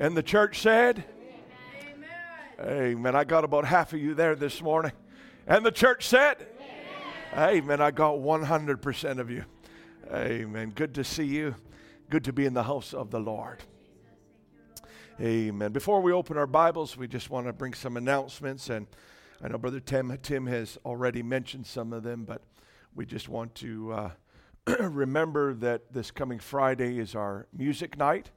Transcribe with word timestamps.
And 0.00 0.16
the 0.16 0.22
church 0.22 0.60
said, 0.60 1.04
Amen. 1.80 2.70
Amen. 2.70 3.16
I 3.16 3.24
got 3.24 3.42
about 3.42 3.64
half 3.64 3.92
of 3.92 3.98
you 3.98 4.14
there 4.14 4.36
this 4.36 4.62
morning. 4.62 4.92
And 5.44 5.66
the 5.66 5.72
church 5.72 6.06
said, 6.06 6.46
Amen. 7.34 7.64
Amen. 7.64 7.80
I 7.80 7.90
got 7.90 8.14
100% 8.14 9.18
of 9.18 9.28
you. 9.28 9.44
Amen. 10.12 10.70
Good 10.72 10.94
to 10.94 11.02
see 11.02 11.24
you. 11.24 11.56
Good 12.10 12.22
to 12.24 12.32
be 12.32 12.46
in 12.46 12.54
the 12.54 12.62
house 12.62 12.94
of 12.94 13.10
the 13.10 13.18
Lord. 13.18 13.64
Amen. 15.20 15.72
Before 15.72 16.00
we 16.00 16.12
open 16.12 16.38
our 16.38 16.46
Bibles, 16.46 16.96
we 16.96 17.08
just 17.08 17.28
want 17.28 17.48
to 17.48 17.52
bring 17.52 17.74
some 17.74 17.96
announcements. 17.96 18.70
And 18.70 18.86
I 19.42 19.48
know 19.48 19.58
Brother 19.58 19.80
Tim, 19.80 20.16
Tim 20.22 20.46
has 20.46 20.78
already 20.84 21.24
mentioned 21.24 21.66
some 21.66 21.92
of 21.92 22.04
them, 22.04 22.24
but 22.24 22.42
we 22.94 23.04
just 23.04 23.28
want 23.28 23.52
to 23.56 23.92
uh, 23.92 24.10
remember 24.78 25.54
that 25.54 25.92
this 25.92 26.12
coming 26.12 26.38
Friday 26.38 27.00
is 27.00 27.16
our 27.16 27.48
music 27.52 27.98
night 27.98 28.30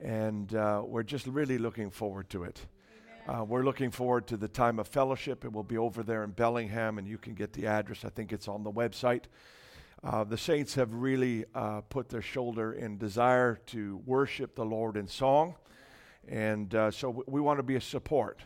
and 0.00 0.54
uh, 0.54 0.82
we're 0.84 1.02
just 1.02 1.26
really 1.26 1.58
looking 1.58 1.90
forward 1.90 2.28
to 2.30 2.44
it. 2.44 2.66
Uh, 3.26 3.42
we're 3.42 3.64
looking 3.64 3.90
forward 3.90 4.26
to 4.26 4.36
the 4.36 4.48
time 4.48 4.78
of 4.78 4.86
fellowship. 4.86 5.44
It 5.44 5.52
will 5.52 5.62
be 5.62 5.78
over 5.78 6.02
there 6.02 6.24
in 6.24 6.32
Bellingham, 6.32 6.98
and 6.98 7.08
you 7.08 7.16
can 7.16 7.34
get 7.34 7.52
the 7.54 7.66
address. 7.66 8.04
I 8.04 8.10
think 8.10 8.32
it's 8.32 8.48
on 8.48 8.62
the 8.62 8.70
website. 8.70 9.24
Uh, 10.02 10.24
the 10.24 10.36
saints 10.36 10.74
have 10.74 10.92
really 10.92 11.46
uh, 11.54 11.80
put 11.88 12.10
their 12.10 12.20
shoulder 12.20 12.74
in 12.74 12.98
desire 12.98 13.58
to 13.66 14.02
worship 14.04 14.54
the 14.54 14.64
Lord 14.64 14.98
in 14.98 15.06
song, 15.06 15.54
and 16.28 16.74
uh, 16.74 16.90
so 16.90 17.08
w- 17.08 17.24
we 17.26 17.40
want 17.40 17.58
to 17.58 17.62
be 17.62 17.76
a 17.76 17.80
support. 17.80 18.40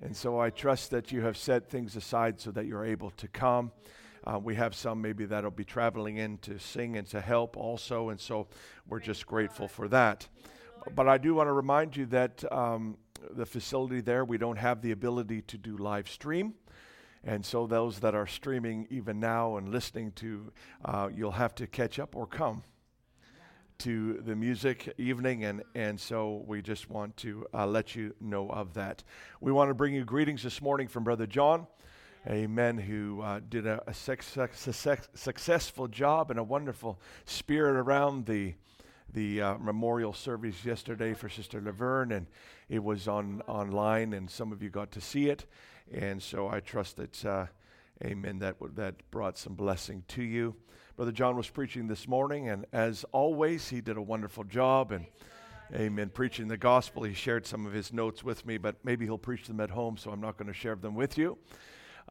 And 0.00 0.16
so 0.16 0.40
I 0.40 0.50
trust 0.50 0.90
that 0.90 1.12
you 1.12 1.20
have 1.20 1.36
set 1.36 1.68
things 1.68 1.94
aside 1.94 2.40
so 2.40 2.50
that 2.50 2.66
you're 2.66 2.84
able 2.84 3.10
to 3.10 3.28
come. 3.28 3.70
Uh, 4.24 4.40
we 4.42 4.56
have 4.56 4.74
some 4.74 5.00
maybe 5.00 5.24
that'll 5.26 5.52
be 5.52 5.64
traveling 5.64 6.16
in 6.16 6.38
to 6.38 6.58
sing 6.58 6.96
and 6.96 7.06
to 7.08 7.20
help 7.20 7.56
also, 7.56 8.08
and 8.08 8.18
so 8.18 8.48
we're 8.88 8.98
just 8.98 9.26
grateful 9.26 9.68
for 9.68 9.86
that. 9.86 10.26
But 10.94 11.08
I 11.08 11.18
do 11.18 11.34
want 11.34 11.48
to 11.48 11.52
remind 11.52 11.96
you 11.96 12.06
that 12.06 12.44
um, 12.52 12.96
the 13.30 13.46
facility 13.46 14.00
there, 14.00 14.24
we 14.24 14.38
don't 14.38 14.58
have 14.58 14.82
the 14.82 14.92
ability 14.92 15.42
to 15.42 15.58
do 15.58 15.76
live 15.76 16.08
stream. 16.08 16.54
And 17.24 17.44
so, 17.46 17.66
those 17.66 18.00
that 18.00 18.16
are 18.16 18.26
streaming 18.26 18.88
even 18.90 19.20
now 19.20 19.56
and 19.56 19.68
listening 19.68 20.10
to, 20.16 20.52
uh, 20.84 21.08
you'll 21.14 21.30
have 21.30 21.54
to 21.56 21.68
catch 21.68 22.00
up 22.00 22.16
or 22.16 22.26
come 22.26 22.64
to 23.78 24.14
the 24.24 24.34
music 24.34 24.92
evening. 24.98 25.44
And, 25.44 25.62
and 25.76 26.00
so, 26.00 26.42
we 26.46 26.62
just 26.62 26.90
want 26.90 27.16
to 27.18 27.46
uh, 27.54 27.66
let 27.66 27.94
you 27.94 28.14
know 28.20 28.48
of 28.50 28.74
that. 28.74 29.04
We 29.40 29.52
want 29.52 29.70
to 29.70 29.74
bring 29.74 29.94
you 29.94 30.04
greetings 30.04 30.42
this 30.42 30.60
morning 30.60 30.88
from 30.88 31.04
Brother 31.04 31.28
John. 31.28 31.68
Amen, 32.28 32.78
who 32.78 33.20
uh, 33.20 33.40
did 33.48 33.66
a, 33.66 33.82
a 33.88 33.94
success, 33.94 35.08
successful 35.14 35.88
job 35.88 36.30
and 36.30 36.38
a 36.38 36.44
wonderful 36.44 37.00
spirit 37.24 37.76
around 37.76 38.26
the 38.26 38.54
the 39.12 39.42
uh, 39.42 39.58
memorial 39.58 40.12
service 40.12 40.64
yesterday 40.64 41.14
for 41.14 41.28
Sister 41.28 41.60
Laverne, 41.60 42.12
and 42.12 42.26
it 42.68 42.82
was 42.82 43.08
on 43.08 43.42
online, 43.46 44.12
and 44.12 44.30
some 44.30 44.52
of 44.52 44.62
you 44.62 44.70
got 44.70 44.90
to 44.92 45.00
see 45.00 45.28
it. 45.28 45.46
And 45.92 46.22
so 46.22 46.48
I 46.48 46.60
trust 46.60 46.96
that, 46.96 47.24
uh, 47.24 47.46
Amen, 48.04 48.38
that 48.38 48.56
that 48.74 49.10
brought 49.10 49.38
some 49.38 49.54
blessing 49.54 50.04
to 50.08 50.22
you. 50.22 50.56
Brother 50.96 51.12
John 51.12 51.36
was 51.36 51.48
preaching 51.48 51.88
this 51.88 52.08
morning, 52.08 52.48
and 52.48 52.66
as 52.72 53.04
always, 53.12 53.68
he 53.68 53.80
did 53.80 53.96
a 53.96 54.02
wonderful 54.02 54.44
job. 54.44 54.92
And 54.92 55.06
Amen. 55.74 56.10
Preaching 56.10 56.48
the 56.48 56.58
gospel. 56.58 57.02
He 57.04 57.14
shared 57.14 57.46
some 57.46 57.64
of 57.64 57.72
his 57.72 57.94
notes 57.94 58.22
with 58.22 58.44
me, 58.44 58.58
but 58.58 58.76
maybe 58.84 59.06
he'll 59.06 59.16
preach 59.16 59.46
them 59.46 59.58
at 59.58 59.70
home, 59.70 59.96
so 59.96 60.10
I'm 60.10 60.20
not 60.20 60.36
going 60.36 60.48
to 60.48 60.52
share 60.52 60.74
them 60.74 60.94
with 60.94 61.16
you. 61.16 61.38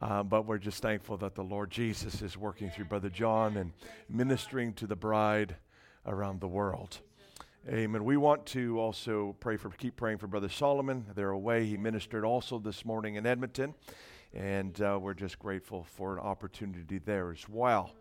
Uh, 0.02 0.24
but 0.24 0.48
we're 0.48 0.58
just 0.58 0.82
thankful 0.82 1.16
that 1.18 1.36
the 1.36 1.44
Lord 1.44 1.70
Jesus 1.70 2.24
is 2.24 2.36
working 2.36 2.72
through 2.72 2.86
Brother 2.86 3.10
John 3.10 3.58
and 3.58 3.72
ministering 4.10 4.74
to 4.74 4.88
the 4.88 4.96
bride 4.96 5.58
around 6.06 6.42
the 6.42 6.48
world. 6.48 7.00
Amen. 7.70 8.04
We 8.04 8.18
want 8.18 8.46
to 8.48 8.80
also 8.80 9.36
pray 9.40 9.56
for, 9.56 9.70
keep 9.70 9.96
praying 9.96 10.18
for 10.18 10.28
Brother 10.28 10.50
Solomon. 10.50 11.06
They're 11.14 11.30
away. 11.30 11.66
He 11.66 11.78
ministered 11.78 12.26
also 12.26 12.58
this 12.58 12.84
morning 12.84 13.16
in 13.16 13.28
Edmonton, 13.28 13.76
and 14.34 14.82
uh, 14.82 14.98
we're 15.00 15.14
just 15.14 15.38
grateful 15.38 15.84
for 15.84 16.18
an 16.18 16.24
opportunity 16.24 16.98
there 16.98 17.32
as 17.32 17.48
well. 17.48 17.92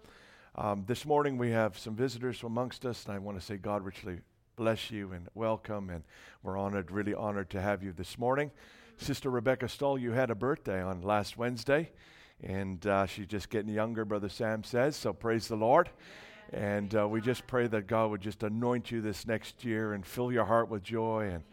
Um, 0.56 0.84
this 0.86 1.04
morning 1.04 1.36
we 1.36 1.50
have 1.50 1.78
some 1.78 1.94
visitors 1.94 2.42
amongst 2.42 2.86
us, 2.86 3.04
and 3.04 3.14
I 3.14 3.19
want 3.19 3.38
to 3.38 3.44
say 3.44 3.56
God 3.56 3.84
richly 3.84 4.20
bless 4.56 4.91
you 4.91 5.12
and 5.12 5.28
welcome, 5.34 5.91
and 5.91 6.04
we're 6.42 6.56
honored, 6.56 6.91
really 6.91 7.14
honored 7.14 7.50
to 7.50 7.60
have 7.60 7.82
you 7.82 7.92
this 7.92 8.19
morning. 8.19 8.50
Sister 8.97 9.30
Rebecca 9.30 9.69
Stoll, 9.69 9.98
you 9.98 10.12
had 10.12 10.30
a 10.30 10.34
birthday 10.34 10.82
on 10.82 11.03
last 11.03 11.36
Wednesday, 11.36 11.91
and 12.42 12.86
uh, 12.86 13.06
she's 13.06 13.26
just 13.26 13.50
getting 13.50 13.72
younger, 13.72 14.04
Brother 14.04 14.28
Sam 14.28 14.64
says, 14.64 14.97
so 14.97 15.12
praise 15.12 15.48
the 15.48 15.56
Lord. 15.56 15.91
And 16.52 16.94
uh, 16.96 17.06
we 17.06 17.20
just 17.20 17.46
pray 17.46 17.68
that 17.68 17.86
God 17.86 18.10
would 18.10 18.20
just 18.20 18.42
anoint 18.42 18.90
you 18.90 19.00
this 19.00 19.26
next 19.26 19.64
year 19.64 19.92
and 19.92 20.04
fill 20.04 20.32
your 20.32 20.44
heart 20.44 20.68
with 20.68 20.82
joy 20.82 21.30
and 21.32 21.44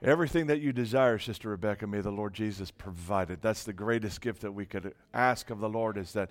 everything 0.00 0.46
that 0.46 0.60
you 0.60 0.72
desire, 0.72 1.18
Sister 1.18 1.48
Rebecca, 1.48 1.86
may 1.86 2.00
the 2.00 2.10
Lord 2.10 2.32
Jesus 2.32 2.70
provide 2.70 3.30
it. 3.30 3.42
That's 3.42 3.64
the 3.64 3.72
greatest 3.72 4.20
gift 4.20 4.42
that 4.42 4.52
we 4.52 4.64
could 4.64 4.94
ask 5.12 5.50
of 5.50 5.58
the 5.58 5.68
Lord 5.68 5.96
is 5.96 6.12
that 6.12 6.30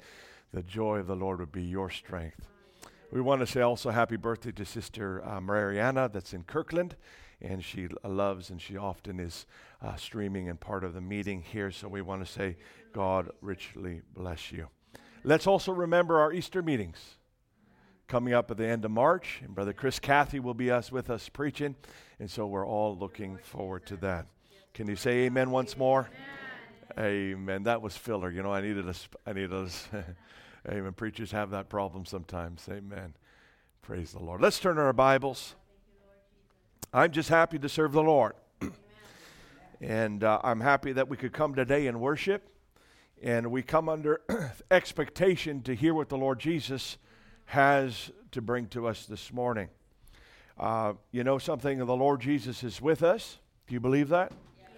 the 0.53 0.63
joy 0.63 1.00
of 1.00 1.07
the 1.07 1.16
Lord 1.16 1.40
would 1.40 1.52
be 1.52 1.63
your 1.63 1.90
strength. 1.90 2.47
We 3.12 3.19
want 3.19 3.41
to 3.41 3.47
say 3.47 3.59
also 3.59 3.90
happy 3.90 4.16
birthday 4.16 4.53
to 4.53 4.66
Sister 4.66 5.25
uh, 5.28 5.41
Mariana 5.41 6.09
that's 6.12 6.34
in 6.34 6.44
Kirkland. 6.44 6.96
And 7.41 7.63
she 7.63 7.88
loves 8.03 8.52
and 8.52 8.62
she 8.62 8.78
often 8.78 9.19
is 9.19 9.47
uh, 9.81 9.96
streaming 9.96 10.47
and 10.47 10.59
part 10.59 10.84
of 10.84 10.94
the 10.94 11.02
meeting 11.02 11.41
here. 11.41 11.72
So 11.72 11.88
we 11.88 12.02
want 12.02 12.25
to 12.25 12.31
say, 12.31 12.56
God 12.94 13.31
richly 13.41 14.02
bless 14.13 14.52
you. 14.52 14.68
Let's 15.23 15.47
also 15.47 15.72
remember 15.72 16.19
our 16.19 16.31
Easter 16.31 16.62
meetings 16.62 17.16
coming 18.12 18.34
up 18.34 18.52
at 18.52 18.58
the 18.58 18.68
end 18.68 18.84
of 18.84 18.92
March. 18.92 19.40
And 19.42 19.56
Brother 19.56 19.72
Chris 19.72 19.98
Cathy 19.98 20.42
will 20.42 20.54
be 20.54 20.70
us 20.70 20.92
with 20.92 21.10
us 21.10 21.30
preaching. 21.30 21.76
And 22.20 22.30
so 22.30 22.46
we're 22.46 22.68
all 22.68 22.98
looking 22.98 23.38
forward 23.38 23.86
to 23.86 23.96
that. 23.98 24.26
Can 24.74 24.90
you 24.90 24.98
say 24.98 25.20
amen 25.22 25.50
once 25.50 25.78
more? 25.78 26.10
Amen. 27.00 27.64
That 27.64 27.82
was 27.82 27.96
filler. 27.96 28.30
You 28.30 28.44
know, 28.44 28.52
I 28.52 28.60
needed 28.60 28.86
a, 28.86 28.94
I 29.26 29.32
needed 29.32 29.54
a, 29.54 29.70
amen. 30.70 30.92
Preachers 30.92 31.32
have 31.32 31.52
that 31.52 31.70
problem 31.70 32.06
sometimes. 32.06 32.68
Amen. 32.70 33.14
Praise 33.82 34.12
the 34.12 34.20
Lord. 34.20 34.42
Let's 34.42 34.60
turn 34.60 34.76
to 34.76 34.82
our 34.82 34.92
Bibles. 34.92 35.56
I'm 36.92 37.14
just 37.14 37.30
happy 37.30 37.60
to 37.60 37.70
serve 37.70 37.94
the 37.94 38.04
Lord. 38.04 38.34
and 39.80 40.22
uh, 40.22 40.42
I'm 40.44 40.60
happy 40.60 40.92
that 40.92 41.08
we 41.08 41.16
could 41.16 41.32
come 41.32 41.56
today 41.56 41.88
and 41.88 42.02
worship. 42.02 42.44
And 43.24 43.52
we 43.52 43.64
come 43.64 43.88
under 43.88 44.20
expectation 44.70 45.62
to 45.62 45.74
hear 45.74 45.94
what 45.94 46.10
the 46.10 46.18
Lord 46.18 46.40
Jesus 46.40 46.98
has 47.46 48.12
to 48.31 48.41
bring 48.41 48.68
to 48.68 48.88
us 48.88 49.06
this 49.06 49.34
morning. 49.34 49.69
Uh, 50.59 50.94
you 51.12 51.24
know 51.24 51.38
something? 51.38 51.78
The 51.79 51.85
Lord 51.85 52.22
Jesus 52.22 52.63
is 52.63 52.81
with 52.81 53.03
us. 53.03 53.40
Do 53.68 53.74
you 53.74 53.79
believe 53.79 54.09
that? 54.09 54.31
Yes. 54.59 54.69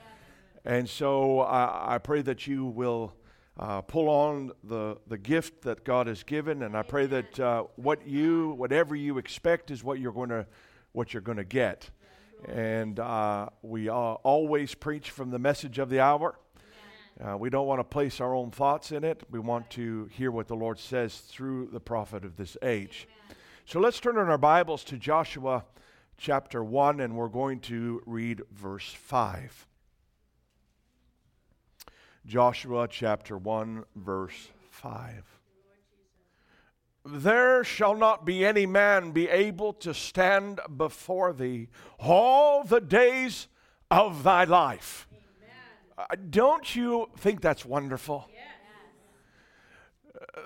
And 0.65 0.89
so 0.89 1.41
I, 1.41 1.95
I 1.95 1.97
pray 1.97 2.21
that 2.21 2.47
you 2.47 2.65
will 2.65 3.13
uh, 3.59 3.81
pull 3.81 4.09
on 4.09 4.51
the, 4.63 4.97
the 5.07 5.17
gift 5.17 5.61
that 5.63 5.83
God 5.83 6.07
has 6.07 6.23
given, 6.23 6.63
and 6.63 6.75
I 6.75 6.81
pray 6.81 7.05
that 7.05 7.39
uh, 7.39 7.63
what 7.75 8.07
you, 8.07 8.51
whatever 8.51 8.95
you 8.95 9.17
expect, 9.17 9.69
is 9.71 9.83
what 9.83 9.99
you're 9.99 10.11
going 10.11 10.29
to, 10.29 10.47
what 10.91 11.13
you're 11.13 11.21
going 11.21 11.37
to 11.37 11.43
get. 11.43 11.89
And 12.47 12.99
uh, 12.99 13.49
we 13.61 13.89
always 13.89 14.75
preach 14.75 15.11
from 15.11 15.29
the 15.29 15.39
message 15.39 15.79
of 15.79 15.89
the 15.89 15.99
hour. 15.99 16.35
Uh, 17.23 17.37
we 17.37 17.49
don't 17.49 17.67
want 17.67 17.79
to 17.79 17.85
place 17.85 18.19
our 18.19 18.35
own 18.35 18.51
thoughts 18.51 18.91
in 18.91 19.05
it. 19.05 19.23
We 19.31 19.39
want 19.39 19.69
to 19.71 20.09
hear 20.11 20.29
what 20.29 20.49
the 20.49 20.55
Lord 20.55 20.77
says 20.77 21.19
through 21.19 21.69
the 21.71 21.79
prophet 21.79 22.25
of 22.25 22.35
this 22.35 22.57
age. 22.61 23.07
Amen. 23.25 23.37
So 23.65 23.79
let's 23.79 24.01
turn 24.01 24.17
in 24.17 24.27
our 24.27 24.37
Bibles 24.37 24.83
to 24.85 24.97
Joshua 24.97 25.63
chapter 26.17 26.61
1, 26.61 26.99
and 26.99 27.15
we're 27.15 27.29
going 27.29 27.61
to 27.61 28.01
read 28.05 28.41
verse 28.51 28.91
5. 28.91 29.67
Joshua 32.25 32.89
chapter 32.89 33.37
1, 33.37 33.85
verse 33.95 34.49
5. 34.69 35.23
There 37.05 37.63
shall 37.63 37.95
not 37.95 38.25
be 38.25 38.45
any 38.45 38.65
man 38.65 39.11
be 39.11 39.29
able 39.29 39.71
to 39.73 39.93
stand 39.93 40.59
before 40.75 41.31
thee 41.31 41.69
all 41.99 42.65
the 42.65 42.81
days 42.81 43.47
of 43.89 44.23
thy 44.23 44.43
life. 44.43 45.07
Uh, 45.97 46.05
don't 46.29 46.75
you 46.75 47.09
think 47.17 47.41
that's 47.41 47.65
wonderful? 47.65 48.29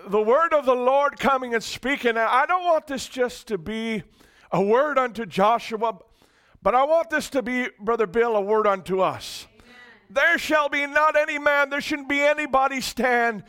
The 0.10 0.22
word 0.22 0.54
of 0.54 0.66
the 0.66 0.76
Lord 0.76 1.18
coming 1.20 1.54
and 1.54 1.64
speaking. 1.64 2.18
I 2.18 2.46
don't 2.46 2.66
want 2.66 2.88
this 2.88 3.08
just 3.08 3.48
to 3.48 3.58
be 3.58 4.04
a 4.52 4.62
word 4.62 4.98
unto 4.98 5.26
Joshua, 5.26 6.00
but 6.62 6.76
I 6.76 6.84
want 6.84 7.10
this 7.10 7.30
to 7.32 7.42
be, 7.42 7.68
Brother 7.80 8.08
Bill, 8.08 8.36
a 8.36 8.42
word 8.42 8.68
unto 8.68 9.02
us. 9.02 9.48
Amen. 9.54 9.76
There 10.10 10.38
shall 10.38 10.68
be 10.68 10.86
not 10.86 11.16
any 11.16 11.38
man, 11.38 11.70
there 11.70 11.82
shouldn't 11.82 12.10
be 12.10 12.20
anybody 12.20 12.82
stand 12.82 13.44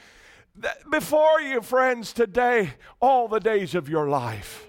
before 0.91 1.41
you, 1.41 1.61
friends, 1.61 2.13
today, 2.13 2.75
all 3.01 3.29
the 3.29 3.41
days 3.41 3.75
of 3.75 3.89
your 3.89 4.09
life. 4.09 4.67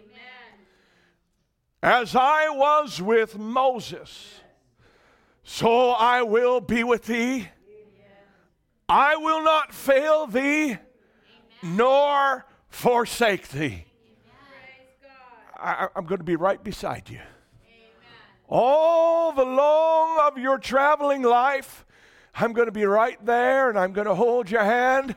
Amen. 1.82 2.00
As 2.02 2.16
I 2.16 2.50
was 2.50 3.02
with 3.02 3.38
Moses 3.38 4.40
so 5.52 5.90
I 5.90 6.22
will 6.22 6.62
be 6.62 6.84
with 6.84 7.06
thee. 7.06 7.50
I 8.88 9.16
will 9.16 9.44
not 9.44 9.74
fail 9.74 10.28
thee, 10.28 10.78
nor 11.64 12.46
forsake 12.70 13.50
thee. 13.50 13.86
I, 15.60 15.88
am 15.96 16.06
going 16.06 16.20
to 16.20 16.24
be 16.24 16.36
right 16.36 16.64
beside 16.64 17.10
you. 17.10 17.20
All 18.48 19.32
the 19.32 19.44
long 19.44 20.20
of 20.20 20.38
your 20.38 20.60
traveling 20.60 21.24
life, 21.24 21.84
I'm 22.36 22.54
going 22.54 22.68
to 22.68 22.72
be 22.72 22.86
right 22.86 23.18
there 23.26 23.70
and 23.70 23.80
I'm 23.80 23.92
going 23.92 24.08
to 24.08 24.16
hold 24.16 24.52
your 24.52 24.64
hand. 24.64 25.16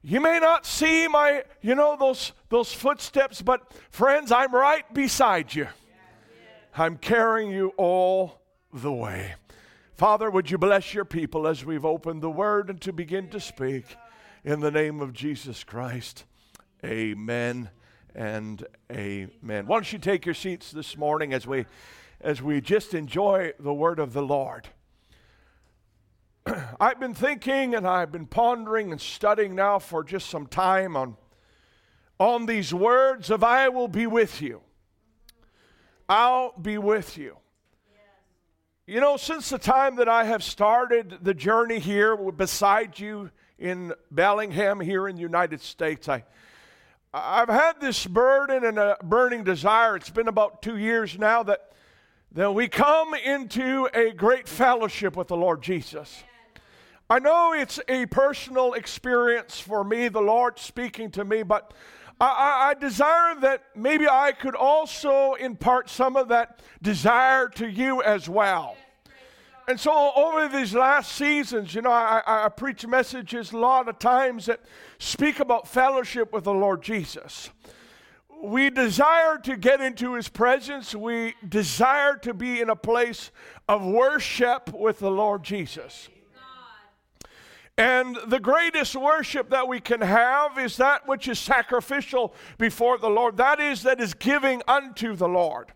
You 0.00 0.20
may 0.20 0.38
not 0.38 0.64
see 0.64 1.08
my, 1.08 1.42
you 1.60 1.74
know, 1.74 1.96
those, 1.98 2.32
those 2.50 2.72
footsteps, 2.72 3.42
but 3.42 3.72
friends, 3.90 4.30
I'm 4.30 4.54
right 4.54 4.84
beside 4.94 5.52
you. 5.56 5.66
I'm 6.76 6.96
carrying 6.98 7.50
you 7.50 7.72
all 7.76 8.40
the 8.72 8.92
way. 8.92 9.34
Father, 9.96 10.30
would 10.30 10.50
you 10.50 10.58
bless 10.58 10.92
your 10.92 11.06
people 11.06 11.46
as 11.46 11.64
we've 11.64 11.86
opened 11.86 12.20
the 12.20 12.28
word 12.28 12.68
and 12.68 12.78
to 12.82 12.92
begin 12.92 13.30
to 13.30 13.40
speak 13.40 13.96
in 14.44 14.60
the 14.60 14.70
name 14.70 15.00
of 15.00 15.14
Jesus 15.14 15.64
Christ. 15.64 16.24
Amen 16.84 17.70
and 18.14 18.62
amen. 18.92 19.66
Why 19.66 19.76
don't 19.76 19.90
you 19.90 19.98
take 19.98 20.26
your 20.26 20.34
seats 20.34 20.70
this 20.70 20.98
morning 20.98 21.32
as 21.32 21.46
we 21.46 21.64
as 22.20 22.42
we 22.42 22.60
just 22.60 22.92
enjoy 22.92 23.54
the 23.58 23.72
word 23.72 23.98
of 23.98 24.12
the 24.12 24.20
Lord. 24.20 24.68
I've 26.78 27.00
been 27.00 27.14
thinking 27.14 27.74
and 27.74 27.88
I've 27.88 28.12
been 28.12 28.26
pondering 28.26 28.92
and 28.92 29.00
studying 29.00 29.54
now 29.54 29.78
for 29.78 30.04
just 30.04 30.28
some 30.28 30.46
time 30.46 30.94
on 30.94 31.16
on 32.20 32.44
these 32.44 32.74
words 32.74 33.30
of 33.30 33.42
I 33.42 33.70
will 33.70 33.88
be 33.88 34.06
with 34.06 34.42
you. 34.42 34.60
I'll 36.06 36.52
be 36.58 36.76
with 36.76 37.16
you. 37.16 37.38
You 38.88 39.00
know, 39.00 39.16
since 39.16 39.50
the 39.50 39.58
time 39.58 39.96
that 39.96 40.08
I 40.08 40.22
have 40.22 40.44
started 40.44 41.18
the 41.20 41.34
journey 41.34 41.80
here 41.80 42.16
beside 42.16 43.00
you 43.00 43.32
in 43.58 43.92
Bellingham 44.12 44.78
here 44.78 45.08
in 45.08 45.16
the 45.16 45.22
United 45.22 45.60
States, 45.60 46.08
I 46.08 46.22
I've 47.12 47.48
had 47.48 47.80
this 47.80 48.06
burden 48.06 48.64
and 48.64 48.78
a 48.78 48.96
burning 49.02 49.42
desire. 49.42 49.96
It's 49.96 50.10
been 50.10 50.28
about 50.28 50.62
two 50.62 50.76
years 50.76 51.18
now 51.18 51.42
that, 51.42 51.72
that 52.30 52.54
we 52.54 52.68
come 52.68 53.14
into 53.14 53.88
a 53.92 54.12
great 54.12 54.46
fellowship 54.46 55.16
with 55.16 55.26
the 55.26 55.36
Lord 55.36 55.62
Jesus. 55.62 56.22
I 57.10 57.18
know 57.18 57.54
it's 57.54 57.80
a 57.88 58.06
personal 58.06 58.74
experience 58.74 59.58
for 59.58 59.82
me, 59.82 60.06
the 60.06 60.20
Lord 60.20 60.60
speaking 60.60 61.10
to 61.12 61.24
me, 61.24 61.42
but 61.42 61.74
I, 62.20 62.70
I, 62.70 62.74
desire 62.74 63.34
that 63.40 63.62
maybe 63.74 64.08
I 64.08 64.32
could 64.32 64.54
also 64.54 65.34
impart 65.34 65.90
some 65.90 66.16
of 66.16 66.28
that 66.28 66.60
desire 66.80 67.48
to 67.50 67.68
you 67.68 68.02
as 68.02 68.26
well. 68.26 68.76
And 69.68 69.78
so, 69.78 70.12
over 70.14 70.48
these 70.48 70.74
last 70.74 71.12
seasons, 71.12 71.74
you 71.74 71.82
know, 71.82 71.90
I, 71.90 72.22
I 72.24 72.48
preach 72.48 72.86
messages 72.86 73.52
a 73.52 73.58
lot 73.58 73.88
of 73.88 73.98
times 73.98 74.46
that 74.46 74.60
speak 74.98 75.40
about 75.40 75.68
fellowship 75.68 76.32
with 76.32 76.44
the 76.44 76.54
Lord 76.54 76.82
Jesus. 76.82 77.50
We 78.42 78.70
desire 78.70 79.38
to 79.38 79.56
get 79.56 79.80
into 79.80 80.14
His 80.14 80.28
presence. 80.28 80.94
We 80.94 81.34
desire 81.46 82.16
to 82.18 82.32
be 82.32 82.60
in 82.60 82.70
a 82.70 82.76
place 82.76 83.30
of 83.68 83.84
worship 83.84 84.72
with 84.72 85.00
the 85.00 85.10
Lord 85.10 85.42
Jesus. 85.42 86.08
And 87.78 88.16
the 88.26 88.40
greatest 88.40 88.96
worship 88.96 89.50
that 89.50 89.68
we 89.68 89.80
can 89.80 90.00
have 90.00 90.58
is 90.58 90.78
that 90.78 91.06
which 91.06 91.28
is 91.28 91.38
sacrificial 91.38 92.34
before 92.56 92.96
the 92.96 93.10
Lord. 93.10 93.36
That 93.36 93.60
is, 93.60 93.82
that 93.82 94.00
is 94.00 94.14
giving 94.14 94.62
unto 94.66 95.14
the 95.14 95.28
Lord, 95.28 95.72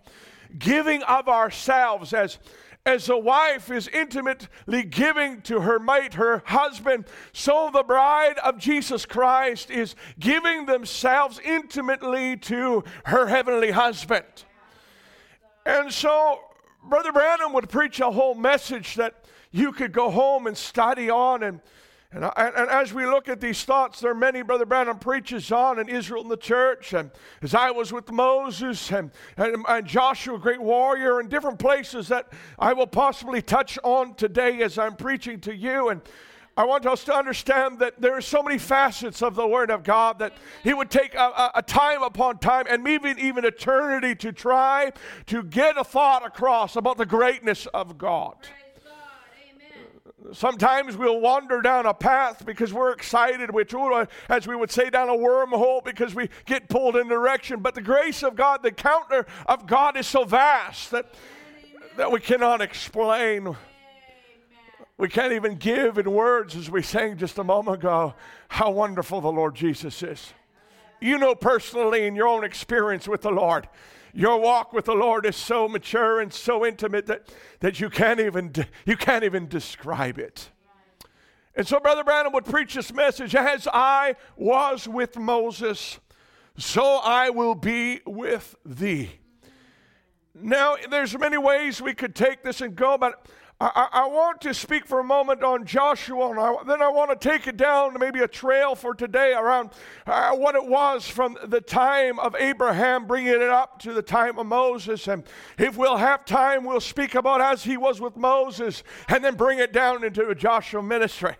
giving 0.58 1.02
of 1.02 1.28
ourselves 1.28 2.14
as 2.14 2.38
as 2.86 3.10
a 3.10 3.16
wife 3.16 3.70
is 3.70 3.88
intimately 3.88 4.82
giving 4.82 5.42
to 5.42 5.60
her 5.60 5.78
mate, 5.78 6.14
her 6.14 6.42
husband, 6.46 7.04
so 7.32 7.68
the 7.70 7.82
bride 7.82 8.38
of 8.38 8.58
Jesus 8.58 9.04
Christ 9.04 9.70
is 9.70 9.94
giving 10.18 10.64
themselves 10.64 11.38
intimately 11.44 12.38
to 12.38 12.82
her 13.04 13.26
heavenly 13.26 13.70
husband. 13.70 14.24
And 15.66 15.92
so, 15.92 16.40
Brother 16.82 17.12
Branham 17.12 17.52
would 17.52 17.68
preach 17.68 18.00
a 18.00 18.10
whole 18.10 18.34
message 18.34 18.94
that 18.94 19.24
you 19.50 19.72
could 19.72 19.92
go 19.92 20.10
home 20.10 20.46
and 20.46 20.56
study 20.56 21.10
on 21.10 21.42
and 21.42 21.60
and, 22.12 22.24
and, 22.24 22.54
and, 22.56 22.70
as 22.70 22.92
we 22.92 23.06
look 23.06 23.28
at 23.28 23.40
these 23.40 23.62
thoughts, 23.62 24.00
there 24.00 24.10
are 24.10 24.16
many, 24.16 24.42
Brother 24.42 24.66
Branham 24.66 24.98
preaches 24.98 25.52
on 25.52 25.78
in 25.78 25.88
Israel 25.88 26.22
and 26.22 26.30
the 26.30 26.36
church, 26.36 26.92
and 26.92 27.08
as 27.40 27.54
I 27.54 27.70
was 27.70 27.92
with 27.92 28.10
Moses 28.10 28.90
and, 28.90 29.12
and, 29.36 29.64
and 29.68 29.86
Joshua, 29.86 30.36
great 30.36 30.60
warrior, 30.60 31.20
and 31.20 31.30
different 31.30 31.60
places 31.60 32.08
that 32.08 32.32
I 32.58 32.72
will 32.72 32.88
possibly 32.88 33.40
touch 33.40 33.78
on 33.84 34.14
today 34.14 34.60
as 34.62 34.76
I'm 34.76 34.96
preaching 34.96 35.38
to 35.42 35.54
you. 35.54 35.90
And 35.90 36.00
I 36.56 36.64
want 36.64 36.84
us 36.84 37.04
to 37.04 37.14
understand 37.14 37.78
that 37.78 38.00
there 38.00 38.16
are 38.16 38.20
so 38.20 38.42
many 38.42 38.58
facets 38.58 39.22
of 39.22 39.36
the 39.36 39.46
Word 39.46 39.70
of 39.70 39.84
God 39.84 40.18
that 40.18 40.32
He 40.64 40.74
would 40.74 40.90
take 40.90 41.14
a, 41.14 41.18
a, 41.18 41.52
a 41.56 41.62
time 41.62 42.02
upon 42.02 42.38
time 42.38 42.66
and 42.68 42.82
maybe 42.82 43.14
even 43.18 43.44
eternity 43.44 44.16
to 44.16 44.32
try 44.32 44.92
to 45.26 45.44
get 45.44 45.78
a 45.78 45.84
thought 45.84 46.26
across 46.26 46.74
about 46.74 46.98
the 46.98 47.06
greatness 47.06 47.66
of 47.66 47.98
God. 47.98 48.34
Sometimes 50.32 50.96
we'll 50.96 51.20
wander 51.20 51.60
down 51.62 51.86
a 51.86 51.94
path 51.94 52.44
because 52.44 52.72
we're 52.72 52.92
excited. 52.92 53.52
We 53.52 53.64
as 54.28 54.46
we 54.46 54.54
would 54.54 54.70
say, 54.70 54.90
down 54.90 55.08
a 55.08 55.14
wormhole 55.14 55.82
because 55.82 56.14
we 56.14 56.28
get 56.44 56.68
pulled 56.68 56.96
in 56.96 57.08
direction. 57.08 57.60
But 57.60 57.74
the 57.74 57.80
grace 57.80 58.22
of 58.22 58.36
God, 58.36 58.62
the 58.62 58.70
counter 58.70 59.26
of 59.46 59.66
God 59.66 59.96
is 59.96 60.06
so 60.06 60.24
vast 60.24 60.90
that, 60.90 61.14
that 61.96 62.12
we 62.12 62.20
cannot 62.20 62.60
explain. 62.60 63.56
We 64.98 65.08
can't 65.08 65.32
even 65.32 65.54
give 65.54 65.96
in 65.96 66.10
words, 66.10 66.54
as 66.54 66.70
we 66.70 66.82
sang 66.82 67.16
just 67.16 67.38
a 67.38 67.44
moment 67.44 67.78
ago, 67.78 68.14
how 68.48 68.70
wonderful 68.70 69.22
the 69.22 69.32
Lord 69.32 69.54
Jesus 69.54 70.02
is. 70.02 70.34
You 71.00 71.16
know 71.16 71.34
personally 71.34 72.06
in 72.06 72.14
your 72.14 72.28
own 72.28 72.44
experience 72.44 73.08
with 73.08 73.22
the 73.22 73.30
Lord 73.30 73.66
your 74.12 74.40
walk 74.40 74.72
with 74.72 74.86
the 74.86 74.94
Lord 74.94 75.26
is 75.26 75.36
so 75.36 75.68
mature 75.68 76.20
and 76.20 76.32
so 76.32 76.64
intimate 76.64 77.06
that, 77.06 77.28
that 77.60 77.80
you, 77.80 77.90
can't 77.90 78.20
even, 78.20 78.52
you 78.84 78.96
can't 78.96 79.24
even 79.24 79.48
describe 79.48 80.18
it. 80.18 80.50
And 81.54 81.66
so, 81.66 81.80
Brother 81.80 82.04
Branham 82.04 82.32
would 82.32 82.44
preach 82.44 82.74
this 82.74 82.92
message 82.92 83.34
as 83.34 83.66
I 83.72 84.14
was 84.36 84.86
with 84.86 85.16
Moses, 85.18 85.98
so 86.56 87.00
I 87.02 87.30
will 87.30 87.54
be 87.54 88.00
with 88.06 88.54
thee. 88.64 89.10
Now, 90.34 90.76
there's 90.90 91.18
many 91.18 91.38
ways 91.38 91.82
we 91.82 91.92
could 91.92 92.14
take 92.14 92.42
this 92.42 92.60
and 92.60 92.76
go, 92.76 92.96
but 92.96 93.26
I, 93.62 93.88
I, 93.92 94.06
want 94.06 94.40
to 94.42 94.54
speak 94.54 94.86
for 94.86 95.00
a 95.00 95.04
moment 95.04 95.42
on 95.42 95.66
Joshua, 95.66 96.30
and 96.30 96.40
I, 96.40 96.54
then 96.66 96.80
I 96.80 96.88
want 96.88 97.10
to 97.10 97.28
take 97.28 97.46
it 97.46 97.58
down 97.58 97.92
to 97.92 97.98
maybe 97.98 98.20
a 98.20 98.28
trail 98.28 98.74
for 98.74 98.94
today 98.94 99.34
around 99.34 99.68
uh, 100.06 100.34
what 100.34 100.54
it 100.54 100.64
was 100.64 101.06
from 101.06 101.36
the 101.46 101.60
time 101.60 102.18
of 102.20 102.34
Abraham, 102.36 103.06
bringing 103.06 103.34
it 103.34 103.42
up 103.42 103.78
to 103.80 103.92
the 103.92 104.00
time 104.00 104.38
of 104.38 104.46
Moses. 104.46 105.08
And 105.08 105.24
if 105.58 105.76
we'll 105.76 105.98
have 105.98 106.24
time, 106.24 106.64
we'll 106.64 106.80
speak 106.80 107.14
about 107.14 107.42
as 107.42 107.62
he 107.62 107.76
was 107.76 108.00
with 108.00 108.16
Moses, 108.16 108.82
and 109.08 109.22
then 109.22 109.34
bring 109.34 109.58
it 109.58 109.74
down 109.74 110.04
into 110.04 110.26
a 110.30 110.34
Joshua 110.34 110.82
ministry. 110.82 111.34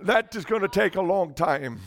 That 0.00 0.34
is 0.34 0.46
going 0.46 0.62
to 0.62 0.68
take 0.68 0.96
a 0.96 1.02
long 1.02 1.34
time. 1.34 1.80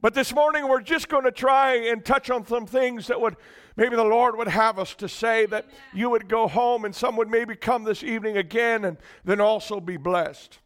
But 0.00 0.14
this 0.14 0.32
morning, 0.32 0.68
we're 0.68 0.82
just 0.82 1.08
going 1.08 1.24
to 1.24 1.32
try 1.32 1.74
and 1.74 2.04
touch 2.04 2.30
on 2.30 2.46
some 2.46 2.66
things 2.66 3.08
that 3.08 3.20
would 3.20 3.36
maybe 3.76 3.96
the 3.96 4.04
Lord 4.04 4.36
would 4.36 4.48
have 4.48 4.78
us 4.78 4.94
to 4.96 5.08
say 5.08 5.46
that 5.46 5.66
you 5.92 6.10
would 6.10 6.28
go 6.28 6.48
home 6.48 6.84
and 6.84 6.94
some 6.94 7.16
would 7.16 7.30
maybe 7.30 7.54
come 7.54 7.84
this 7.84 8.02
evening 8.02 8.36
again 8.36 8.84
and 8.84 8.96
then 9.24 9.40
also 9.40 9.80
be 9.80 9.96
blessed. 9.96 10.58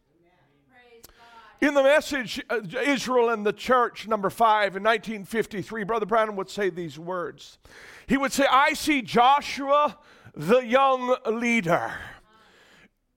In 1.60 1.72
the 1.72 1.82
message, 1.82 2.42
uh, 2.50 2.60
Israel 2.84 3.30
and 3.30 3.44
the 3.44 3.52
Church, 3.52 4.06
number 4.06 4.28
five, 4.28 4.76
in 4.76 4.82
1953, 4.82 5.84
Brother 5.84 6.04
Branham 6.04 6.36
would 6.36 6.50
say 6.50 6.68
these 6.68 6.98
words. 6.98 7.58
He 8.06 8.18
would 8.18 8.32
say, 8.32 8.44
I 8.50 8.75
see 8.75 9.00
Joshua, 9.00 9.96
the 10.34 10.60
young 10.60 11.16
leader. 11.26 11.94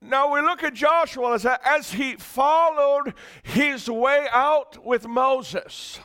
Now 0.02 0.34
we 0.34 0.40
look 0.40 0.64
at 0.64 0.74
Joshua 0.74 1.34
as, 1.34 1.46
as 1.46 1.92
he 1.92 2.16
followed 2.16 3.14
his 3.44 3.90
way 3.90 4.28
out 4.32 4.86
with 4.86 5.06
Moses. 5.06 6.00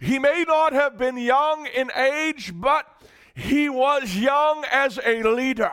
He 0.00 0.18
may 0.18 0.44
not 0.46 0.72
have 0.72 0.98
been 0.98 1.16
young 1.16 1.66
in 1.66 1.90
age, 1.94 2.52
but 2.54 2.97
he 3.38 3.68
was 3.68 4.16
young 4.16 4.64
as 4.70 4.98
a 5.04 5.22
leader. 5.22 5.72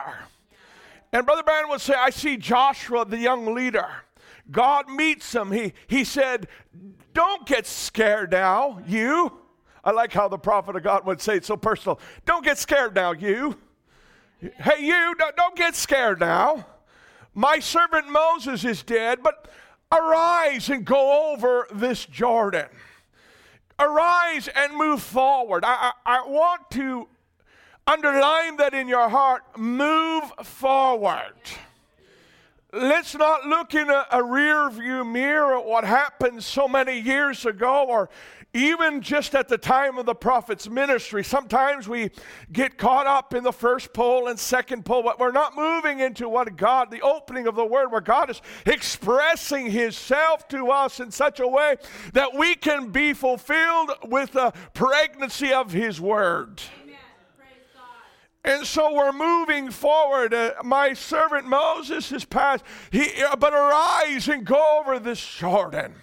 And 1.12 1.26
Brother 1.26 1.42
Branham 1.42 1.68
would 1.70 1.80
say, 1.80 1.94
I 1.94 2.10
see 2.10 2.36
Joshua, 2.36 3.04
the 3.04 3.18
young 3.18 3.54
leader. 3.54 3.88
God 4.52 4.88
meets 4.88 5.34
him. 5.34 5.50
He, 5.50 5.72
he 5.88 6.04
said, 6.04 6.46
Don't 7.12 7.44
get 7.44 7.66
scared 7.66 8.30
now, 8.30 8.80
you. 8.86 9.32
I 9.82 9.90
like 9.90 10.12
how 10.12 10.28
the 10.28 10.38
prophet 10.38 10.76
of 10.76 10.84
God 10.84 11.04
would 11.06 11.20
say 11.20 11.38
it 11.38 11.44
so 11.44 11.56
personal. 11.56 11.98
Don't 12.24 12.44
get 12.44 12.56
scared 12.56 12.94
now, 12.94 13.10
you. 13.10 13.56
Hey, 14.40 14.84
you, 14.84 15.16
don't 15.36 15.56
get 15.56 15.74
scared 15.74 16.20
now. 16.20 16.66
My 17.34 17.58
servant 17.58 18.08
Moses 18.08 18.64
is 18.64 18.84
dead, 18.84 19.24
but 19.24 19.48
arise 19.90 20.70
and 20.70 20.84
go 20.84 21.32
over 21.32 21.66
this 21.74 22.06
Jordan. 22.06 22.68
Arise 23.76 24.48
and 24.54 24.76
move 24.76 25.02
forward. 25.02 25.64
I, 25.64 25.90
I, 26.06 26.18
I 26.18 26.28
want 26.28 26.70
to 26.72 27.08
underline 27.86 28.56
that 28.56 28.74
in 28.74 28.88
your 28.88 29.08
heart. 29.08 29.42
Move 29.56 30.24
forward. 30.42 31.34
Let's 32.72 33.14
not 33.14 33.46
look 33.46 33.74
in 33.74 33.88
a, 33.88 34.06
a 34.10 34.22
rear 34.22 34.68
view 34.68 35.04
mirror 35.04 35.58
at 35.58 35.64
what 35.64 35.84
happened 35.84 36.42
so 36.44 36.68
many 36.68 36.98
years 36.98 37.46
ago 37.46 37.86
or 37.88 38.10
even 38.56 39.02
just 39.02 39.34
at 39.34 39.48
the 39.48 39.58
time 39.58 39.98
of 39.98 40.06
the 40.06 40.14
prophet's 40.14 40.68
ministry, 40.68 41.22
sometimes 41.22 41.88
we 41.88 42.10
get 42.52 42.78
caught 42.78 43.06
up 43.06 43.34
in 43.34 43.44
the 43.44 43.52
first 43.52 43.92
pull 43.92 44.28
and 44.28 44.38
second 44.38 44.84
pull, 44.84 45.02
but 45.02 45.18
we're 45.18 45.30
not 45.30 45.54
moving 45.54 46.00
into 46.00 46.28
what 46.28 46.56
God, 46.56 46.90
the 46.90 47.02
opening 47.02 47.46
of 47.46 47.54
the 47.54 47.64
word, 47.66 47.92
where 47.92 48.00
God 48.00 48.30
is 48.30 48.40
expressing 48.64 49.70
Himself 49.70 50.48
to 50.48 50.70
us 50.70 51.00
in 51.00 51.10
such 51.10 51.38
a 51.38 51.46
way 51.46 51.76
that 52.14 52.34
we 52.34 52.54
can 52.54 52.90
be 52.90 53.12
fulfilled 53.12 53.92
with 54.04 54.32
the 54.32 54.52
pregnancy 54.72 55.52
of 55.52 55.72
His 55.72 56.00
word. 56.00 56.62
And 58.46 58.64
so 58.64 58.94
we're 58.94 59.12
moving 59.12 59.72
forward. 59.72 60.32
Uh, 60.32 60.52
my 60.62 60.92
servant 60.92 61.46
Moses 61.48 62.10
has 62.10 62.24
passed. 62.24 62.64
He, 62.92 63.10
uh, 63.20 63.34
but 63.34 63.52
arise 63.52 64.28
and 64.28 64.46
go 64.46 64.78
over 64.80 65.00
this 65.00 65.20
Jordan. 65.20 65.94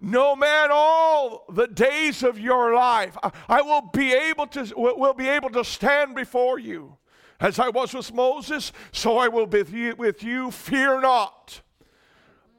No 0.00 0.34
man 0.34 0.70
all 0.72 1.44
the 1.50 1.66
days 1.66 2.22
of 2.22 2.38
your 2.38 2.74
life. 2.74 3.18
I, 3.22 3.32
I 3.48 3.62
will 3.62 3.82
be 3.82 4.14
able 4.14 4.46
to 4.46 4.72
will 4.76 5.12
be 5.12 5.28
able 5.28 5.50
to 5.50 5.62
stand 5.62 6.14
before 6.14 6.58
you. 6.58 6.96
As 7.38 7.58
I 7.58 7.68
was 7.68 7.92
with 7.92 8.12
Moses, 8.14 8.72
so 8.90 9.18
I 9.18 9.28
will 9.28 9.46
be 9.46 9.92
with 9.92 10.22
you. 10.22 10.50
Fear 10.50 11.02
not. 11.02 11.60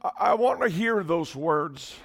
I, 0.03 0.11
I 0.19 0.33
want 0.35 0.61
to 0.61 0.69
hear 0.69 1.03
those 1.03 1.35
words. 1.35 1.95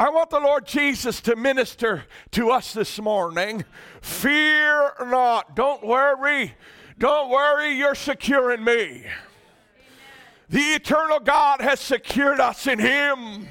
I 0.00 0.08
want 0.08 0.30
the 0.30 0.40
Lord 0.40 0.66
Jesus 0.66 1.20
to 1.20 1.36
minister 1.36 2.04
to 2.30 2.50
us 2.52 2.72
this 2.72 2.98
morning. 2.98 3.66
Fear 4.00 4.94
not. 4.98 5.54
Don't 5.54 5.86
worry. 5.86 6.54
Don't 6.96 7.28
worry. 7.28 7.74
You're 7.74 7.94
secure 7.94 8.50
in 8.50 8.64
me. 8.64 9.04
The 10.48 10.58
eternal 10.58 11.20
God 11.20 11.60
has 11.60 11.80
secured 11.80 12.40
us 12.40 12.66
in 12.66 12.78
Him. 12.78 13.46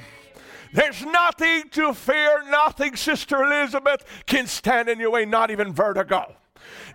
There's 0.74 1.06
nothing 1.06 1.70
to 1.70 1.94
fear, 1.94 2.42
nothing, 2.50 2.96
Sister 2.96 3.44
Elizabeth, 3.44 4.04
can 4.26 4.48
stand 4.48 4.90
in 4.90 5.00
your 5.00 5.12
way, 5.12 5.26
not 5.26 5.52
even 5.52 5.72
vertigo. 5.72 6.36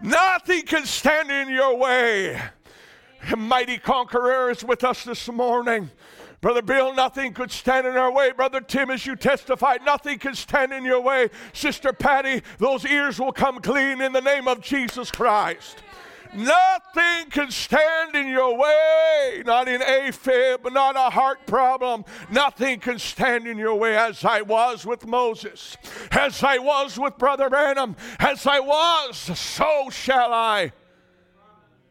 Nothing 0.03 0.63
can 0.63 0.85
stand 0.85 1.31
in 1.31 1.49
your 1.49 1.77
way. 1.77 2.43
The 3.31 3.37
mighty 3.37 3.79
conqueror 3.79 4.51
is 4.51 4.65
with 4.65 4.83
us 4.83 5.05
this 5.05 5.29
morning. 5.29 5.93
Brother 6.45 6.61
Bill, 6.61 6.93
nothing 6.93 7.33
could 7.33 7.51
stand 7.51 7.87
in 7.87 7.97
our 7.97 8.13
way. 8.13 8.31
Brother 8.33 8.61
Tim, 8.61 8.91
as 8.91 9.07
you 9.07 9.17
testified, 9.17 9.83
nothing 9.83 10.19
can 10.19 10.35
stand 10.35 10.75
in 10.75 10.85
your 10.85 11.01
way. 11.01 11.31
Sister 11.55 11.91
Patty, 11.91 12.43
those 12.59 12.85
ears 12.85 13.19
will 13.19 13.33
come 13.33 13.61
clean 13.61 14.03
in 14.03 14.13
the 14.13 14.21
name 14.21 14.47
of 14.47 14.61
Jesus 14.61 15.11
Christ. 15.11 15.79
Nothing 16.35 17.31
can 17.31 17.51
stand 17.51 18.15
in 18.15 18.27
your 18.27 18.59
way, 18.59 19.43
not 19.47 19.69
in 19.69 19.81
AFib, 19.81 20.59
but 20.63 20.75
not 20.75 20.97
a 20.97 21.09
heart 21.09 21.47
problem. 21.47 22.05
Nothing 22.31 22.79
can 22.79 22.99
stand 22.99 23.47
in 23.47 23.57
your 23.57 23.77
way 23.77 23.97
as 23.97 24.23
I 24.23 24.43
was 24.43 24.85
with 24.85 25.07
Moses, 25.07 25.79
as 26.11 26.43
I 26.43 26.59
was 26.59 26.99
with 26.99 27.17
Brother 27.17 27.49
Branham, 27.49 27.97
as 28.19 28.47
I 28.47 28.61
was, 28.61 29.17
so 29.17 29.89
shall 29.91 30.35
I 30.35 30.73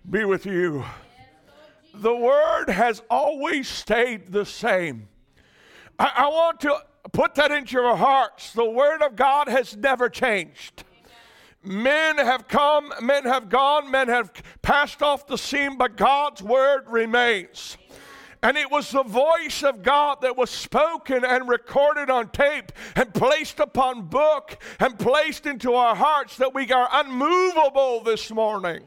be 0.07 0.25
with 0.25 0.45
you 0.45 0.86
the 1.93 2.15
word 2.15 2.69
has 2.69 3.01
always 3.09 3.67
stayed 3.67 4.31
the 4.31 4.45
same. 4.45 5.07
I, 6.00 6.12
I, 6.17 6.27
want 6.27 6.59
to 6.62 6.75
put 7.12 7.35
that 7.35 7.51
into 7.51 7.73
your 7.73 7.95
hearts. 7.95 8.51
The 8.53 8.65
word 8.65 9.01
of 9.01 9.15
God 9.15 9.47
has 9.47 9.77
never 9.77 10.09
changed. 10.09 10.83
Men 11.63 12.17
have 12.17 12.47
come, 12.47 12.93
men 13.01 13.23
have 13.23 13.47
gone, 13.47 13.89
men 13.89 14.09
have 14.09 14.31
passed 14.62 15.01
off 15.01 15.27
the 15.27 15.38
scene, 15.38 15.77
but 15.77 15.95
God's 15.95 16.41
word 16.41 16.85
remains. 16.89 17.77
And 18.41 18.57
it 18.57 18.69
was 18.69 18.91
the 18.91 19.03
voice 19.03 19.63
of 19.63 19.83
God 19.83 20.17
that 20.21 20.35
was 20.35 20.50
spoken 20.50 21.23
and 21.23 21.47
recorded 21.47 22.09
on 22.09 22.29
tape 22.31 22.73
and 22.95 23.13
placed 23.13 23.62
upon 23.62 24.07
book 24.07 24.57
and 24.81 25.00
placed 25.00 25.45
into 25.45 25.75
our 25.75 25.95
hearts 25.95 26.35
that 26.38 26.53
we 26.53 26.69
are 26.73 26.89
unmovable 26.91 28.01
this 28.03 28.29
morning. 28.31 28.81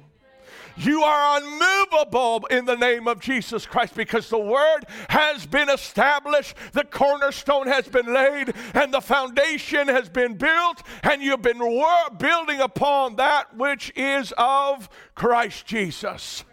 You 0.76 1.02
are 1.02 1.40
unmovable 1.40 2.46
in 2.50 2.66
the 2.66 2.76
name 2.76 3.08
of 3.08 3.18
Jesus 3.18 3.64
Christ 3.64 3.94
because 3.94 4.28
the 4.28 4.38
word 4.38 4.80
has 5.08 5.46
been 5.46 5.70
established, 5.70 6.54
the 6.72 6.84
cornerstone 6.84 7.66
has 7.66 7.88
been 7.88 8.12
laid, 8.12 8.52
and 8.74 8.92
the 8.92 9.00
foundation 9.00 9.88
has 9.88 10.08
been 10.08 10.34
built, 10.34 10.82
and 11.02 11.22
you've 11.22 11.42
been 11.42 11.58
wor- 11.58 12.10
building 12.18 12.60
upon 12.60 13.16
that 13.16 13.56
which 13.56 13.90
is 13.96 14.34
of 14.36 14.90
Christ 15.14 15.64
Jesus. 15.64 16.44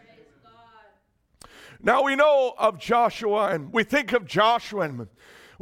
Now 1.81 2.03
we 2.03 2.15
know 2.15 2.53
of 2.57 2.79
Joshua, 2.79 3.49
and 3.49 3.73
we 3.73 3.83
think 3.83 4.13
of 4.13 4.25
Joshua, 4.25 4.85
and 4.85 5.07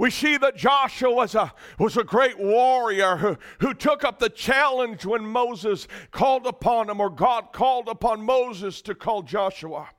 we 0.01 0.09
see 0.09 0.35
that 0.35 0.57
Joshua 0.57 1.13
was 1.13 1.35
a, 1.35 1.53
was 1.77 1.95
a 1.95 2.03
great 2.03 2.39
warrior 2.39 3.17
who, 3.17 3.37
who 3.59 3.71
took 3.75 4.03
up 4.03 4.17
the 4.17 4.29
challenge 4.29 5.05
when 5.05 5.23
Moses 5.23 5.87
called 6.09 6.47
upon 6.47 6.89
him, 6.89 6.99
or 6.99 7.11
God 7.11 7.53
called 7.53 7.87
upon 7.87 8.23
Moses 8.23 8.81
to 8.81 8.95
call 8.95 9.21
Joshua. 9.21 9.89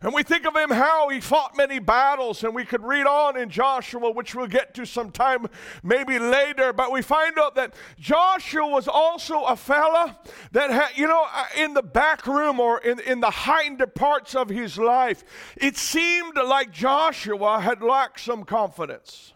And 0.00 0.12
we 0.12 0.24
think 0.24 0.46
of 0.46 0.56
him 0.56 0.70
how 0.70 1.10
he 1.10 1.20
fought 1.20 1.56
many 1.56 1.78
battles, 1.78 2.42
and 2.42 2.56
we 2.56 2.64
could 2.64 2.82
read 2.82 3.06
on 3.06 3.36
in 3.36 3.48
Joshua, 3.48 4.10
which 4.10 4.34
we'll 4.34 4.48
get 4.48 4.74
to 4.74 4.84
sometime 4.84 5.46
maybe 5.84 6.18
later. 6.18 6.72
But 6.72 6.90
we 6.90 7.00
find 7.00 7.38
out 7.38 7.54
that 7.54 7.76
Joshua 8.00 8.66
was 8.66 8.88
also 8.88 9.44
a 9.44 9.54
fella 9.54 10.18
that 10.50 10.72
had, 10.72 10.88
you 10.96 11.06
know, 11.06 11.24
uh, 11.32 11.44
in 11.56 11.72
the 11.72 11.84
back 11.84 12.26
room 12.26 12.58
or 12.58 12.80
in, 12.80 12.98
in 12.98 13.20
the 13.20 13.30
hinder 13.30 13.86
parts 13.86 14.34
of 14.34 14.48
his 14.48 14.76
life, 14.76 15.22
it 15.56 15.76
seemed 15.76 16.34
like 16.34 16.72
Joshua 16.72 17.60
had 17.60 17.80
lacked 17.80 18.18
some 18.18 18.42
confidence. 18.42 19.34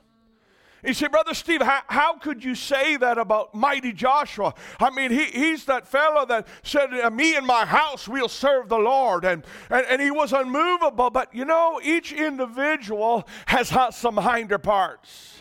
You 0.85 0.95
say, 0.95 1.09
Brother 1.09 1.35
Steve, 1.35 1.61
how, 1.63 1.83
how 1.89 2.17
could 2.17 2.43
you 2.43 2.55
say 2.55 2.97
that 2.97 3.19
about 3.19 3.55
mighty 3.55 3.93
Joshua? 3.93 4.55
I 4.79 4.91
mean, 4.91 5.11
he, 5.11 5.25
he's 5.25 5.67
that 5.67 5.87
fellow 5.87 6.25
that 6.27 6.49
said, 6.63 6.93
uh, 6.95 7.11
Me 7.11 7.37
and 7.37 7.47
my 7.47 7.67
house, 7.67 8.09
we'll 8.09 8.29
serve 8.29 8.69
the 8.69 8.79
Lord. 8.79 9.25
And, 9.25 9.45
and, 9.69 9.87
and 9.87 10.01
he 10.01 10.11
was 10.11 10.33
unmovable. 10.33 11.11
But 11.11 11.35
you 11.35 11.45
know, 11.45 11.81
each 11.83 12.13
individual 12.13 13.27
has 13.47 13.73
some 13.95 14.17
hinder 14.17 14.59
parts. 14.59 15.40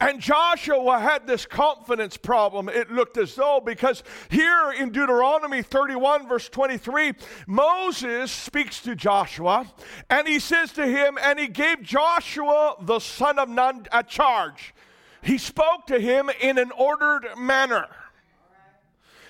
And 0.00 0.20
Joshua 0.20 1.00
had 1.00 1.26
this 1.26 1.44
confidence 1.44 2.16
problem, 2.16 2.68
it 2.68 2.90
looked 2.90 3.18
as 3.18 3.34
though, 3.34 3.60
because 3.64 4.04
here 4.30 4.72
in 4.78 4.90
Deuteronomy 4.90 5.60
31, 5.60 6.28
verse 6.28 6.48
23, 6.48 7.14
Moses 7.48 8.30
speaks 8.30 8.80
to 8.82 8.94
Joshua, 8.94 9.66
and 10.08 10.28
he 10.28 10.38
says 10.38 10.72
to 10.74 10.86
him, 10.86 11.18
And 11.20 11.36
he 11.36 11.48
gave 11.48 11.82
Joshua 11.82 12.76
the 12.80 13.00
son 13.00 13.40
of 13.40 13.48
Nun 13.48 13.86
a 13.90 14.04
charge. 14.04 14.72
He 15.20 15.36
spoke 15.36 15.86
to 15.88 15.98
him 15.98 16.30
in 16.40 16.58
an 16.58 16.70
ordered 16.78 17.26
manner. 17.36 17.88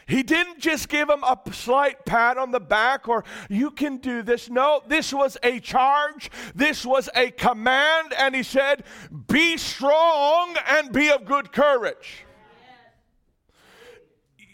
He 0.08 0.22
didn't 0.22 0.58
just 0.58 0.88
give 0.88 1.10
him 1.10 1.22
a 1.22 1.38
slight 1.52 2.06
pat 2.06 2.38
on 2.38 2.50
the 2.50 2.60
back 2.60 3.08
or 3.08 3.24
you 3.50 3.70
can 3.70 3.98
do 3.98 4.22
this. 4.22 4.48
No, 4.48 4.82
this 4.88 5.12
was 5.12 5.36
a 5.42 5.60
charge, 5.60 6.30
this 6.54 6.86
was 6.86 7.10
a 7.14 7.30
command, 7.30 8.14
and 8.18 8.34
he 8.34 8.42
said, 8.42 8.84
Be 9.28 9.58
strong 9.58 10.56
and 10.66 10.90
be 10.92 11.10
of 11.10 11.26
good 11.26 11.52
courage. 11.52 12.24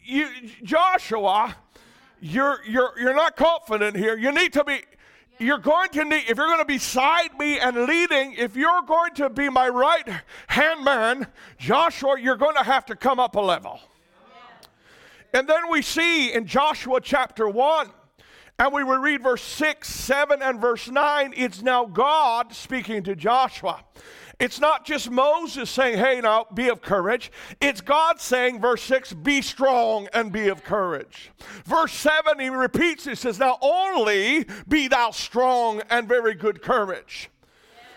You, 0.05 0.29
Joshua, 0.65 1.57
you're, 2.21 2.59
you're, 2.67 2.93
you're 2.99 3.15
not 3.15 3.37
confident 3.37 3.97
here. 3.97 4.19
You 4.19 4.33
need 4.33 4.53
to 4.55 4.65
be 4.65 4.81
you're 5.39 5.59
going 5.59 5.89
to 5.91 6.05
need, 6.05 6.25
if 6.29 6.37
you're 6.37 6.47
going 6.47 6.59
to 6.59 6.65
be 6.65 6.75
beside 6.75 7.37
me 7.39 7.59
and 7.59 7.87
leading, 7.87 8.35
if 8.35 8.57
you're 8.57 8.83
going 8.83 9.15
to 9.15 9.29
be 9.29 9.49
my 9.49 9.69
right 9.69 10.09
hand 10.47 10.85
man, 10.85 11.27
Joshua, 11.59 12.21
you're 12.21 12.37
going 12.37 12.55
to 12.55 12.63
have 12.63 12.87
to 12.87 12.97
come 12.97 13.19
up 13.19 13.35
a 13.35 13.41
level. 13.41 13.81
And 15.35 15.49
then 15.49 15.69
we 15.69 15.83
see 15.83 16.33
in 16.33 16.47
Joshua 16.47 17.01
chapter 17.03 17.49
1, 17.49 17.91
and 18.61 18.73
we 18.73 18.85
will 18.85 18.99
read 18.99 19.25
verse 19.25 19.43
6, 19.43 19.89
7, 19.89 20.41
and 20.41 20.61
verse 20.61 20.89
9, 20.89 21.35
it's 21.37 21.61
now 21.61 21.87
God 21.87 22.55
speaking 22.55 23.03
to 23.03 23.17
Joshua. 23.17 23.85
It's 24.39 24.61
not 24.61 24.85
just 24.85 25.11
Moses 25.11 25.71
saying, 25.71 25.99
hey, 25.99 26.21
now 26.21 26.47
be 26.55 26.69
of 26.69 26.81
courage. 26.83 27.33
It's 27.61 27.81
God 27.81 28.21
saying, 28.21 28.61
verse 28.61 28.83
6, 28.83 29.13
be 29.15 29.43
strong 29.43 30.09
and 30.13 30.31
be 30.31 30.49
of 30.49 30.63
courage. 30.63 31.33
Verse 31.65 31.93
7, 31.93 32.39
he 32.39 32.49
repeats, 32.49 33.05
he 33.05 33.17
says, 33.17 33.41
now 33.41 33.59
only 33.61 34.47
be 34.69 34.87
thou 34.87 35.11
strong 35.11 35.83
and 35.91 36.09
very 36.09 36.35
good 36.35 36.63
courage. 36.63 37.29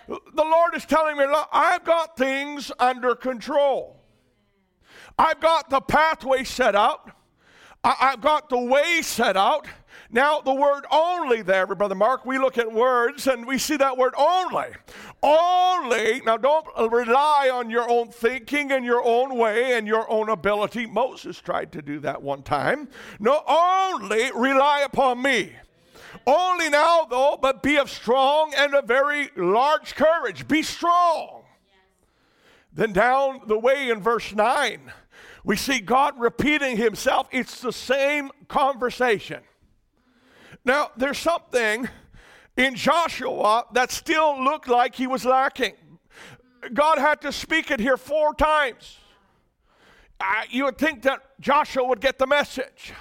The 0.08 0.44
Lord 0.44 0.76
is 0.76 0.86
telling 0.86 1.18
me, 1.18 1.28
look, 1.28 1.50
I've 1.52 1.84
got 1.84 2.18
things 2.18 2.72
under 2.80 3.14
control. 3.14 4.02
I've 5.20 5.40
got 5.40 5.70
the 5.70 5.82
pathway 5.82 6.44
set 6.44 6.76
out. 6.76 7.12
I, 7.84 7.96
have 8.12 8.22
got 8.22 8.50
the 8.50 8.60
way 8.60 9.02
set 9.02 9.38
out. 9.38 9.68
Now, 10.10 10.40
the 10.40 10.54
word 10.54 10.86
only 10.90 11.42
there, 11.42 11.66
Brother 11.68 11.96
Mark, 11.96 12.26
we 12.26 12.38
look 12.38 12.58
at 12.58 12.72
words 12.72 13.28
and 13.28 13.46
we 13.46 13.58
see 13.58 13.78
that 13.78 13.98
word 13.98 14.14
only. 14.18 14.68
Only, 15.22 16.22
now 16.26 16.38
don't 16.38 16.66
rely 16.92 17.50
on 17.52 17.70
your 17.70 17.90
own 17.90 18.10
thinking 18.10 18.72
and 18.72 18.86
your 18.86 19.04
own 19.04 19.38
way 19.38 19.78
and 19.78 19.86
your 19.86 20.10
own 20.10 20.30
ability. 20.30 20.86
Moses 20.86 21.40
tried 21.40 21.72
to 21.74 21.82
do 21.82 22.00
that 22.00 22.22
one 22.22 22.42
time. 22.44 22.88
No, 23.20 23.44
only 23.48 24.32
rely 24.34 24.82
upon 24.82 25.22
me. 25.22 25.54
Only 26.26 26.70
now, 26.70 27.06
though, 27.06 27.38
but 27.42 27.62
be 27.62 27.78
of 27.78 27.90
strong 27.90 28.54
and 28.58 28.74
a 28.74 28.82
very 28.82 29.30
large 29.36 29.96
courage. 29.96 30.48
Be 30.48 30.62
strong. 30.62 31.44
Then 32.72 32.94
down 32.94 33.42
the 33.48 33.58
way 33.58 33.90
in 33.90 34.02
verse 34.02 34.34
9, 34.34 34.92
we 35.48 35.56
see 35.56 35.80
God 35.80 36.20
repeating 36.20 36.76
himself. 36.76 37.30
It's 37.32 37.62
the 37.62 37.72
same 37.72 38.32
conversation. 38.50 39.40
Now, 40.66 40.92
there's 40.98 41.18
something 41.18 41.88
in 42.58 42.76
Joshua 42.76 43.64
that 43.72 43.90
still 43.90 44.44
looked 44.44 44.68
like 44.68 44.94
he 44.94 45.08
was 45.08 45.24
lacking. 45.24 45.76
God 46.74 46.98
had 46.98 47.22
to 47.22 47.32
speak 47.32 47.72
it 47.72 47.80
here 47.80 47.96
four 47.96 48.34
times. 48.34 48.98
You 50.50 50.66
would 50.66 50.78
think 50.78 51.04
that 51.04 51.22
Joshua 51.40 51.86
would 51.86 52.02
get 52.02 52.18
the 52.18 52.28
message. 52.28 52.92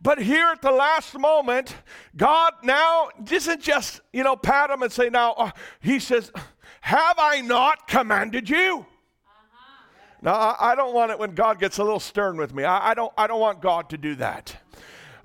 But 0.00 0.18
here 0.18 0.46
at 0.46 0.62
the 0.62 0.70
last 0.72 1.18
moment, 1.18 1.76
God 2.16 2.54
now 2.62 3.10
doesn't 3.22 3.60
just, 3.60 4.00
you 4.10 4.24
know, 4.24 4.36
pat 4.36 4.70
him 4.70 4.82
and 4.82 4.90
say, 4.90 5.10
now, 5.10 5.32
uh, 5.32 5.50
he 5.80 5.98
says, 5.98 6.32
Have 6.80 7.18
I 7.18 7.42
not 7.42 7.88
commanded 7.88 8.48
you? 8.48 8.86
Now, 10.24 10.32
I, 10.32 10.72
I, 10.72 10.74
don't 10.74 10.94
want 10.94 11.10
it 11.10 11.18
when 11.18 11.34
God 11.34 11.60
gets 11.60 11.76
a 11.76 11.84
little 11.84 12.00
stern 12.00 12.38
with 12.38 12.54
me. 12.54 12.64
I, 12.64 12.92
I 12.92 12.94
don't, 12.94 13.12
I 13.18 13.26
don't 13.26 13.40
want 13.40 13.60
God 13.60 13.90
to 13.90 13.98
do 13.98 14.14
that. 14.14 14.56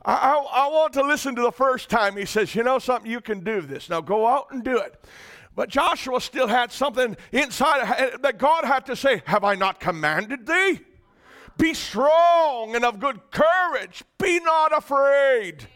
I, 0.03 0.13
I, 0.13 0.65
I 0.65 0.68
want 0.68 0.91
to 0.94 1.03
listen 1.03 1.36
to 1.36 1.41
the 1.41 1.53
first 1.53 1.89
time 1.89 2.18
he 2.18 2.25
says, 2.25 2.53
You 2.53 2.63
know 2.63 2.79
something, 2.79 3.10
you 3.10 3.22
can 3.22 3.39
do 3.41 3.62
this. 3.62 3.89
Now 3.89 4.01
go 4.01 4.27
out 4.27 4.48
and 4.51 4.62
do 4.62 4.77
it. 4.77 5.01
But 5.56 5.70
Joshua 5.70 6.20
still 6.20 6.48
had 6.48 6.74
something 6.74 7.15
inside 7.32 8.20
that 8.22 8.38
God 8.38 8.65
had 8.65 8.86
to 8.88 8.96
say, 8.96 9.22
Have 9.25 9.46
I 9.46 9.56
not 9.56 9.79
commanded 9.79 10.46
thee? 10.46 10.82
Be 11.58 11.74
strong 11.74 12.75
and 12.75 12.84
of 12.84 13.00
good 13.00 13.20
courage. 13.32 14.03
Be 14.18 14.41
not 14.41 14.77
afraid. 14.77 15.65
Amen. 15.65 15.68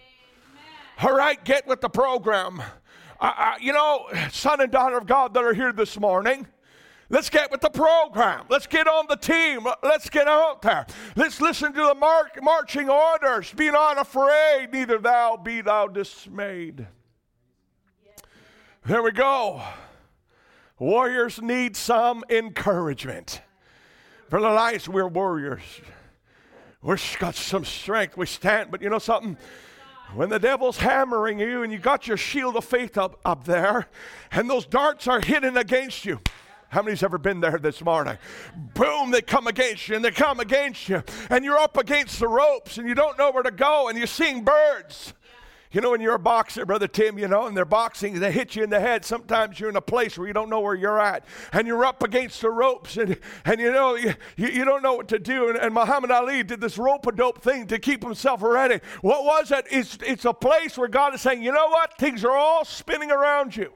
All 1.01 1.15
right, 1.15 1.41
get 1.45 1.65
with 1.65 1.79
the 1.79 1.89
program. 1.89 2.61
Uh, 3.21 3.33
uh, 3.37 3.53
you 3.61 3.71
know, 3.71 4.07
son 4.31 4.59
and 4.59 4.69
daughter 4.69 4.97
of 4.97 5.05
God 5.05 5.33
that 5.33 5.45
are 5.45 5.53
here 5.53 5.71
this 5.71 5.97
morning, 5.97 6.45
let's 7.13 7.29
get 7.29 7.51
with 7.51 7.61
the 7.61 7.69
program. 7.69 8.45
Let's 8.49 8.65
get 8.65 8.87
on 8.87 9.05
the 9.07 9.15
team. 9.15 9.67
Let's 9.83 10.09
get 10.09 10.27
out 10.27 10.63
there. 10.63 10.87
Let's 11.15 11.39
listen 11.39 11.71
to 11.71 11.85
the 11.85 11.95
mark, 11.95 12.41
marching 12.41 12.89
orders. 12.89 13.53
Be 13.53 13.69
not 13.69 13.99
afraid, 13.99 14.69
neither 14.73 14.97
thou 14.97 15.37
be 15.37 15.61
thou 15.61 15.87
dismayed. 15.87 16.87
There 18.85 19.03
we 19.03 19.11
go. 19.11 19.61
Warriors 20.79 21.41
need 21.41 21.77
some 21.77 22.23
encouragement. 22.29 23.41
For 24.29 24.41
the 24.41 24.49
lives, 24.49 24.89
we're 24.89 25.07
warriors. 25.07 25.61
We've 26.81 27.17
got 27.19 27.35
some 27.35 27.63
strength. 27.63 28.17
We 28.17 28.25
stand. 28.25 28.71
But 28.71 28.81
you 28.81 28.89
know 28.89 28.99
something? 28.99 29.37
When 30.15 30.29
the 30.29 30.39
devil's 30.39 30.77
hammering 30.77 31.39
you 31.39 31.63
and 31.63 31.71
you 31.71 31.77
got 31.77 32.07
your 32.07 32.17
shield 32.17 32.55
of 32.55 32.65
faith 32.65 32.97
up, 32.97 33.19
up 33.23 33.45
there, 33.45 33.87
and 34.31 34.49
those 34.49 34.65
darts 34.65 35.07
are 35.07 35.21
hitting 35.21 35.55
against 35.55 36.05
you. 36.05 36.19
How 36.73 36.81
many's 36.81 37.03
ever 37.03 37.19
been 37.19 37.39
there 37.39 37.59
this 37.59 37.83
morning? 37.83 38.17
Boom, 38.73 39.11
they 39.11 39.21
come 39.21 39.45
against 39.45 39.87
you 39.87 39.95
and 39.95 40.03
they 40.03 40.09
come 40.09 40.39
against 40.39 40.89
you, 40.89 41.03
and 41.29 41.45
you're 41.45 41.59
up 41.59 41.77
against 41.77 42.19
the 42.19 42.27
ropes 42.27 42.79
and 42.79 42.89
you 42.89 42.95
don't 42.95 43.15
know 43.15 43.29
where 43.29 43.43
to 43.43 43.51
go, 43.51 43.89
and 43.89 43.97
you're 43.97 44.07
seeing 44.07 44.43
birds. 44.43 45.13
You 45.71 45.81
know, 45.81 45.91
when 45.91 46.01
you're 46.01 46.15
a 46.15 46.19
boxer, 46.19 46.65
Brother 46.65 46.87
Tim, 46.87 47.19
you 47.19 47.27
know, 47.27 47.45
and 47.45 47.55
they're 47.55 47.63
boxing, 47.63 48.19
they 48.19 48.31
hit 48.31 48.55
you 48.55 48.63
in 48.63 48.71
the 48.71 48.79
head. 48.79 49.05
Sometimes 49.05 49.59
you're 49.59 49.69
in 49.69 49.75
a 49.75 49.81
place 49.81 50.17
where 50.17 50.27
you 50.27 50.33
don't 50.33 50.49
know 50.49 50.61
where 50.61 50.73
you're 50.73 50.99
at. 50.99 51.25
And 51.51 51.67
you're 51.67 51.85
up 51.85 52.01
against 52.01 52.41
the 52.41 52.49
ropes, 52.49 52.97
and, 52.97 53.19
and 53.45 53.59
you 53.59 53.71
know, 53.71 53.95
you, 53.95 54.15
you 54.35 54.65
don't 54.65 54.81
know 54.81 54.95
what 54.95 55.07
to 55.09 55.19
do. 55.19 55.49
And, 55.49 55.59
and 55.59 55.75
Muhammad 55.75 56.09
Ali 56.09 56.41
did 56.41 56.59
this 56.59 56.79
rope 56.79 57.05
a 57.05 57.11
dope 57.11 57.43
thing 57.43 57.67
to 57.67 57.77
keep 57.77 58.03
himself 58.03 58.41
ready. 58.41 58.81
What 59.01 59.25
was 59.25 59.51
it? 59.51 59.65
It's, 59.69 59.99
it's 60.05 60.25
a 60.25 60.33
place 60.33 60.75
where 60.75 60.87
God 60.87 61.13
is 61.13 61.21
saying, 61.21 61.43
you 61.43 61.51
know 61.51 61.69
what? 61.69 61.97
Things 61.99 62.23
are 62.23 62.35
all 62.35 62.65
spinning 62.65 63.11
around 63.11 63.55
you. 63.55 63.73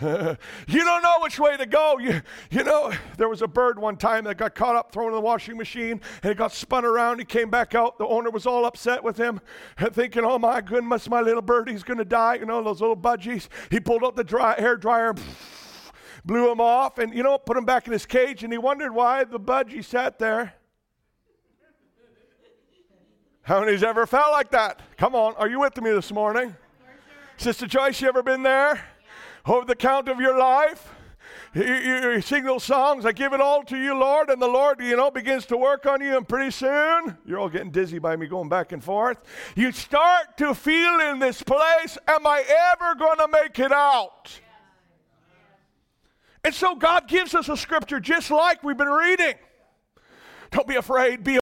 you 0.66 0.84
don't 0.84 1.02
know 1.02 1.16
which 1.20 1.38
way 1.38 1.56
to 1.56 1.66
go. 1.66 1.98
You, 1.98 2.22
you 2.50 2.64
know, 2.64 2.92
there 3.18 3.28
was 3.28 3.42
a 3.42 3.46
bird 3.46 3.78
one 3.78 3.96
time 3.96 4.24
that 4.24 4.38
got 4.38 4.54
caught 4.54 4.74
up 4.74 4.92
thrown 4.92 5.08
in 5.08 5.14
the 5.14 5.20
washing 5.20 5.58
machine 5.58 6.00
and 6.22 6.32
it 6.32 6.38
got 6.38 6.52
spun 6.52 6.84
around. 6.86 7.18
He 7.18 7.24
came 7.26 7.50
back 7.50 7.74
out. 7.74 7.98
The 7.98 8.06
owner 8.06 8.30
was 8.30 8.46
all 8.46 8.64
upset 8.64 9.04
with 9.04 9.18
him, 9.18 9.40
thinking, 9.92 10.24
oh 10.24 10.38
my 10.38 10.62
goodness, 10.62 11.08
my 11.08 11.20
little 11.20 11.42
birdie's 11.42 11.82
going 11.82 11.98
to 11.98 12.04
die. 12.04 12.36
You 12.36 12.46
know, 12.46 12.62
those 12.62 12.80
little 12.80 12.96
budgies. 12.96 13.48
He 13.70 13.78
pulled 13.78 14.02
out 14.02 14.16
the 14.16 14.24
dry, 14.24 14.58
hair 14.58 14.76
dryer, 14.76 15.14
blew 16.24 16.50
him 16.50 16.60
off, 16.60 16.98
and, 16.98 17.14
you 17.14 17.22
know, 17.22 17.36
put 17.36 17.56
him 17.56 17.66
back 17.66 17.86
in 17.86 17.92
his 17.92 18.06
cage. 18.06 18.42
And 18.42 18.52
he 18.52 18.58
wondered 18.58 18.94
why 18.94 19.24
the 19.24 19.40
budgie 19.40 19.84
sat 19.84 20.18
there. 20.18 20.54
How 23.42 23.60
many's 23.60 23.82
ever 23.82 24.06
felt 24.06 24.30
like 24.32 24.50
that? 24.52 24.80
Come 24.96 25.14
on, 25.14 25.34
are 25.34 25.48
you 25.48 25.60
with 25.60 25.80
me 25.80 25.90
this 25.90 26.12
morning? 26.12 26.56
Sister 27.36 27.66
Joyce, 27.66 28.00
you 28.00 28.08
ever 28.08 28.22
been 28.22 28.42
there? 28.42 28.80
Over 29.46 29.64
the 29.64 29.76
count 29.76 30.08
of 30.08 30.20
your 30.20 30.38
life. 30.38 30.92
You, 31.52 31.64
you, 31.64 32.10
you, 32.12 32.20
sing 32.20 32.44
those 32.44 32.62
songs, 32.62 33.04
I 33.04 33.10
give 33.10 33.32
it 33.32 33.40
all 33.40 33.64
to 33.64 33.76
you, 33.76 33.94
Lord, 33.94 34.30
and 34.30 34.40
the 34.40 34.46
Lord, 34.48 34.80
you 34.80 34.96
know, 34.96 35.10
begins 35.10 35.46
to 35.46 35.56
work 35.56 35.84
on 35.84 36.00
you, 36.00 36.16
and 36.16 36.28
pretty 36.28 36.52
soon, 36.52 37.18
you're 37.26 37.40
all 37.40 37.48
getting 37.48 37.72
dizzy 37.72 37.98
by 37.98 38.14
me 38.14 38.28
going 38.28 38.48
back 38.48 38.70
and 38.70 38.82
forth. 38.82 39.18
You 39.56 39.72
start 39.72 40.36
to 40.38 40.54
feel 40.54 41.00
in 41.00 41.18
this 41.18 41.42
place, 41.42 41.98
am 42.06 42.24
I 42.24 42.44
ever 42.72 42.94
going 42.94 43.18
to 43.18 43.28
make 43.28 43.58
it 43.58 43.72
out? 43.72 44.30
And 46.44 46.54
so 46.54 46.76
God 46.76 47.08
gives 47.08 47.34
us 47.34 47.48
a 47.48 47.56
scripture 47.56 47.98
just 47.98 48.30
like 48.30 48.62
we've 48.62 48.76
been 48.76 48.88
reading. 48.88 49.34
Don't 50.52 50.68
be 50.68 50.76
afraid, 50.76 51.24
be 51.24 51.39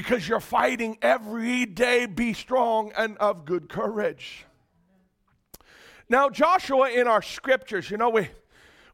because 0.00 0.26
you're 0.26 0.40
fighting 0.40 0.96
every 1.02 1.66
day. 1.66 2.06
Be 2.06 2.32
strong 2.32 2.90
and 2.96 3.18
of 3.18 3.44
good 3.44 3.68
courage. 3.68 4.46
Now, 6.08 6.30
Joshua 6.30 6.88
in 6.88 7.06
our 7.06 7.20
scriptures, 7.20 7.90
you 7.90 7.98
know, 7.98 8.08
we, 8.08 8.30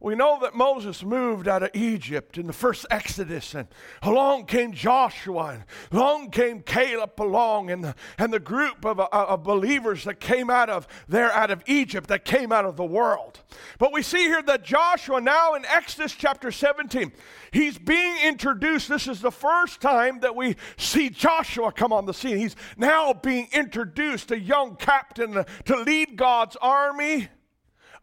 we 0.01 0.15
know 0.15 0.39
that 0.43 0.55
Moses 0.55 1.03
moved 1.03 1.49
out 1.49 1.63
of 1.63 1.71
Egypt 1.75 2.37
in 2.37 2.47
the 2.47 2.53
first 2.53 2.87
Exodus, 2.91 3.55
and 3.55 3.69
along 4.03 4.47
came 4.47 4.73
Joshua, 4.73 5.55
and 5.55 5.65
along 5.91 6.31
came 6.31 6.61
Caleb 6.61 7.13
along, 7.19 7.71
and 7.71 7.83
the, 7.83 7.95
and 8.19 8.33
the 8.33 8.41
group 8.41 8.85
of, 8.85 9.01
uh, 9.01 9.09
of 9.11 9.43
believers 9.43 10.05
that 10.05 10.21
came 10.21 10.51
out 10.51 10.69
of 10.69 10.87
there, 11.09 11.33
out 11.33 11.51
of 11.51 11.63
Egypt, 11.67 12.09
that 12.09 12.25
came 12.25 12.53
out 12.53 12.65
of 12.65 12.77
the 12.77 12.85
world. 12.85 13.41
But 13.79 13.93
we 13.93 14.03
see 14.03 14.23
here 14.23 14.43
that 14.43 14.65
Joshua, 14.65 15.21
now 15.21 15.55
in 15.55 15.65
Exodus 15.65 16.13
chapter 16.13 16.51
17, 16.51 17.13
he's 17.51 17.79
being 17.79 18.17
introduced. 18.23 18.89
This 18.89 19.09
is 19.09 19.21
the 19.21 19.33
first 19.33 19.81
time 19.81 20.21
that 20.21 20.37
we 20.37 20.57
see 20.77 21.09
Joshua 21.09 21.73
come 21.73 21.93
on 21.93 22.05
the 22.05 22.15
scene. 22.15 22.37
He's 22.37 22.57
now 22.77 23.13
being 23.15 23.49
introduced, 23.53 24.31
a 24.31 24.39
young 24.39 24.77
captain 24.77 25.45
to 25.65 25.77
lead 25.77 26.17
God's 26.17 26.57
army 26.61 27.29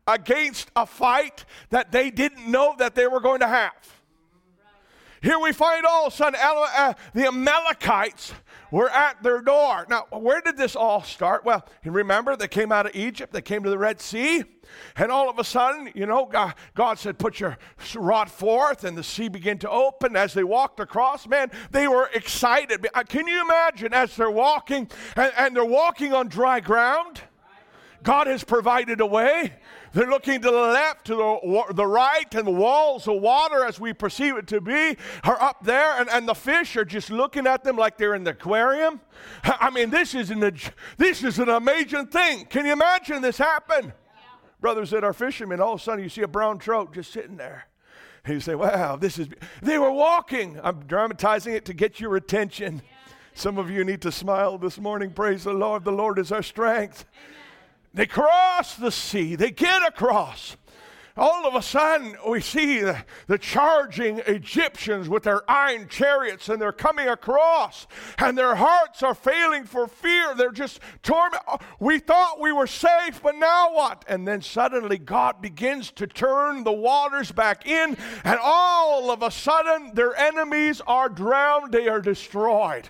against 0.07 0.69
a 0.75 0.85
fight 0.85 1.45
that 1.69 1.91
they 1.91 2.11
didn't 2.11 2.49
know 2.49 2.75
that 2.77 2.95
they 2.95 3.07
were 3.07 3.19
going 3.19 3.39
to 3.39 3.47
have. 3.47 3.73
Here 5.23 5.39
we 5.39 5.53
find 5.53 5.85
all 5.85 6.07
of 6.07 6.13
a 6.13 6.15
sudden 6.15 6.39
the 7.13 7.27
Amalekites 7.27 8.33
were 8.71 8.89
at 8.89 9.23
their 9.23 9.39
door. 9.39 9.85
Now, 9.89 10.05
where 10.11 10.41
did 10.41 10.57
this 10.57 10.75
all 10.75 11.01
start? 11.01 11.45
Well, 11.45 11.65
you 11.81 11.91
remember 11.91 12.35
they 12.35 12.49
came 12.49 12.73
out 12.73 12.87
of 12.87 12.95
Egypt, 12.95 13.31
they 13.31 13.41
came 13.41 13.63
to 13.63 13.69
the 13.69 13.77
Red 13.77 14.01
Sea, 14.01 14.43
and 14.97 15.11
all 15.13 15.29
of 15.29 15.39
a 15.39 15.43
sudden, 15.45 15.91
you 15.95 16.05
know, 16.05 16.25
God, 16.25 16.55
God 16.75 16.99
said, 16.99 17.17
Put 17.19 17.39
your 17.39 17.57
rod 17.95 18.29
forth, 18.29 18.83
and 18.83 18.97
the 18.97 19.03
sea 19.03 19.29
began 19.29 19.59
to 19.59 19.69
open 19.69 20.17
as 20.17 20.33
they 20.33 20.43
walked 20.43 20.81
across. 20.81 21.25
Man, 21.25 21.51
they 21.71 21.87
were 21.87 22.09
excited. 22.13 22.85
Uh, 22.93 23.03
can 23.03 23.25
you 23.25 23.41
imagine 23.41 23.93
as 23.93 24.15
they're 24.17 24.29
walking 24.29 24.89
and, 25.15 25.31
and 25.37 25.55
they're 25.55 25.63
walking 25.63 26.13
on 26.13 26.27
dry 26.27 26.59
ground? 26.59 27.21
God 28.01 28.27
has 28.27 28.43
provided 28.43 28.99
a 28.99 29.05
way. 29.05 29.53
They're 29.93 30.09
looking 30.09 30.41
to 30.41 30.49
the 30.49 30.51
left, 30.51 31.05
to 31.05 31.15
the, 31.15 31.73
the 31.73 31.85
right, 31.85 32.33
and 32.33 32.47
the 32.47 32.51
walls 32.51 33.07
of 33.07 33.21
water, 33.21 33.63
as 33.63 33.79
we 33.79 33.93
perceive 33.93 34.37
it 34.37 34.47
to 34.47 34.59
be, 34.59 34.97
are 35.23 35.39
up 35.39 35.63
there, 35.63 35.99
and, 35.99 36.09
and 36.09 36.27
the 36.27 36.33
fish 36.33 36.75
are 36.75 36.85
just 36.85 37.11
looking 37.11 37.45
at 37.45 37.63
them 37.63 37.75
like 37.75 37.97
they're 37.97 38.15
in 38.15 38.23
the 38.23 38.31
aquarium. 38.31 38.99
I 39.43 39.69
mean, 39.69 39.91
this 39.91 40.15
is 40.15 40.31
an, 40.31 40.39
this 40.97 41.23
is 41.23 41.37
an 41.37 41.49
amazing 41.49 42.07
thing. 42.07 42.45
Can 42.45 42.65
you 42.65 42.73
imagine 42.73 43.21
this 43.21 43.37
happen? 43.37 43.85
Yeah. 43.85 43.91
Brothers 44.59 44.89
that 44.89 45.03
are 45.03 45.13
fishermen, 45.13 45.61
all 45.61 45.73
of 45.73 45.79
a 45.79 45.83
sudden 45.83 46.03
you 46.03 46.09
see 46.09 46.23
a 46.23 46.27
brown 46.27 46.57
trout 46.57 46.93
just 46.93 47.13
sitting 47.13 47.37
there. 47.37 47.67
And 48.25 48.33
you 48.33 48.39
say, 48.39 48.55
wow, 48.55 48.95
this 48.95 49.19
is. 49.19 49.27
They 49.61 49.77
were 49.77 49.91
walking. 49.91 50.59
I'm 50.63 50.85
dramatizing 50.87 51.53
it 51.53 51.65
to 51.65 51.73
get 51.73 51.99
your 51.99 52.15
attention. 52.15 52.81
Some 53.35 53.57
of 53.57 53.69
you 53.69 53.83
need 53.83 54.01
to 54.03 54.11
smile 54.11 54.57
this 54.57 54.79
morning. 54.79 55.11
Praise 55.11 55.43
the 55.43 55.53
Lord. 55.53 55.83
The 55.83 55.91
Lord 55.91 56.17
is 56.19 56.31
our 56.31 56.41
strength. 56.41 57.05
Amen. 57.13 57.42
They 57.93 58.05
cross 58.07 58.75
the 58.75 58.91
sea, 58.91 59.35
they 59.35 59.51
get 59.51 59.87
across. 59.87 60.57
All 61.15 61.45
of 61.45 61.53
a 61.53 61.61
sudden, 61.61 62.15
we 62.27 62.41
see 62.41 62.79
the, 62.79 63.05
the, 63.27 63.37
charging 63.37 64.17
Egyptians 64.25 65.07
with 65.07 65.21
their 65.21 65.49
iron 65.49 65.87
chariots, 65.87 66.49
and 66.49 66.59
they're 66.59 66.71
coming 66.71 67.07
across, 67.07 67.85
and 68.17 68.35
their 68.35 68.55
hearts 68.55 69.03
are 69.03 69.13
failing 69.13 69.63
for 69.65 69.87
fear. 69.87 70.33
They're 70.33 70.51
just 70.51 70.79
torment. 71.03 71.43
We 71.79 71.99
thought 71.99 72.41
we 72.41 72.51
were 72.51 72.65
safe, 72.65 73.21
but 73.21 73.35
now 73.35 73.75
what? 73.75 74.03
And 74.07 74.27
then 74.27 74.41
suddenly, 74.41 74.97
God 74.97 75.39
begins 75.39 75.91
to 75.91 76.07
turn 76.07 76.63
the 76.63 76.71
waters 76.71 77.31
back 77.31 77.67
in, 77.67 77.95
and 78.23 78.39
all 78.41 79.11
of 79.11 79.21
a 79.21 79.29
sudden, 79.29 79.93
their 79.93 80.15
enemies 80.15 80.81
are 80.87 81.09
drowned, 81.09 81.71
they 81.71 81.89
are 81.89 82.01
destroyed. 82.01 82.89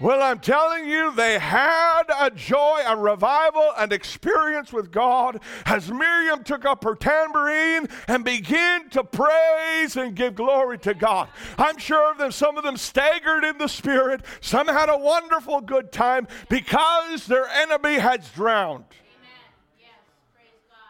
Well, 0.00 0.22
I'm 0.22 0.38
telling 0.38 0.88
you, 0.88 1.12
they 1.12 1.40
had 1.40 2.04
a 2.20 2.30
joy, 2.30 2.82
a 2.86 2.96
revival, 2.96 3.72
an 3.76 3.92
experience 3.92 4.72
with 4.72 4.92
God 4.92 5.40
as 5.66 5.90
Miriam 5.90 6.44
took 6.44 6.64
up 6.64 6.84
her 6.84 6.94
tambourine 6.94 7.88
and 8.06 8.24
began 8.24 8.88
to 8.90 9.02
praise 9.02 9.96
and 9.96 10.14
give 10.14 10.36
glory 10.36 10.78
to 10.78 10.94
God. 10.94 11.28
I'm 11.58 11.78
sure 11.78 12.14
that 12.14 12.32
some 12.32 12.56
of 12.56 12.62
them 12.62 12.76
staggered 12.76 13.42
in 13.42 13.58
the 13.58 13.66
spirit, 13.66 14.20
some 14.40 14.68
had 14.68 14.88
a 14.88 14.96
wonderful 14.96 15.60
good 15.62 15.90
time 15.90 16.28
because 16.48 17.26
their 17.26 17.48
enemy 17.48 17.94
had 17.94 18.22
drowned. 18.36 18.84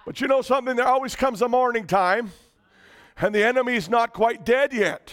But 0.04 0.20
you 0.20 0.28
know 0.28 0.42
something? 0.42 0.76
There 0.76 0.86
always 0.86 1.16
comes 1.16 1.40
a 1.40 1.48
morning 1.48 1.86
time, 1.86 2.32
and 3.16 3.34
the 3.34 3.44
enemy's 3.44 3.88
not 3.88 4.12
quite 4.12 4.44
dead 4.44 4.74
yet. 4.74 5.12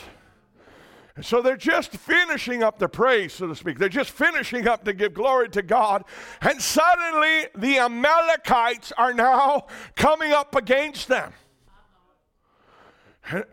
So 1.21 1.41
they're 1.41 1.55
just 1.55 1.91
finishing 1.91 2.61
up 2.61 2.77
the 2.77 2.89
praise, 2.89 3.31
so 3.33 3.47
to 3.47 3.55
speak. 3.55 3.79
They're 3.79 3.87
just 3.87 4.11
finishing 4.11 4.67
up 4.67 4.83
to 4.83 4.91
give 4.91 5.13
glory 5.13 5.47
to 5.49 5.61
God. 5.61 6.03
And 6.41 6.61
suddenly 6.61 7.47
the 7.55 7.79
Amalekites 7.79 8.91
are 8.97 9.13
now 9.13 9.67
coming 9.95 10.33
up 10.33 10.55
against 10.55 11.07
them. 11.07 11.31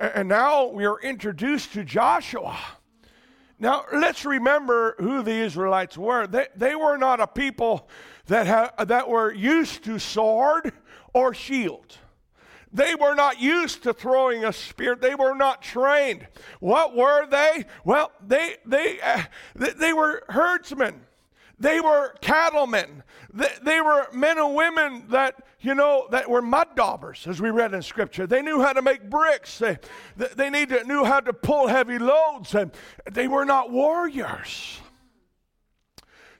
And, 0.01 0.29
now 0.29 0.67
we 0.67 0.85
are 0.85 1.01
introduced 1.01 1.73
to 1.75 1.85
Joshua. 1.85 2.59
Now, 3.59 3.85
let's 3.93 4.25
remember 4.25 4.97
who 4.99 5.23
the 5.23 5.33
Israelites 5.33 5.97
were. 5.97 6.27
They, 6.27 6.49
they 6.57 6.75
were 6.75 6.99
not 6.99 7.21
a 7.21 7.27
people 7.27 7.89
that, 8.27 8.47
ha- 8.49 8.85
that 8.85 9.09
were 9.09 9.33
used 9.33 9.85
to 9.85 10.01
sword 10.01 10.73
or 11.15 11.33
shield. 11.33 11.97
They 12.73 12.95
were 12.95 13.15
not 13.15 13.41
used 13.41 13.83
to 13.83 13.93
throwing 13.93 14.45
a 14.45 14.53
spear. 14.53 14.97
They 14.97 15.15
were 15.15 15.35
not 15.35 15.61
trained. 15.61 16.27
What 16.61 16.97
were 16.97 17.27
they? 17.27 17.67
Well, 17.85 18.13
they 18.27 18.57
they 18.65 18.99
uh, 19.01 19.25
they, 19.55 19.71
they, 19.71 19.93
were 19.93 20.23
herdsmen. 20.31 21.03
They 21.59 21.81
were 21.81 22.15
cattlemen. 22.23 23.03
They, 23.33 23.51
they 23.63 23.81
were 23.83 24.07
men 24.15 24.39
and 24.39 24.55
women 24.55 25.05
that 25.11 25.35
you 25.61 25.75
know 25.75 26.07
that 26.13 26.31
were 26.31 26.41
mud 26.41 26.69
daubers, 26.75 27.27
as 27.27 27.43
we 27.43 27.51
read 27.51 27.75
in 27.75 27.83
Scripture. 27.83 28.27
They 28.27 28.41
knew 28.41 28.63
how 28.63 28.73
to 28.73 28.81
make 28.81 29.11
bricks. 29.11 29.59
They 29.59 29.79
they 30.17 30.49
needed, 30.49 30.87
knew 30.87 31.05
how 31.05 31.21
to 31.21 31.35
pull 31.35 31.67
heavy 31.67 31.99
loads, 31.99 32.55
and 32.55 32.73
they 33.11 33.29
were 33.29 33.45
not 33.45 33.71
warriors. 33.71 34.81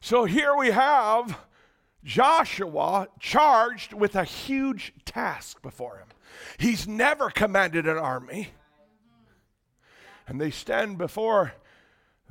So 0.01 0.25
here 0.25 0.57
we 0.57 0.71
have 0.71 1.39
Joshua 2.03 3.09
charged 3.21 3.93
with 3.93 4.17
a 4.17 4.25
huge 4.25 4.95
task 5.05 5.61
before 5.63 5.99
him. 5.99 6.09
He's 6.59 6.87
never 6.87 7.31
commanded 7.31 7.87
an 7.87 7.99
army. 7.99 8.49
And 10.27 10.41
they 10.41 10.51
stand 10.51 10.99
before 10.99 11.53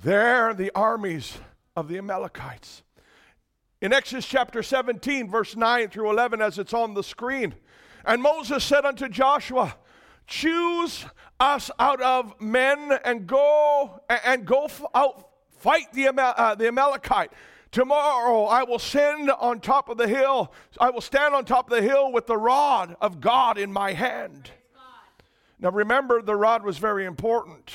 there 0.04 0.54
the 0.54 0.72
armies 0.74 1.38
of 1.76 1.88
the 1.88 1.98
Amalekites. 1.98 2.84
In 3.82 3.94
Exodus 3.94 4.28
chapter 4.28 4.62
17, 4.62 5.30
verse 5.30 5.56
9 5.56 5.90
through 5.90 6.10
11, 6.12 6.42
as 6.42 6.60
it's 6.60 6.74
on 6.74 6.94
the 6.94 7.04
screen, 7.04 7.56
and 8.06 8.22
Moses 8.22 8.64
said 8.64 8.86
unto 8.86 9.10
Joshua, 9.10 9.76
Choose 10.28 11.06
us 11.40 11.72
out 11.80 12.02
of 12.02 12.40
men 12.40 12.98
and 13.04 13.28
go 13.28 14.02
and 14.10 14.46
go 14.46 14.70
out 14.94 15.28
fight 15.62 15.92
the, 15.94 16.08
uh, 16.08 16.56
the 16.56 16.68
Amalekite. 16.68 17.32
Tomorrow 17.72 18.44
I 18.46 18.64
will 18.64 18.80
send 18.80 19.32
on 19.32 19.62
top 19.62 19.88
of 19.88 19.98
the 19.98 20.08
hill, 20.08 20.52
I 20.80 20.90
will 20.90 21.02
stand 21.02 21.34
on 21.34 21.46
top 21.46 21.72
of 21.72 21.78
the 21.78 21.82
hill 21.82 22.12
with 22.12 22.28
the 22.28 22.38
rod 22.38 22.98
of 23.00 23.22
God 23.22 23.58
in 23.58 23.72
my 23.72 23.94
hand. 23.94 24.52
Now 25.60 25.72
remember, 25.72 26.22
the 26.22 26.36
rod 26.36 26.64
was 26.64 26.78
very 26.78 27.06
important. 27.06 27.72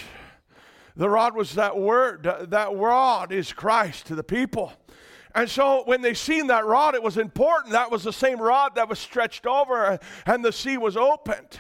The 0.97 1.09
rod 1.09 1.35
was 1.35 1.55
that 1.55 1.79
word, 1.79 2.25
that 2.49 2.75
rod 2.75 3.33
is 3.33 3.53
Christ 3.53 4.07
to 4.07 4.15
the 4.15 4.25
people. 4.25 4.73
And 5.35 5.49
so 5.49 5.83
when 5.85 6.01
they 6.01 6.15
seen 6.15 6.47
that 6.47 6.65
rod, 6.65 6.95
it 6.95 7.03
was 7.03 7.17
important. 7.17 7.73
That 7.73 7.91
was 7.91 8.03
the 8.03 8.13
same 8.13 8.41
rod 8.41 8.75
that 8.75 8.89
was 8.89 8.99
stretched 8.99 9.47
over 9.47 9.99
and 10.25 10.45
the 10.45 10.53
sea 10.53 10.79
was 10.79 10.97
opened. 10.97 11.59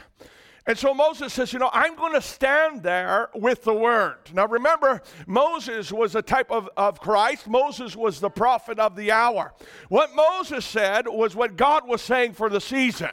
And 0.66 0.76
so 0.76 0.92
Moses 0.92 1.32
says, 1.32 1.52
You 1.52 1.60
know, 1.60 1.70
I'm 1.72 1.94
going 1.94 2.14
to 2.14 2.20
stand 2.20 2.82
there 2.82 3.28
with 3.34 3.62
the 3.62 3.74
word. 3.74 4.18
Now 4.32 4.46
remember, 4.46 5.00
Moses 5.26 5.92
was 5.92 6.14
a 6.16 6.22
type 6.22 6.50
of, 6.50 6.68
of 6.76 7.00
Christ. 7.00 7.46
Moses 7.46 7.94
was 7.94 8.18
the 8.18 8.30
prophet 8.30 8.78
of 8.78 8.96
the 8.96 9.12
hour. 9.12 9.54
What 9.88 10.14
Moses 10.14 10.64
said 10.64 11.06
was 11.06 11.36
what 11.36 11.56
God 11.56 11.86
was 11.86 12.02
saying 12.02 12.32
for 12.32 12.48
the 12.48 12.60
season. 12.60 13.10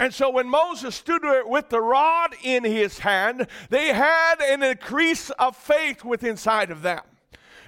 And 0.00 0.14
so 0.14 0.30
when 0.30 0.48
Moses 0.48 0.94
stood 0.94 1.22
with 1.46 1.70
the 1.70 1.80
rod 1.80 2.34
in 2.44 2.62
his 2.62 3.00
hand, 3.00 3.48
they 3.68 3.88
had 3.88 4.40
an 4.40 4.62
increase 4.62 5.30
of 5.30 5.56
faith 5.56 6.04
within 6.04 6.30
inside 6.30 6.70
of 6.70 6.82
them. 6.82 7.00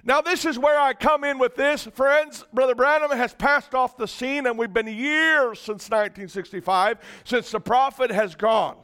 Now, 0.05 0.21
this 0.21 0.45
is 0.45 0.59
where 0.59 0.79
I 0.79 0.95
come 0.95 1.25
in 1.25 1.39
with 1.39 1.57
this. 1.57 1.85
Friends, 1.93 2.45
Brother 2.53 2.75
Branham 2.75 3.11
has 3.11 3.35
passed 3.35 3.75
off 3.75 3.97
the 3.97 4.07
scene, 4.07 4.47
and 4.47 4.57
we've 4.57 4.73
been 4.73 4.87
years 4.87 5.59
since 5.59 5.91
1965 5.91 6.99
since 7.25 7.51
the 7.51 7.61
prophet 7.61 8.11
has 8.11 8.35
gone. 8.35 8.77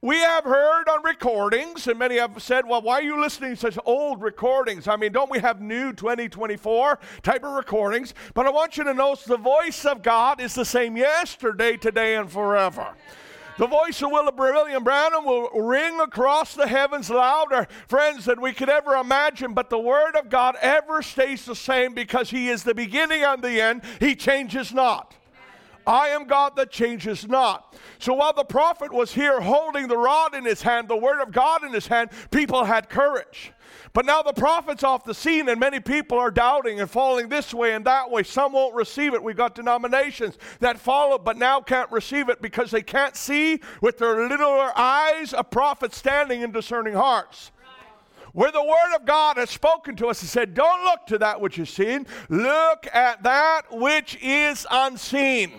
We 0.00 0.18
have 0.18 0.44
heard 0.44 0.88
on 0.88 1.02
recordings, 1.02 1.88
and 1.88 1.98
many 1.98 2.18
have 2.18 2.40
said, 2.40 2.68
well, 2.68 2.80
why 2.80 3.00
are 3.00 3.02
you 3.02 3.20
listening 3.20 3.56
to 3.56 3.56
such 3.56 3.76
old 3.84 4.22
recordings? 4.22 4.86
I 4.86 4.94
mean, 4.94 5.10
don't 5.10 5.28
we 5.28 5.40
have 5.40 5.60
new 5.60 5.92
2024 5.92 7.00
type 7.24 7.42
of 7.42 7.52
recordings? 7.52 8.14
But 8.32 8.46
I 8.46 8.50
want 8.50 8.76
you 8.76 8.84
to 8.84 8.94
notice 8.94 9.24
the 9.24 9.36
voice 9.36 9.84
of 9.84 10.04
God 10.04 10.40
is 10.40 10.54
the 10.54 10.64
same 10.64 10.96
yesterday, 10.96 11.76
today, 11.76 12.14
and 12.14 12.30
forever. 12.30 12.94
The 13.58 13.66
voice 13.66 14.00
of 14.00 14.12
Willa 14.12 14.30
William 14.36 14.84
Branham 14.84 15.24
will 15.24 15.50
ring 15.50 15.98
across 15.98 16.54
the 16.54 16.68
heavens 16.68 17.10
louder, 17.10 17.66
friends, 17.88 18.26
than 18.26 18.40
we 18.40 18.52
could 18.52 18.68
ever 18.68 18.94
imagine. 18.94 19.52
But 19.52 19.68
the 19.68 19.80
Word 19.80 20.14
of 20.14 20.28
God 20.28 20.54
ever 20.62 21.02
stays 21.02 21.44
the 21.44 21.56
same 21.56 21.92
because 21.92 22.30
He 22.30 22.50
is 22.50 22.62
the 22.62 22.72
beginning 22.72 23.24
and 23.24 23.42
the 23.42 23.60
end. 23.60 23.82
He 23.98 24.14
changes 24.14 24.72
not. 24.72 25.17
I 25.88 26.08
am 26.08 26.26
God 26.26 26.54
that 26.56 26.70
changes 26.70 27.26
not. 27.26 27.74
So 27.98 28.12
while 28.12 28.34
the 28.34 28.44
prophet 28.44 28.92
was 28.92 29.14
here 29.14 29.40
holding 29.40 29.88
the 29.88 29.96
rod 29.96 30.34
in 30.34 30.44
his 30.44 30.60
hand, 30.60 30.86
the 30.86 30.96
word 30.96 31.22
of 31.22 31.32
God 31.32 31.64
in 31.64 31.72
his 31.72 31.86
hand, 31.86 32.10
people 32.30 32.64
had 32.64 32.90
courage. 32.90 33.52
But 33.94 34.04
now 34.04 34.20
the 34.20 34.34
prophet's 34.34 34.84
off 34.84 35.04
the 35.04 35.14
scene, 35.14 35.48
and 35.48 35.58
many 35.58 35.80
people 35.80 36.18
are 36.18 36.30
doubting 36.30 36.78
and 36.78 36.90
falling 36.90 37.30
this 37.30 37.54
way 37.54 37.72
and 37.72 37.86
that 37.86 38.10
way. 38.10 38.22
Some 38.22 38.52
won't 38.52 38.74
receive 38.74 39.14
it. 39.14 39.22
We've 39.22 39.34
got 39.34 39.54
denominations 39.54 40.36
that 40.60 40.78
follow, 40.78 41.16
but 41.16 41.38
now 41.38 41.62
can't 41.62 41.90
receive 41.90 42.28
it 42.28 42.42
because 42.42 42.70
they 42.70 42.82
can't 42.82 43.16
see 43.16 43.60
with 43.80 43.96
their 43.96 44.28
little 44.28 44.70
eyes 44.76 45.32
a 45.32 45.42
prophet 45.42 45.94
standing 45.94 46.42
in 46.42 46.52
discerning 46.52 46.94
hearts 46.94 47.50
where 48.34 48.52
the 48.52 48.62
Word 48.62 48.94
of 48.94 49.06
God 49.06 49.38
has 49.38 49.48
spoken 49.48 49.96
to 49.96 50.08
us 50.08 50.20
and 50.20 50.28
said, 50.28 50.52
Don't 50.52 50.84
look 50.84 51.06
to 51.06 51.18
that 51.18 51.40
which 51.40 51.58
is 51.58 51.70
seen, 51.70 52.06
look 52.28 52.86
at 52.92 53.22
that 53.22 53.62
which 53.72 54.18
is 54.20 54.66
unseen. 54.70 55.50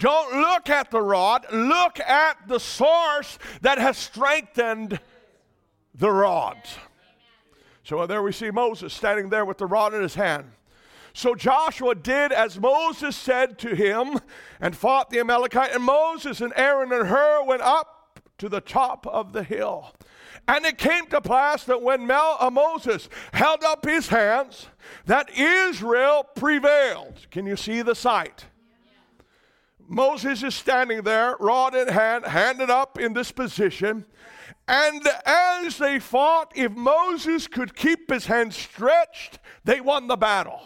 Don't 0.00 0.40
look 0.40 0.70
at 0.70 0.90
the 0.90 1.02
rod, 1.02 1.44
look 1.52 2.00
at 2.00 2.48
the 2.48 2.58
source 2.58 3.38
that 3.60 3.76
has 3.76 3.98
strengthened 3.98 4.98
the 5.94 6.10
rod. 6.10 6.56
So 7.84 8.06
there 8.06 8.22
we 8.22 8.32
see 8.32 8.50
Moses 8.50 8.94
standing 8.94 9.28
there 9.28 9.44
with 9.44 9.58
the 9.58 9.66
rod 9.66 9.92
in 9.92 10.00
his 10.00 10.14
hand. 10.14 10.52
So 11.12 11.34
Joshua 11.34 11.94
did 11.94 12.32
as 12.32 12.58
Moses 12.58 13.14
said 13.14 13.58
to 13.58 13.74
him 13.74 14.18
and 14.58 14.74
fought 14.74 15.10
the 15.10 15.20
Amalekite. 15.20 15.74
And 15.74 15.84
Moses 15.84 16.40
and 16.40 16.54
Aaron 16.56 16.92
and 16.92 17.08
Hur 17.08 17.44
went 17.44 17.62
up 17.62 18.20
to 18.38 18.48
the 18.48 18.62
top 18.62 19.06
of 19.06 19.34
the 19.34 19.42
hill. 19.42 19.92
And 20.48 20.64
it 20.64 20.78
came 20.78 21.08
to 21.08 21.20
pass 21.20 21.64
that 21.64 21.82
when 21.82 22.06
Mel, 22.06 22.38
uh, 22.40 22.48
Moses 22.48 23.10
held 23.34 23.62
up 23.64 23.84
his 23.84 24.08
hands, 24.08 24.68
that 25.04 25.28
Israel 25.36 26.24
prevailed. 26.34 27.26
Can 27.30 27.44
you 27.44 27.56
see 27.56 27.82
the 27.82 27.94
sight? 27.94 28.46
Moses 29.90 30.44
is 30.44 30.54
standing 30.54 31.02
there, 31.02 31.36
rod 31.40 31.74
in 31.74 31.88
hand, 31.88 32.24
handed 32.24 32.70
up 32.70 32.96
in 32.96 33.12
this 33.12 33.32
position. 33.32 34.06
And 34.68 35.02
as 35.26 35.78
they 35.78 35.98
fought, 35.98 36.52
if 36.54 36.70
Moses 36.70 37.48
could 37.48 37.74
keep 37.74 38.08
his 38.08 38.26
hand 38.26 38.54
stretched, 38.54 39.40
they 39.64 39.80
won 39.80 40.06
the 40.06 40.14
battle. 40.14 40.62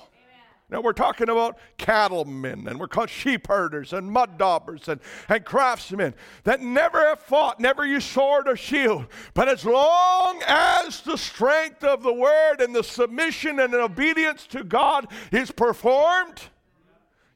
Now 0.69 0.83
we're 0.83 0.93
talking 0.93 1.31
about 1.31 1.57
cattlemen 1.79 2.69
and 2.69 2.79
we're 2.79 2.87
called 2.87 3.09
sheep 3.09 3.47
herders 3.47 3.95
and 3.95 4.11
mud 4.11 4.37
daubers 4.37 4.89
and, 4.89 5.01
and 5.31 5.43
craftsmen 5.43 6.15
that 6.43 6.61
never 6.61 7.03
have 7.07 7.21
fought, 7.21 7.59
never 7.59 7.87
used 7.87 8.09
sword 8.09 8.47
or 8.47 8.57
shield. 8.57 9.07
But 9.33 9.49
as 9.49 9.65
long 9.65 10.43
as 10.47 11.01
the 11.01 11.17
strength 11.17 11.83
of 11.83 12.03
the 12.03 12.13
word 12.13 12.57
and 12.61 12.77
the 12.77 12.85
submission 12.85 13.59
and 13.61 13.73
obedience 13.75 14.47
to 14.49 14.65
God 14.65 15.07
is 15.33 15.51
performed, 15.51 16.43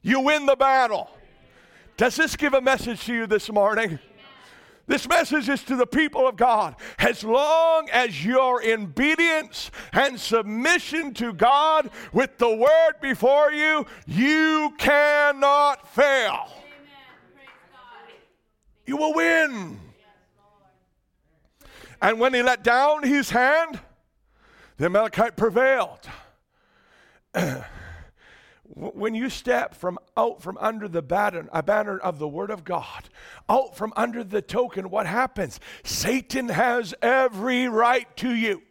you 0.03 0.19
win 0.19 0.45
the 0.45 0.55
battle. 0.55 1.09
Does 1.99 2.15
this 2.15 2.37
give 2.37 2.53
a 2.53 2.61
message 2.61 3.03
to 3.07 3.13
you 3.13 3.27
this 3.27 3.51
morning? 3.51 3.99
This 4.87 5.05
message 5.05 5.49
is 5.49 5.61
to 5.65 5.75
the 5.75 5.85
people 5.85 6.29
of 6.29 6.37
God. 6.37 6.77
As 6.97 7.25
long 7.25 7.89
as 7.91 8.25
your 8.25 8.65
obedience 8.65 9.69
and 9.91 10.17
submission 10.17 11.13
to 11.15 11.33
God 11.33 11.89
with 12.13 12.37
the 12.37 12.55
word 12.55 12.93
before 13.01 13.51
you, 13.51 13.85
you 14.07 14.73
cannot 14.77 15.93
fail. 15.93 16.49
You 18.85 18.95
will 18.95 19.13
win. 19.13 19.77
And 22.01 22.17
when 22.17 22.33
he 22.33 22.41
let 22.41 22.63
down 22.63 23.03
his 23.03 23.29
hand, 23.29 23.77
the 24.77 24.85
Amalekite 24.85 25.35
prevailed. 25.35 25.99
when 28.75 29.15
you 29.15 29.29
step 29.29 29.73
from 29.73 29.97
out 30.15 30.41
from 30.41 30.57
under 30.59 30.87
the 30.87 31.01
banner, 31.01 31.49
a 31.51 31.63
banner 31.63 31.97
of 31.97 32.19
the 32.19 32.27
word 32.27 32.51
of 32.51 32.63
God, 32.63 33.09
out 33.49 33.75
from 33.75 33.93
under 33.95 34.23
the 34.23 34.41
token, 34.41 34.89
what 34.89 35.07
happens? 35.07 35.59
Satan 35.83 36.49
has 36.49 36.93
every 37.01 37.67
right 37.67 38.15
to 38.17 38.33
you. 38.33 38.61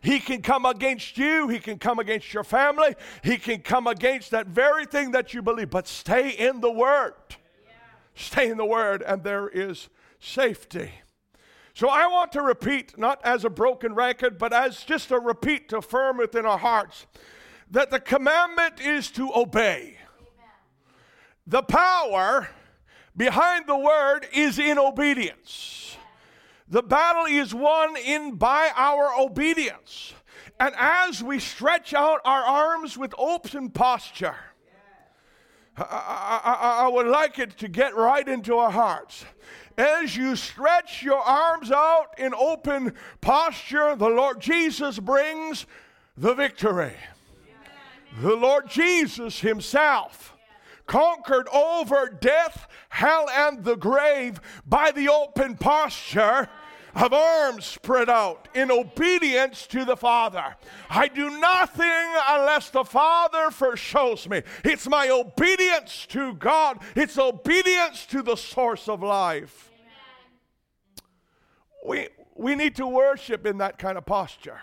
He 0.00 0.20
can 0.20 0.42
come 0.42 0.64
against 0.64 1.18
you. 1.18 1.48
He 1.48 1.58
can 1.58 1.78
come 1.78 1.98
against 1.98 2.32
your 2.32 2.44
family. 2.44 2.94
He 3.24 3.36
can 3.36 3.62
come 3.62 3.86
against 3.86 4.30
that 4.30 4.46
very 4.46 4.86
thing 4.86 5.10
that 5.12 5.34
you 5.34 5.42
believe. 5.42 5.70
But 5.70 5.88
stay 5.88 6.30
in 6.30 6.60
the 6.60 6.70
Word. 6.70 7.14
Yeah. 7.30 7.74
Stay 8.14 8.50
in 8.50 8.58
the 8.58 8.64
Word, 8.64 9.02
and 9.02 9.24
there 9.24 9.48
is 9.48 9.88
safety. 10.20 10.92
So 11.74 11.88
I 11.88 12.06
want 12.06 12.32
to 12.32 12.42
repeat, 12.42 12.98
not 12.98 13.20
as 13.24 13.44
a 13.44 13.50
broken 13.50 13.94
record, 13.94 14.38
but 14.38 14.52
as 14.52 14.82
just 14.84 15.10
a 15.10 15.18
repeat 15.18 15.68
to 15.70 15.82
firm 15.82 16.16
within 16.16 16.46
our 16.46 16.58
hearts, 16.58 17.06
that 17.70 17.90
the 17.90 18.00
commandment 18.00 18.80
is 18.80 19.10
to 19.12 19.30
obey. 19.34 19.96
The 21.46 21.62
power 21.62 22.48
behind 23.16 23.66
the 23.66 23.76
word 23.76 24.26
is 24.32 24.58
in 24.58 24.78
obedience. 24.78 25.96
The 26.68 26.82
battle 26.82 27.24
is 27.24 27.54
won 27.54 27.96
in 27.96 28.34
by 28.34 28.70
our 28.76 29.18
obedience. 29.18 30.12
And 30.60 30.74
as 30.76 31.22
we 31.22 31.38
stretch 31.38 31.94
out 31.94 32.20
our 32.24 32.42
arms 32.42 32.98
with 32.98 33.14
open 33.16 33.70
posture, 33.70 34.34
I, 35.76 36.40
I, 36.44 36.84
I, 36.84 36.88
would 36.88 37.06
like 37.06 37.38
it 37.38 37.56
to 37.58 37.68
get 37.68 37.94
right 37.94 38.26
into 38.26 38.56
our 38.56 38.70
hearts. 38.70 39.24
As 39.76 40.16
you 40.16 40.34
stretch 40.34 41.04
your 41.04 41.20
arms 41.20 41.70
out 41.70 42.18
in 42.18 42.34
open 42.34 42.94
posture, 43.20 43.94
the 43.94 44.08
Lord 44.08 44.40
Jesus 44.40 44.98
brings 44.98 45.66
the 46.16 46.34
victory. 46.34 46.94
The 48.20 48.34
Lord 48.34 48.68
Jesus 48.68 49.40
Himself 49.40 50.36
conquered 50.86 51.48
over 51.48 52.08
death, 52.08 52.66
hell, 52.88 53.28
and 53.30 53.62
the 53.62 53.76
grave 53.76 54.40
by 54.66 54.90
the 54.90 55.08
open 55.08 55.56
posture 55.56 56.48
of 56.94 57.12
arms 57.12 57.64
spread 57.64 58.08
out 58.08 58.48
in 58.54 58.72
obedience 58.72 59.66
to 59.68 59.84
the 59.84 59.96
Father. 59.96 60.56
I 60.90 61.08
do 61.08 61.38
nothing 61.38 62.14
unless 62.28 62.70
the 62.70 62.84
Father 62.84 63.50
first 63.50 63.82
shows 63.82 64.28
me. 64.28 64.42
It's 64.64 64.88
my 64.88 65.10
obedience 65.10 66.06
to 66.06 66.34
God, 66.34 66.78
it's 66.96 67.18
obedience 67.18 68.06
to 68.06 68.22
the 68.22 68.36
source 68.36 68.88
of 68.88 69.02
life. 69.02 69.70
We, 71.86 72.08
we 72.34 72.54
need 72.54 72.74
to 72.76 72.86
worship 72.86 73.46
in 73.46 73.58
that 73.58 73.78
kind 73.78 73.96
of 73.96 74.04
posture. 74.04 74.60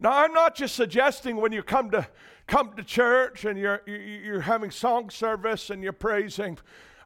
Now, 0.00 0.12
I'm 0.12 0.32
not 0.32 0.54
just 0.54 0.74
suggesting 0.74 1.36
when 1.36 1.52
you 1.52 1.62
come 1.62 1.90
to 1.90 2.08
come 2.46 2.72
to 2.76 2.82
church 2.82 3.44
and 3.44 3.58
you're, 3.58 3.82
you're 3.86 4.40
having 4.40 4.70
song 4.70 5.08
service 5.10 5.70
and 5.70 5.82
you're 5.82 5.92
praising. 5.92 6.58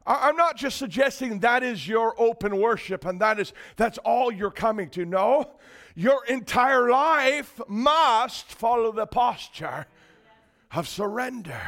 I'm 0.07 0.35
not 0.35 0.55
just 0.55 0.77
suggesting 0.77 1.39
that 1.39 1.61
is 1.61 1.87
your 1.87 2.19
open 2.19 2.57
worship 2.59 3.05
and 3.05 3.19
that 3.21 3.39
is 3.39 3.53
that's 3.75 3.97
all 3.99 4.31
you're 4.31 4.51
coming 4.51 4.89
to. 4.91 5.05
No. 5.05 5.51
Your 5.95 6.25
entire 6.25 6.89
life 6.89 7.59
must 7.67 8.51
follow 8.51 8.91
the 8.91 9.05
posture 9.05 9.85
of 10.71 10.87
surrender. 10.87 11.61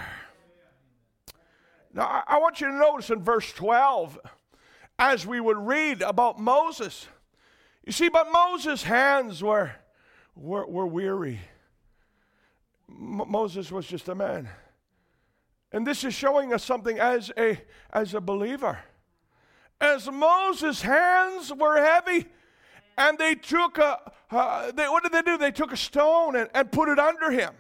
Now, 1.94 2.24
I 2.28 2.38
want 2.38 2.62
you 2.62 2.68
to 2.68 2.74
notice 2.74 3.10
in 3.10 3.24
verse 3.24 3.52
12, 3.54 4.20
as 5.00 5.26
we 5.26 5.40
would 5.40 5.58
read 5.58 6.02
about 6.02 6.40
Moses, 6.40 7.08
you 7.86 7.92
see, 7.92 8.10
but 8.10 8.32
Moses' 8.32 8.84
hands 8.84 9.42
were, 9.42 9.72
were, 10.40 10.66
were 10.66 10.88
weary. 10.88 11.40
Moses 12.88 13.72
was 13.72 13.88
just 13.88 14.08
a 14.08 14.16
man. 14.16 14.50
And 15.72 15.86
this 15.86 16.04
is 16.04 16.14
showing 16.14 16.54
us 16.54 16.64
something 16.64 17.00
as 17.00 17.32
a, 17.38 17.60
as 17.92 18.14
a 18.14 18.22
believer. 18.22 18.80
As 19.82 20.10
Moses' 20.10 20.82
hands 20.82 21.54
were 21.54 21.78
heavy, 21.84 22.26
and 22.98 23.18
they 23.18 23.36
took 23.36 23.78
a, 23.78 24.12
uh, 24.32 24.72
they, 24.72 24.88
what 24.88 25.04
did 25.04 25.12
they 25.12 25.22
do? 25.22 25.38
They 25.38 25.52
took 25.52 25.72
a 25.72 25.78
stone 25.78 26.36
and, 26.36 26.50
and 26.54 26.72
put 26.72 26.90
it 26.90 26.98
under 26.98 27.30
him. 27.30 27.54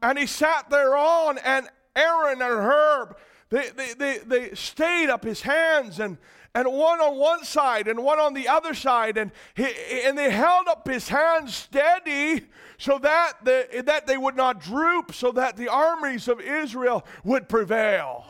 And 0.00 0.18
he 0.18 0.26
sat 0.26 0.70
there 0.70 0.96
on, 0.96 1.38
and 1.38 1.68
Aaron 1.96 2.40
and 2.40 2.62
Hur, 2.62 3.16
they, 3.50 3.70
they, 3.70 3.94
they, 3.94 4.18
they 4.18 4.54
stayed 4.54 5.10
up 5.10 5.24
his 5.24 5.42
hands, 5.42 6.00
and, 6.00 6.16
and 6.54 6.68
one 6.68 7.00
on 7.00 7.16
one 7.18 7.44
side 7.44 7.88
and 7.88 8.02
one 8.02 8.18
on 8.18 8.32
the 8.32 8.48
other 8.48 8.74
side, 8.74 9.18
and, 9.18 9.32
he, 9.54 9.66
and 10.04 10.16
they 10.16 10.30
held 10.30 10.68
up 10.68 10.86
his 10.86 11.08
hands 11.08 11.54
steady 11.54 12.46
so 12.78 12.98
that, 12.98 13.32
the, 13.42 13.82
that 13.86 14.06
they 14.06 14.16
would 14.16 14.36
not 14.36 14.60
droop, 14.60 15.12
so 15.12 15.32
that 15.32 15.56
the 15.56 15.68
armies 15.68 16.28
of 16.28 16.40
Israel 16.40 17.04
would 17.24 17.48
prevail. 17.48 18.26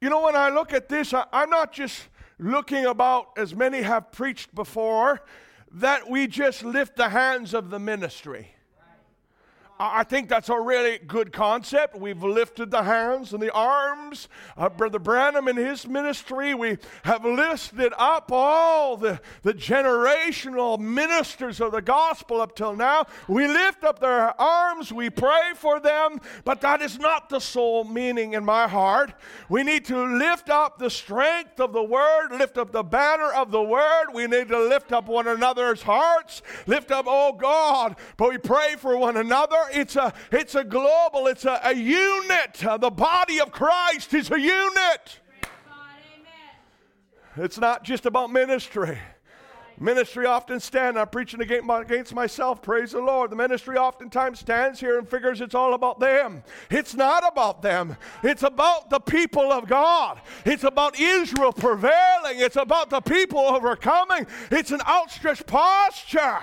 You 0.00 0.10
know, 0.10 0.22
when 0.22 0.36
I 0.36 0.50
look 0.50 0.74
at 0.74 0.88
this, 0.88 1.14
I, 1.14 1.24
I'm 1.32 1.48
not 1.48 1.72
just 1.72 2.08
looking 2.38 2.84
about, 2.84 3.28
as 3.38 3.54
many 3.54 3.80
have 3.80 4.12
preached 4.12 4.54
before, 4.54 5.22
that 5.72 6.08
we 6.08 6.26
just 6.26 6.62
lift 6.62 6.96
the 6.96 7.08
hands 7.08 7.54
of 7.54 7.70
the 7.70 7.78
ministry. 7.78 8.55
I 9.78 10.04
think 10.04 10.30
that's 10.30 10.48
a 10.48 10.58
really 10.58 10.98
good 10.98 11.32
concept. 11.32 11.98
We've 11.98 12.22
lifted 12.22 12.70
the 12.70 12.82
hands 12.82 13.34
and 13.34 13.42
the 13.42 13.52
arms. 13.52 14.28
Uh, 14.56 14.70
Brother 14.70 14.98
Branham 14.98 15.48
in 15.48 15.56
his 15.56 15.86
ministry, 15.86 16.54
we 16.54 16.78
have 17.02 17.26
lifted 17.26 17.92
up 17.98 18.32
all 18.32 18.96
the, 18.96 19.20
the 19.42 19.52
generational 19.52 20.78
ministers 20.78 21.60
of 21.60 21.72
the 21.72 21.82
gospel 21.82 22.40
up 22.40 22.56
till 22.56 22.74
now. 22.74 23.04
We 23.28 23.46
lift 23.46 23.84
up 23.84 23.98
their 23.98 24.40
arms, 24.40 24.92
we 24.92 25.10
pray 25.10 25.52
for 25.54 25.78
them, 25.78 26.20
but 26.44 26.62
that 26.62 26.80
is 26.80 26.98
not 26.98 27.28
the 27.28 27.40
sole 27.40 27.84
meaning 27.84 28.32
in 28.32 28.46
my 28.46 28.66
heart. 28.66 29.12
We 29.50 29.62
need 29.62 29.84
to 29.86 30.04
lift 30.04 30.48
up 30.48 30.78
the 30.78 30.90
strength 30.90 31.60
of 31.60 31.74
the 31.74 31.82
word, 31.82 32.28
lift 32.30 32.56
up 32.56 32.72
the 32.72 32.82
banner 32.82 33.30
of 33.30 33.50
the 33.50 33.62
word. 33.62 34.06
We 34.14 34.26
need 34.26 34.48
to 34.48 34.58
lift 34.58 34.92
up 34.92 35.06
one 35.06 35.28
another's 35.28 35.82
hearts, 35.82 36.40
lift 36.66 36.90
up, 36.90 37.04
oh 37.06 37.34
God, 37.34 37.96
but 38.16 38.30
we 38.30 38.38
pray 38.38 38.76
for 38.78 38.96
one 38.96 39.18
another 39.18 39.65
it's 39.72 39.96
a, 39.96 40.12
it's 40.32 40.54
a 40.54 40.64
global, 40.64 41.26
it's 41.26 41.44
a, 41.44 41.60
a 41.64 41.74
unit. 41.74 42.64
Uh, 42.64 42.76
the 42.76 42.90
body 42.90 43.40
of 43.40 43.50
Christ 43.50 44.14
is 44.14 44.30
a 44.30 44.40
unit. 44.40 45.20
It's 47.36 47.58
not 47.58 47.84
just 47.84 48.06
about 48.06 48.30
ministry. 48.30 48.98
Ministry 49.78 50.24
often 50.24 50.58
stands. 50.58 50.98
I'm 50.98 51.08
preaching 51.08 51.42
against 51.42 52.14
myself. 52.14 52.62
Praise 52.62 52.92
the 52.92 53.00
Lord. 53.00 53.30
The 53.30 53.36
ministry 53.36 53.76
oftentimes 53.76 54.38
stands 54.38 54.80
here 54.80 54.98
and 54.98 55.06
figures 55.06 55.42
it's 55.42 55.54
all 55.54 55.74
about 55.74 56.00
them. 56.00 56.42
It's 56.70 56.94
not 56.94 57.30
about 57.30 57.60
them. 57.60 57.96
It's 58.22 58.42
about 58.42 58.88
the 58.88 59.00
people 59.00 59.52
of 59.52 59.68
God. 59.68 60.20
It's 60.46 60.64
about 60.64 60.98
Israel 60.98 61.52
prevailing. 61.52 62.36
It's 62.38 62.56
about 62.56 62.88
the 62.88 63.02
people 63.02 63.40
overcoming. 63.40 64.26
It's 64.50 64.70
an 64.70 64.80
outstretched 64.88 65.46
posture. 65.46 66.38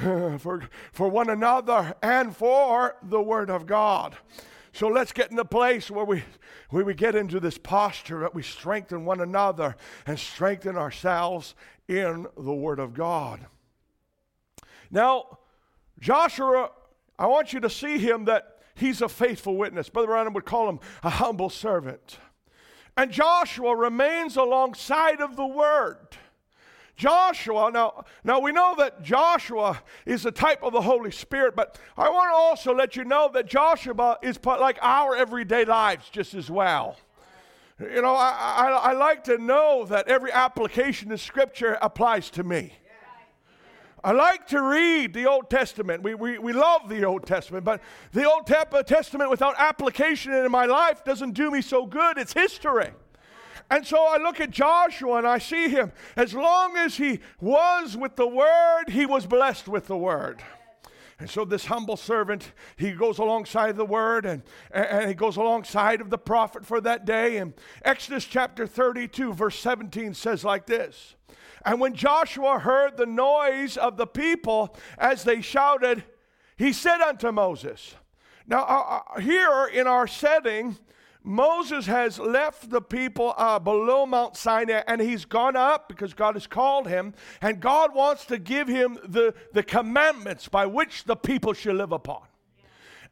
for, 0.38 0.62
for 0.92 1.08
one 1.08 1.28
another 1.28 1.94
and 2.02 2.34
for 2.34 2.96
the 3.02 3.20
Word 3.20 3.50
of 3.50 3.66
God. 3.66 4.16
So 4.72 4.88
let's 4.88 5.12
get 5.12 5.30
in 5.30 5.36
the 5.36 5.44
place 5.44 5.90
where 5.90 6.04
we, 6.04 6.22
where 6.70 6.84
we 6.84 6.94
get 6.94 7.14
into 7.14 7.40
this 7.40 7.58
posture 7.58 8.20
that 8.20 8.34
we 8.34 8.42
strengthen 8.42 9.04
one 9.04 9.20
another 9.20 9.76
and 10.06 10.18
strengthen 10.18 10.76
ourselves 10.76 11.54
in 11.88 12.26
the 12.36 12.54
Word 12.54 12.78
of 12.78 12.94
God. 12.94 13.46
Now, 14.90 15.38
Joshua, 15.98 16.70
I 17.18 17.26
want 17.26 17.52
you 17.52 17.60
to 17.60 17.70
see 17.70 17.98
him 17.98 18.24
that 18.24 18.58
he's 18.74 19.02
a 19.02 19.08
faithful 19.08 19.56
witness. 19.56 19.88
Brother 19.88 20.08
Branham 20.08 20.32
would 20.34 20.44
call 20.44 20.68
him 20.68 20.80
a 21.02 21.10
humble 21.10 21.50
servant. 21.50 22.18
And 22.96 23.10
Joshua 23.10 23.76
remains 23.76 24.36
alongside 24.36 25.20
of 25.20 25.36
the 25.36 25.46
Word. 25.46 26.16
Joshua, 27.00 27.70
now, 27.72 28.04
now 28.24 28.40
we 28.40 28.52
know 28.52 28.74
that 28.76 29.02
Joshua 29.02 29.82
is 30.04 30.26
a 30.26 30.30
type 30.30 30.62
of 30.62 30.74
the 30.74 30.82
Holy 30.82 31.10
Spirit, 31.10 31.56
but 31.56 31.78
I 31.96 32.10
want 32.10 32.28
to 32.28 32.34
also 32.34 32.74
let 32.74 32.94
you 32.94 33.04
know 33.04 33.30
that 33.32 33.46
Joshua 33.46 34.18
is 34.20 34.38
like 34.44 34.76
our 34.82 35.16
everyday 35.16 35.64
lives 35.64 36.10
just 36.10 36.34
as 36.34 36.50
well. 36.50 36.98
You 37.80 38.02
know, 38.02 38.14
I, 38.14 38.34
I, 38.34 38.90
I 38.90 38.92
like 38.92 39.24
to 39.24 39.38
know 39.38 39.86
that 39.86 40.08
every 40.08 40.30
application 40.30 41.10
of 41.10 41.22
Scripture 41.22 41.78
applies 41.80 42.28
to 42.32 42.44
me. 42.44 42.74
I 44.04 44.12
like 44.12 44.46
to 44.48 44.60
read 44.60 45.14
the 45.14 45.24
Old 45.24 45.48
Testament. 45.48 46.02
We, 46.02 46.14
we, 46.14 46.36
we 46.38 46.52
love 46.52 46.90
the 46.90 47.04
Old 47.04 47.26
Testament, 47.26 47.64
but 47.64 47.80
the 48.12 48.30
Old 48.30 48.46
Testament 48.46 49.30
without 49.30 49.54
application 49.56 50.34
in 50.34 50.50
my 50.50 50.66
life 50.66 51.02
doesn't 51.02 51.32
do 51.32 51.50
me 51.50 51.62
so 51.62 51.86
good. 51.86 52.18
It's 52.18 52.34
history. 52.34 52.90
And 53.70 53.86
so 53.86 54.04
I 54.04 54.18
look 54.18 54.40
at 54.40 54.50
Joshua 54.50 55.18
and 55.18 55.26
I 55.26 55.38
see 55.38 55.68
him. 55.68 55.92
As 56.16 56.34
long 56.34 56.76
as 56.76 56.96
he 56.96 57.20
was 57.40 57.96
with 57.96 58.16
the 58.16 58.26
word, 58.26 58.86
he 58.88 59.06
was 59.06 59.26
blessed 59.26 59.68
with 59.68 59.86
the 59.86 59.96
word. 59.96 60.42
And 61.20 61.28
so 61.28 61.44
this 61.44 61.66
humble 61.66 61.98
servant, 61.98 62.52
he 62.76 62.92
goes 62.92 63.18
alongside 63.18 63.76
the 63.76 63.84
word 63.84 64.24
and, 64.24 64.42
and 64.72 65.06
he 65.06 65.14
goes 65.14 65.36
alongside 65.36 66.00
of 66.00 66.08
the 66.08 66.18
prophet 66.18 66.64
for 66.64 66.80
that 66.80 67.04
day. 67.04 67.36
And 67.36 67.52
Exodus 67.84 68.24
chapter 68.24 68.66
32, 68.66 69.34
verse 69.34 69.58
17 69.58 70.14
says 70.14 70.44
like 70.44 70.66
this 70.66 71.14
And 71.64 71.78
when 71.78 71.94
Joshua 71.94 72.58
heard 72.58 72.96
the 72.96 73.06
noise 73.06 73.76
of 73.76 73.98
the 73.98 74.06
people 74.06 74.74
as 74.98 75.22
they 75.22 75.42
shouted, 75.42 76.02
he 76.56 76.72
said 76.72 77.02
unto 77.02 77.30
Moses, 77.30 77.94
Now, 78.46 78.64
uh, 78.64 79.00
uh, 79.14 79.20
here 79.20 79.66
in 79.66 79.86
our 79.86 80.06
setting, 80.06 80.76
Moses 81.22 81.86
has 81.86 82.18
left 82.18 82.70
the 82.70 82.80
people 82.80 83.34
uh, 83.36 83.58
below 83.58 84.06
Mount 84.06 84.36
Sinai 84.36 84.82
and 84.86 85.00
he's 85.00 85.24
gone 85.24 85.56
up 85.56 85.88
because 85.88 86.14
God 86.14 86.34
has 86.34 86.46
called 86.46 86.88
him, 86.88 87.14
and 87.40 87.60
God 87.60 87.94
wants 87.94 88.24
to 88.26 88.38
give 88.38 88.68
him 88.68 88.98
the, 89.04 89.34
the 89.52 89.62
commandments 89.62 90.48
by 90.48 90.66
which 90.66 91.04
the 91.04 91.16
people 91.16 91.52
should 91.52 91.76
live 91.76 91.92
upon. 91.92 92.22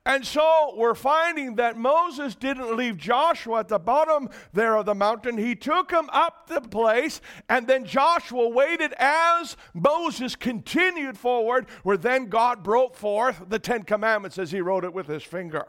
And 0.07 0.25
so 0.25 0.73
we're 0.75 0.95
finding 0.95 1.57
that 1.57 1.77
Moses 1.77 2.35
didn't 2.35 2.75
leave 2.75 2.97
Joshua 2.97 3.61
at 3.61 3.69
the 3.69 3.79
bottom 3.79 4.31
there 4.55 4.77
of 4.77 4.87
the 4.87 4.95
mountain. 4.95 5.37
He 5.37 5.55
took 5.55 5.91
him 5.91 6.09
up 6.15 6.47
the 6.47 6.63
place, 6.63 7.21
and 7.51 7.67
then 7.67 7.85
Joshua 7.85 8.49
waited 8.49 8.95
as 8.97 9.59
Moses 9.75 10.35
continued 10.35 11.19
forward, 11.19 11.67
where 11.83 11.99
then 11.99 12.27
God 12.27 12.63
broke 12.63 12.95
forth 12.95 13.51
the 13.51 13.59
Ten 13.59 13.83
Commandments 13.83 14.39
as 14.39 14.51
he 14.51 14.63
wrote 14.63 14.85
it 14.85 14.95
with 14.95 15.09
his 15.09 15.23
finger. 15.23 15.67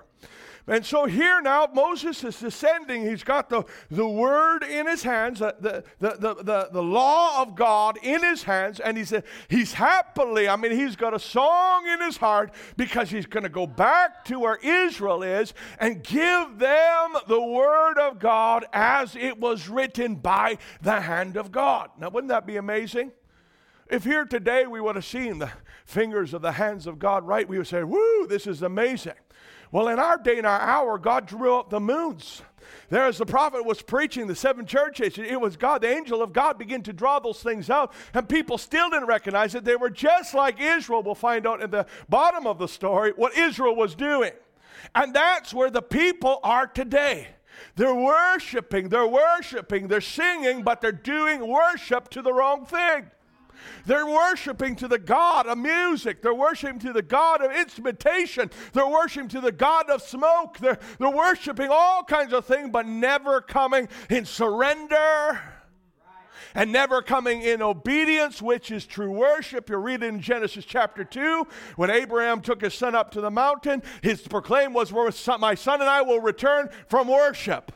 And 0.68 0.86
so 0.86 1.06
here 1.06 1.42
now, 1.42 1.68
Moses 1.74 2.24
is 2.24 2.40
descending. 2.40 3.06
He's 3.06 3.24
got 3.24 3.50
the, 3.50 3.64
the 3.90 4.08
word 4.08 4.64
in 4.64 4.88
his 4.88 5.04
hands, 5.04 5.40
the, 5.40 5.56
the, 5.60 5.84
the, 6.00 6.36
the, 6.44 6.70
the 6.72 6.84
law 6.84 7.42
of 7.42 7.56
God 7.56 7.98
in 8.04 8.24
his 8.24 8.44
hands, 8.44 8.80
and 8.80 8.98
he's, 8.98 9.14
he's 9.48 9.74
happily, 9.74 10.48
I 10.48 10.56
mean, 10.56 10.72
he's 10.72 10.96
got 10.96 11.14
a 11.14 11.20
song 11.20 11.88
in 11.88 12.02
his 12.02 12.18
heart 12.18 12.52
because 12.78 13.10
he's 13.10 13.26
going 13.26 13.44
to 13.44 13.50
go 13.50 13.66
back 13.66 14.26
to 14.26 14.40
where 14.40 14.60
Israel 14.62 15.24
is 15.24 15.54
and 15.80 16.04
give 16.04 16.60
them 16.60 17.14
the 17.28 17.42
word 17.42 17.98
of 17.98 18.20
God 18.20 18.66
as 18.74 19.16
it 19.16 19.40
was 19.40 19.70
written 19.70 20.16
by 20.16 20.58
the 20.82 21.02
hand 21.02 21.38
of 21.38 21.52
God. 21.52 21.90
Now, 21.98 22.10
wouldn't 22.10 22.30
that 22.30 22.46
be 22.46 22.58
amazing? 22.58 23.12
If 23.90 24.04
here 24.04 24.26
today 24.26 24.68
we 24.68 24.80
would 24.80 24.96
have 24.96 25.06
seen 25.06 25.40
the 25.40 25.52
fingers 25.86 26.36
of 26.36 26.44
the 26.44 26.52
hands 26.52 26.86
of 26.86 27.00
God 27.00 27.26
right, 27.26 27.48
we 27.48 27.58
would 27.58 27.68
say, 27.68 27.84
Woo, 27.84 28.28
this 28.28 28.46
is 28.46 28.62
amazing. 28.62 29.14
Well, 29.72 29.88
in 29.90 30.00
our 30.00 30.18
day 30.18 30.38
and 30.38 30.48
our 30.48 30.60
hour, 30.60 30.98
God 30.98 31.28
drew 31.28 31.56
up 31.56 31.70
the 31.70 31.80
moons. 31.80 32.42
There, 32.90 33.06
as 33.06 33.20
the 33.20 33.26
prophet 33.26 33.66
was 33.66 33.82
preaching 33.82 34.26
the 34.26 34.36
seven 34.36 34.66
churches, 34.66 35.18
it 35.18 35.40
was 35.40 35.56
God, 35.56 35.82
the 35.82 35.90
angel 35.90 36.22
of 36.22 36.34
God, 36.34 36.58
began 36.58 36.82
to 36.84 36.94
draw 36.94 37.20
those 37.20 37.42
things 37.42 37.70
out, 37.70 37.94
and 38.14 38.28
people 38.28 38.58
still 38.58 38.90
didn't 38.90 39.08
recognize 39.08 39.54
it. 39.54 39.64
They 39.64 39.76
were 39.76 39.90
just 39.90 40.34
like 40.34 40.60
Israel. 40.60 41.04
We'll 41.04 41.16
find 41.16 41.46
out 41.46 41.62
at 41.62 41.72
the 41.72 41.86
bottom 42.10 42.48
of 42.48 42.58
the 42.58 42.68
story 42.68 43.14
what 43.16 43.38
Israel 43.38 43.76
was 43.76 43.94
doing. 43.96 44.32
And 44.96 45.14
that's 45.14 45.54
where 45.54 45.70
the 45.70 45.82
people 45.82 46.40
are 46.44 46.66
today. 46.66 47.28
They're 47.76 47.94
worshiping, 47.94 48.90
they're 48.90 49.08
worshiping, 49.08 49.88
they're 49.88 50.02
singing, 50.02 50.64
but 50.64 50.82
they're 50.82 50.92
doing 50.92 51.48
worship 51.48 52.10
to 52.10 52.22
the 52.22 52.34
wrong 52.34 52.66
thing. 52.66 53.12
They're 53.86 54.06
worshiping 54.06 54.76
to 54.78 54.88
the 54.88 55.00
God 55.00 55.48
of 55.48 55.58
music. 55.58 56.22
They're 56.22 56.34
worshiping 56.34 56.80
to 56.80 56.94
the 56.94 57.02
God 57.02 57.42
of 57.42 57.52
instrumentation. 57.52 58.50
They're 58.74 58.88
worshiping 58.88 59.30
to 59.30 59.42
the 59.42 59.52
God 59.52 59.90
of 59.90 60.02
smoke. 60.02 60.58
They're, 60.60 60.80
they're 60.98 61.10
worshiping 61.10 61.70
all 61.72 62.04
kinds 62.04 62.34
of 62.34 62.46
things, 62.46 62.70
but 62.72 62.86
never 62.86 63.42
coming 63.42 63.90
in 64.10 64.26
surrender 64.26 65.40
and 66.56 66.72
never 66.72 67.02
coming 67.02 67.42
in 67.42 67.62
obedience, 67.62 68.42
which 68.42 68.72
is 68.72 68.86
true 68.86 69.12
worship. 69.12 69.70
You 69.70 69.78
read 69.78 70.04
it 70.04 70.08
in 70.08 70.22
Genesis 70.22 70.66
chapter 70.66 71.04
2, 71.04 71.48
when 71.76 71.90
Abraham 71.90 72.42
took 72.42 72.62
his 72.62 72.74
son 72.74 72.96
up 72.96 73.12
to 73.12 73.22
the 73.22 73.32
mountain, 73.32 73.84
his 74.02 74.22
proclaim 74.22 74.74
was, 74.74 74.92
My 75.40 75.56
son 75.56 75.82
and 75.82 75.90
I 75.90 76.02
will 76.02 76.20
return 76.20 76.70
from 76.88 77.08
worship. 77.08 77.72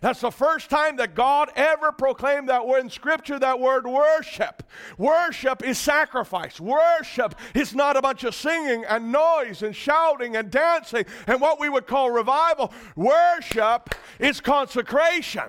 That's 0.00 0.20
the 0.20 0.30
first 0.30 0.70
time 0.70 0.96
that 0.96 1.14
God 1.14 1.50
ever 1.56 1.92
proclaimed 1.92 2.48
that 2.48 2.66
word 2.66 2.80
in 2.80 2.90
Scripture, 2.90 3.38
that 3.38 3.60
word 3.60 3.86
worship. 3.86 4.62
Worship 4.98 5.64
is 5.64 5.78
sacrifice. 5.78 6.60
Worship 6.60 7.34
is 7.54 7.74
not 7.74 7.96
a 7.96 8.02
bunch 8.02 8.24
of 8.24 8.34
singing 8.34 8.84
and 8.84 9.12
noise 9.12 9.62
and 9.62 9.74
shouting 9.74 10.36
and 10.36 10.50
dancing 10.50 11.04
and 11.26 11.40
what 11.40 11.60
we 11.60 11.68
would 11.68 11.86
call 11.86 12.10
revival. 12.10 12.72
Worship 12.96 13.94
is 14.18 14.40
consecration. 14.40 15.44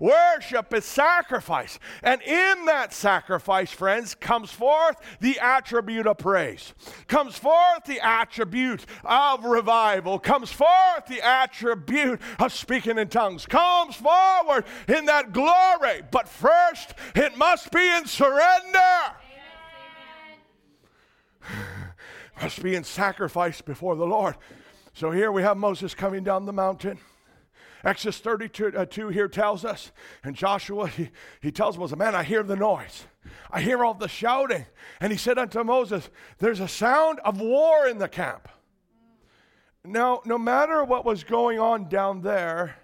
Worship 0.00 0.72
is 0.74 0.84
sacrifice. 0.84 1.78
And 2.02 2.20
in 2.22 2.64
that 2.66 2.92
sacrifice, 2.92 3.70
friends, 3.70 4.14
comes 4.14 4.50
forth 4.50 4.96
the 5.20 5.38
attribute 5.40 6.06
of 6.06 6.18
praise, 6.18 6.74
comes 7.08 7.36
forth 7.36 7.84
the 7.86 8.00
attribute 8.00 8.86
of 9.04 9.44
revival, 9.44 10.18
comes 10.18 10.50
forth 10.50 11.06
the 11.08 11.20
attribute 11.22 12.20
of 12.38 12.52
speaking 12.52 12.98
in 12.98 13.08
tongues, 13.08 13.46
comes 13.46 13.94
forward 13.96 14.64
in 14.88 15.04
that 15.06 15.32
glory. 15.32 16.02
But 16.10 16.28
first, 16.28 16.94
it 17.14 17.36
must 17.36 17.70
be 17.70 17.86
in 17.96 18.06
surrender. 18.06 19.14
must 22.42 22.62
be 22.62 22.74
in 22.74 22.84
sacrifice 22.84 23.60
before 23.60 23.96
the 23.96 24.06
Lord. 24.06 24.36
So 24.92 25.10
here 25.10 25.32
we 25.32 25.42
have 25.42 25.56
Moses 25.56 25.94
coming 25.94 26.22
down 26.22 26.46
the 26.46 26.52
mountain. 26.52 26.98
Exodus 27.84 28.18
32 28.18 28.72
uh, 28.74 28.86
here 29.10 29.28
tells 29.28 29.64
us, 29.64 29.92
and 30.22 30.34
Joshua, 30.34 30.88
he, 30.88 31.10
he 31.40 31.52
tells 31.52 31.76
Moses, 31.76 31.98
Man, 31.98 32.14
I 32.14 32.22
hear 32.22 32.42
the 32.42 32.56
noise. 32.56 33.04
I 33.50 33.60
hear 33.60 33.84
all 33.84 33.94
the 33.94 34.08
shouting. 34.08 34.64
And 35.00 35.12
he 35.12 35.18
said 35.18 35.38
unto 35.38 35.62
Moses, 35.62 36.08
There's 36.38 36.60
a 36.60 36.68
sound 36.68 37.20
of 37.20 37.40
war 37.40 37.86
in 37.86 37.98
the 37.98 38.08
camp. 38.08 38.48
Now, 39.84 40.22
no 40.24 40.38
matter 40.38 40.82
what 40.82 41.04
was 41.04 41.24
going 41.24 41.58
on 41.58 41.90
down 41.90 42.22
there, 42.22 42.76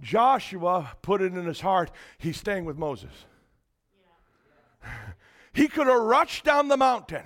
Joshua 0.00 0.92
put 1.00 1.22
it 1.22 1.32
in 1.32 1.46
his 1.46 1.60
heart, 1.60 1.90
he's 2.18 2.36
staying 2.36 2.66
with 2.66 2.76
Moses. 2.76 3.12
Yeah. 4.84 4.90
He 5.54 5.66
could 5.66 5.86
have 5.86 6.00
rushed 6.00 6.44
down 6.44 6.68
the 6.68 6.76
mountain 6.76 7.24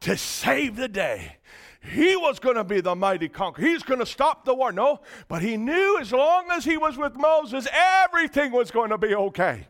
to 0.00 0.16
save 0.16 0.76
the 0.76 0.88
day 0.88 1.38
he 1.80 2.16
was 2.16 2.38
going 2.38 2.56
to 2.56 2.64
be 2.64 2.80
the 2.80 2.94
mighty 2.94 3.28
conqueror. 3.28 3.66
He's 3.66 3.82
going 3.82 4.00
to 4.00 4.06
stop 4.06 4.44
the 4.44 4.54
war. 4.54 4.72
No, 4.72 5.00
but 5.28 5.42
he 5.42 5.56
knew 5.56 5.98
as 6.00 6.12
long 6.12 6.50
as 6.50 6.64
he 6.64 6.76
was 6.76 6.96
with 6.96 7.14
Moses, 7.16 7.66
everything 7.72 8.52
was 8.52 8.70
going 8.70 8.90
to 8.90 8.98
be 8.98 9.14
okay. 9.14 9.66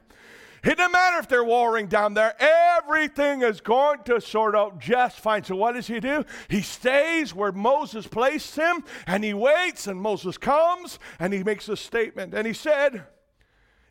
It 0.65 0.77
doesn't 0.77 0.93
matter 0.93 1.19
if 1.19 1.29
they're 1.29 1.45
warring 1.45 1.87
down 1.87 2.15
there, 2.15 2.35
everything 2.39 3.43
is 3.43 3.61
going 3.61 4.03
to 4.05 4.21
sort 4.21 4.57
out 4.57 4.81
just 4.81 5.21
fine. 5.21 5.45
So, 5.45 5.55
what 5.55 5.75
does 5.75 5.87
he 5.87 6.01
do? 6.01 6.25
He 6.49 6.63
stays 6.63 7.35
where 7.35 7.53
Moses 7.53 8.07
placed 8.07 8.57
him 8.57 8.83
and 9.07 9.23
he 9.23 9.35
waits, 9.35 9.87
and 9.87 10.01
Moses 10.01 10.37
comes 10.37 10.99
and 11.21 11.33
he 11.33 11.45
makes 11.45 11.69
a 11.69 11.77
statement. 11.77 12.35
And 12.35 12.47
he 12.47 12.53
said, 12.53 13.05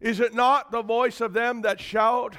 Is 0.01 0.19
it 0.19 0.34
not 0.34 0.71
the 0.71 0.82
voice 0.82 1.21
of 1.21 1.34
them 1.34 1.62
that 1.62 1.80
shout 1.80 2.36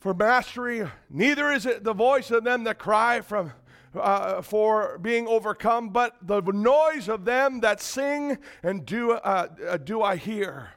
for 0.00 0.14
mastery? 0.14 0.88
Neither 1.10 1.52
is 1.52 1.66
it 1.66 1.84
the 1.84 1.92
voice 1.92 2.30
of 2.30 2.44
them 2.44 2.64
that 2.64 2.78
cry 2.78 3.20
from 3.20 3.52
uh, 3.96 4.42
for 4.42 4.98
being 4.98 5.26
overcome, 5.26 5.90
but 5.90 6.16
the 6.22 6.40
noise 6.40 7.08
of 7.08 7.24
them 7.24 7.60
that 7.60 7.80
sing 7.80 8.38
and 8.62 8.84
do, 8.84 9.12
uh, 9.12 9.48
uh, 9.68 9.76
do 9.76 10.02
I 10.02 10.16
hear. 10.16 10.70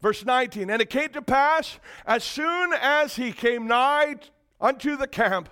Verse 0.00 0.24
19, 0.24 0.68
and 0.68 0.82
it 0.82 0.90
came 0.90 1.10
to 1.10 1.22
pass 1.22 1.78
as 2.06 2.24
soon 2.24 2.72
as 2.72 3.16
he 3.16 3.32
came 3.32 3.66
nigh 3.66 4.16
unto 4.60 4.96
the 4.96 5.06
camp 5.06 5.48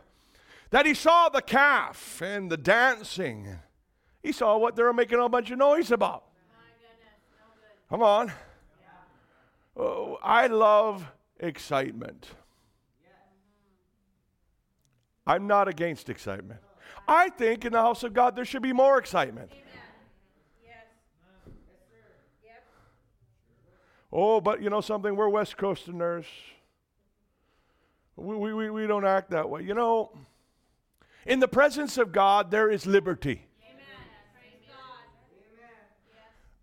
that 0.70 0.86
he 0.86 0.94
saw 0.94 1.28
the 1.28 1.42
calf 1.42 2.20
and 2.20 2.50
the 2.50 2.56
dancing. 2.56 3.58
He 4.22 4.32
saw 4.32 4.58
what 4.58 4.76
they 4.76 4.82
were 4.82 4.92
making 4.92 5.20
a 5.20 5.28
bunch 5.28 5.50
of 5.50 5.58
noise 5.58 5.90
about. 5.90 6.24
Come 7.88 8.02
on. 8.02 8.32
Oh, 9.76 10.18
I 10.22 10.46
love 10.46 11.10
excitement. 11.38 12.28
I'm 15.26 15.46
not 15.46 15.68
against 15.68 16.08
excitement. 16.08 16.60
I 17.06 17.28
think 17.30 17.64
in 17.64 17.72
the 17.72 17.80
house 17.80 18.02
of 18.02 18.12
God 18.12 18.36
there 18.36 18.44
should 18.44 18.62
be 18.62 18.72
more 18.72 18.98
excitement. 18.98 19.50
Oh, 24.12 24.40
but 24.40 24.60
you 24.60 24.70
know 24.70 24.80
something? 24.80 25.14
We're 25.14 25.28
West 25.28 25.56
Coasterners. 25.56 26.26
We, 28.16 28.52
we, 28.52 28.70
we 28.70 28.86
don't 28.86 29.06
act 29.06 29.30
that 29.30 29.48
way. 29.48 29.62
You 29.62 29.74
know, 29.74 30.10
in 31.26 31.38
the 31.38 31.48
presence 31.48 31.96
of 31.96 32.10
God, 32.12 32.50
there 32.50 32.70
is 32.70 32.86
liberty. 32.86 33.46
amen 33.62 33.84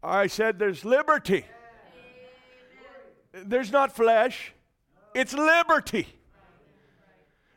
I 0.04 0.28
said 0.28 0.60
there's 0.60 0.84
liberty. 0.84 1.45
Amen. 3.34 3.49
There's 3.49 3.72
not 3.72 3.95
flesh, 3.95 4.54
it's 5.14 5.34
liberty. 5.34 6.08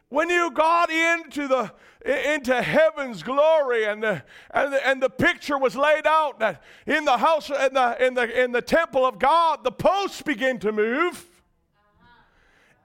When 0.08 0.28
you 0.28 0.50
got 0.50 0.90
into 0.90 1.46
the 1.46 1.72
into 2.04 2.62
heaven's 2.62 3.22
glory 3.22 3.84
and 3.84 4.02
the, 4.02 4.22
and 4.52 4.72
the, 4.72 4.86
and 4.86 5.02
the 5.02 5.10
picture 5.10 5.58
was 5.58 5.76
laid 5.76 6.06
out 6.06 6.38
that 6.38 6.62
in 6.86 7.04
the 7.04 7.18
house 7.18 7.50
in 7.50 7.74
the 7.74 8.06
in 8.06 8.14
the 8.14 8.42
in 8.42 8.52
the 8.52 8.62
temple 8.62 9.04
of 9.04 9.18
God 9.18 9.64
the 9.64 9.72
posts 9.72 10.22
begin 10.22 10.58
to 10.60 10.72
move 10.72 11.26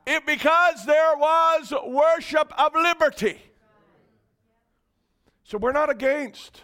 it 0.05 0.26
because 0.26 0.86
there 0.86 1.16
was 1.16 1.74
worship 1.86 2.51
of 2.59 2.74
liberty 2.76 3.41
so 5.45 5.57
we're 5.57 5.72
not 5.72 5.89
against 5.89 6.63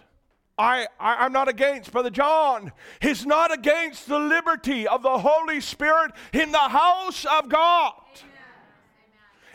I, 0.57 0.87
I, 0.99 1.25
am 1.25 1.31
not 1.31 1.47
against 1.47 1.91
Brother 1.91 2.11
John. 2.11 2.71
He's 2.99 3.25
not 3.25 3.51
against 3.51 4.07
the 4.07 4.19
liberty 4.19 4.87
of 4.87 5.01
the 5.01 5.17
Holy 5.17 5.59
Spirit 5.59 6.11
in 6.33 6.51
the 6.51 6.59
house 6.59 7.25
of 7.25 7.49
God. 7.49 7.93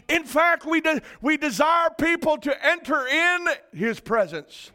In 0.09 0.25
fact, 0.25 0.65
we, 0.65 0.81
de- 0.81 1.03
we 1.21 1.37
desire 1.37 1.91
people 1.99 2.39
to 2.39 2.67
enter 2.67 3.07
in 3.07 3.49
His 3.73 4.01
presence. 4.01 4.71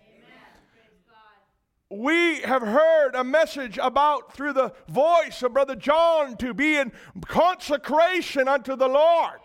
We 1.89 2.39
have 2.41 2.61
heard 2.61 3.15
a 3.15 3.23
message 3.23 3.77
about 3.81 4.33
through 4.33 4.53
the 4.53 4.73
voice 4.87 5.43
of 5.43 5.53
Brother 5.53 5.75
John 5.75 6.37
to 6.37 6.53
be 6.53 6.77
in 6.77 6.91
consecration 7.25 8.47
unto 8.47 8.77
the 8.77 8.87
Lord. 8.87 9.39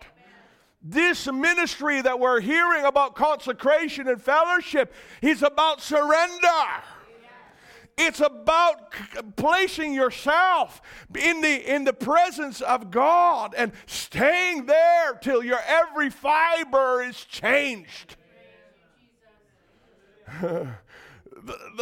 This 0.81 1.27
ministry 1.27 2.01
that 2.01 2.19
we're 2.19 2.39
hearing 2.39 2.85
about 2.85 3.15
consecration 3.15 4.07
and 4.07 4.21
fellowship 4.21 4.93
is 5.21 5.43
about 5.43 5.81
surrender. 5.81 6.47
It's 7.97 8.19
about 8.19 8.93
placing 9.37 9.93
yourself 9.93 10.81
in 11.17 11.41
the, 11.41 11.75
in 11.75 11.83
the 11.83 11.93
presence 11.93 12.61
of 12.61 12.91
God 12.91 13.55
and 13.57 13.71
staying 13.87 14.67
there 14.67 15.15
till 15.15 15.43
your 15.43 15.59
every 15.67 16.11
fiber 16.11 17.01
is 17.01 17.25
changed. 17.25 18.15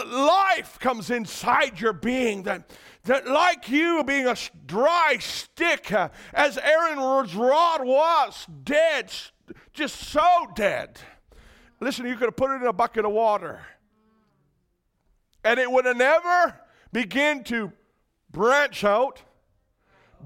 life 0.06 0.80
comes 0.80 1.10
inside 1.10 1.82
your 1.82 1.92
being 1.92 2.44
that, 2.44 2.70
that 3.04 3.28
like 3.28 3.70
you 3.70 4.04
being 4.06 4.28
a 4.28 4.38
dry 4.66 5.18
stick, 5.20 5.92
uh, 5.92 6.10
as 6.34 6.58
Aaron's 6.58 7.36
rod 7.36 7.86
was, 7.86 8.46
dead, 8.64 9.12
just 9.74 9.96
so 9.98 10.48
dead. 10.56 11.00
Listen, 11.82 12.06
you 12.06 12.16
could 12.16 12.28
have 12.28 12.38
put 12.38 12.52
it 12.52 12.62
in 12.62 12.68
a 12.68 12.74
bucket 12.74 13.04
of 13.04 13.12
water 13.12 13.60
and 15.46 15.60
it 15.60 15.72
would 15.72 15.86
have 15.86 15.96
never 15.96 16.60
begin 16.92 17.44
to 17.46 17.72
branch 18.32 18.84
out, 18.84 19.22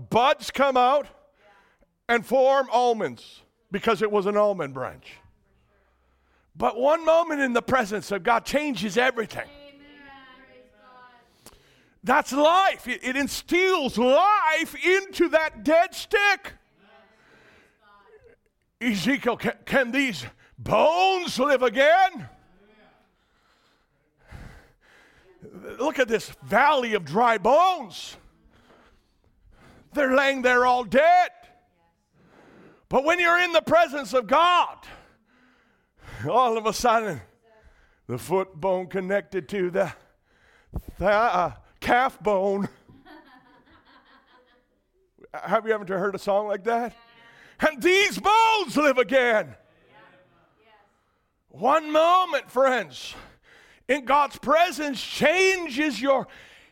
buds 0.09 0.49
come 0.49 0.77
out, 0.77 1.07
and 2.07 2.25
form 2.25 2.67
almonds 2.71 3.43
because 3.69 4.01
it 4.01 4.09
was 4.09 4.25
an 4.25 4.37
almond 4.37 4.73
branch. 4.73 5.11
But 6.55 6.77
one 6.77 7.05
moment 7.05 7.41
in 7.41 7.53
the 7.53 7.61
presence 7.61 8.11
of 8.11 8.23
God 8.23 8.45
changes 8.45 8.97
everything. 8.97 9.47
That's 12.03 12.31
life. 12.31 12.87
It, 12.87 13.03
it, 13.03 13.17
instills 13.17 13.97
life 13.97 14.73
into 14.83 15.29
that 15.29 15.63
dead 15.63 15.93
stick. 15.93 16.53
Ezekiel, 18.79 19.35
can, 19.35 19.53
can 19.65 19.91
these 19.91 20.25
bones 20.57 21.37
live 21.37 21.61
again? 21.61 22.29
Look 25.41 25.99
at 25.99 26.07
this 26.07 26.31
valley 26.43 26.93
of 26.93 27.05
dry 27.05 27.37
bones. 27.37 28.17
They're 29.93 30.15
laying 30.15 30.41
there 30.41 30.65
all 30.65 30.83
dead. 30.83 31.29
But 32.89 33.03
when 33.03 33.19
you're 33.19 33.39
in 33.39 33.53
the 33.53 33.61
presence 33.61 34.13
of 34.13 34.27
God, 34.27 34.77
all 36.29 36.57
of 36.57 36.65
a 36.65 36.73
sudden, 36.73 37.21
the 38.07 38.17
foot 38.17 38.55
bone 38.55 38.87
connected 38.87 39.47
to 39.49 39.69
the, 39.69 39.93
the 40.97 41.07
uh, 41.07 41.53
calf 41.79 42.19
bone. 42.19 42.67
Have 45.33 45.65
you 45.67 45.73
ever 45.73 45.85
heard 45.85 46.15
a 46.15 46.19
song 46.19 46.47
like 46.47 46.63
that? 46.63 46.95
And 47.59 47.81
these 47.81 48.19
bones 48.19 48.75
live 48.75 48.97
again. 48.97 49.55
One 51.49 51.91
moment, 51.91 52.49
friends 52.49 53.15
in 53.89 54.05
God's 54.05 54.37
presence 54.37 55.01
changes 55.01 55.99
your 55.99 56.27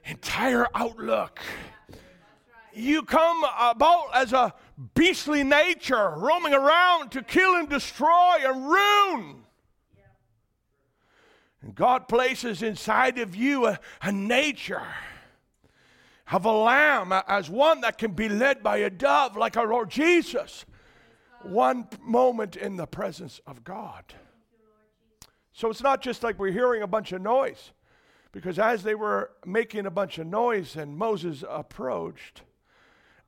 entire 0.06 0.68
outlook. 0.74 1.40
You 2.74 3.02
come 3.02 3.44
about 3.60 4.10
as 4.14 4.34
a 4.34 4.54
beastly 4.94 5.44
nature, 5.44 6.14
roaming 6.16 6.54
around 6.54 7.12
to 7.14 7.24
kill 7.24 7.56
and 7.56 7.68
destroy 7.68 8.36
and 8.46 8.70
ruin. 8.70 9.44
And 11.64 11.74
God 11.74 12.08
places 12.08 12.62
inside 12.62 13.18
of 13.18 13.36
you 13.36 13.66
a, 13.66 13.80
a 14.04 14.12
nature 14.12 14.88
of 16.32 16.46
a 16.46 16.52
lamb 16.52 17.12
as 17.28 17.50
one 17.50 17.82
that 17.82 17.98
can 17.98 18.12
be 18.12 18.30
led 18.30 18.62
by 18.62 18.78
a 18.78 18.92
dove, 18.92 19.36
like 19.36 19.58
our 19.58 19.68
Lord 19.68 19.90
Jesus. 19.90 20.66
One 21.42 21.88
moment 22.04 22.56
in 22.56 22.76
the 22.76 22.86
presence 22.86 23.42
of 23.48 23.64
God. 23.64 24.04
So 25.58 25.72
it's 25.72 25.82
not 25.82 26.04
just 26.04 26.22
like 26.22 26.38
we're 26.38 26.52
hearing 26.52 26.84
a 26.84 26.88
bunch 26.88 27.14
of 27.14 27.22
noise, 27.24 27.72
because 28.32 28.60
as 28.60 28.84
they 28.84 28.94
were 28.94 29.32
making 29.44 29.88
a 29.88 29.90
bunch 29.90 30.20
of 30.20 30.28
noise 30.28 30.76
and 30.76 30.96
Moses 30.96 31.44
approached, 31.50 32.44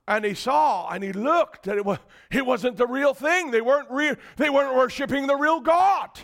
and 0.08 0.24
he 0.24 0.36
saw 0.36 0.88
and 0.90 1.04
he 1.04 1.12
looked 1.12 1.64
that 1.64 1.78
it, 1.78 1.84
was, 1.84 1.98
it 2.30 2.46
wasn't 2.46 2.78
the 2.78 2.86
real 2.86 3.16
thing. 3.16 3.50
They 3.50 3.62
weren't, 3.62 3.90
re- 3.90 4.16
they 4.38 4.52
weren't 4.52 4.76
worshiping 4.76 5.26
the 5.26 5.36
real 5.36 5.60
God 5.60 6.20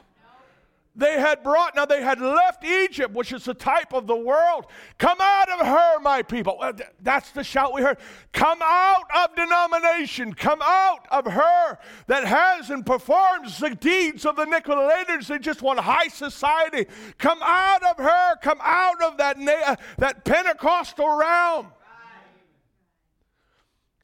they 0.97 1.19
had 1.19 1.43
brought, 1.43 1.75
now 1.75 1.85
they 1.85 2.01
had 2.01 2.21
left 2.21 2.63
Egypt, 2.63 3.13
which 3.13 3.33
is 3.33 3.43
the 3.43 3.53
type 3.53 3.93
of 3.93 4.07
the 4.07 4.15
world. 4.15 4.67
Come 4.97 5.17
out 5.19 5.49
of 5.49 5.67
her, 5.67 5.99
my 5.99 6.21
people. 6.21 6.63
That's 7.01 7.31
the 7.31 7.43
shout 7.43 7.73
we 7.73 7.81
heard. 7.81 7.97
Come 8.31 8.59
out 8.61 9.03
of 9.13 9.35
denomination. 9.35 10.33
Come 10.33 10.61
out 10.61 11.05
of 11.11 11.25
her 11.25 11.77
that 12.07 12.23
has 12.23 12.69
and 12.69 12.85
performs 12.85 13.59
the 13.59 13.71
deeds 13.71 14.25
of 14.25 14.37
the 14.37 14.45
Nicolaitans. 14.45 15.27
They 15.27 15.39
just 15.39 15.61
want 15.61 15.79
high 15.79 16.07
society. 16.07 16.85
Come 17.17 17.39
out 17.41 17.83
of 17.83 17.97
her. 17.97 18.37
Come 18.41 18.59
out 18.61 19.03
of 19.03 19.17
that, 19.17 19.37
uh, 19.37 19.75
that 19.97 20.23
Pentecostal 20.23 21.17
realm. 21.17 21.73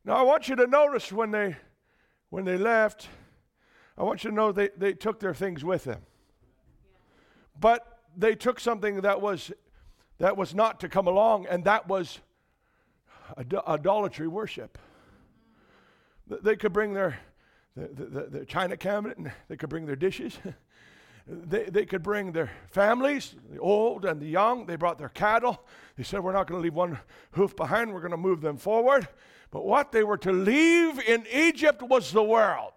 Now, 0.03 0.15
I 0.15 0.23
want 0.23 0.49
you 0.49 0.57
to 0.57 0.67
notice 0.67 1.11
when 1.11 1.31
they, 1.31 1.55
when 2.31 2.43
they 2.43 2.57
left, 2.57 3.07
I 3.97 4.03
want 4.03 4.23
you 4.23 4.31
to 4.31 4.35
know 4.35 4.51
they, 4.51 4.69
they 4.75 4.93
took 4.93 5.19
their 5.19 5.33
things 5.33 5.63
with 5.63 5.85
them. 5.85 6.01
But 7.61 7.99
they 8.17 8.35
took 8.35 8.59
something 8.59 9.01
that 9.01 9.21
was 9.21 9.51
that 10.17 10.35
was 10.35 10.53
not 10.53 10.79
to 10.81 10.89
come 10.89 11.07
along, 11.07 11.47
and 11.49 11.63
that 11.63 11.87
was 11.87 12.19
idolatry 13.37 14.27
worship. 14.27 14.77
They 16.27 16.55
could 16.55 16.73
bring 16.73 16.93
their 16.93 17.19
the, 17.75 18.05
the, 18.05 18.39
the 18.39 18.45
china 18.45 18.75
cabinet, 18.75 19.17
and 19.17 19.31
they 19.47 19.55
could 19.55 19.69
bring 19.69 19.85
their 19.85 19.95
dishes. 19.95 20.37
they, 21.27 21.63
they 21.65 21.85
could 21.85 22.03
bring 22.03 22.31
their 22.31 22.51
families, 22.67 23.35
the 23.49 23.59
old 23.59 24.05
and 24.05 24.19
the 24.19 24.27
young. 24.27 24.65
They 24.65 24.75
brought 24.75 24.97
their 24.97 25.09
cattle. 25.09 25.63
They 25.95 26.03
said, 26.03 26.21
We're 26.21 26.33
not 26.33 26.47
going 26.47 26.59
to 26.59 26.63
leave 26.63 26.73
one 26.73 26.99
hoof 27.31 27.55
behind, 27.55 27.93
we're 27.93 28.01
going 28.01 28.11
to 28.11 28.17
move 28.17 28.41
them 28.41 28.57
forward. 28.57 29.07
But 29.51 29.65
what 29.65 29.91
they 29.91 30.03
were 30.03 30.17
to 30.17 30.31
leave 30.31 30.99
in 30.99 31.25
Egypt 31.31 31.81
was 31.81 32.11
the 32.11 32.23
world. 32.23 32.73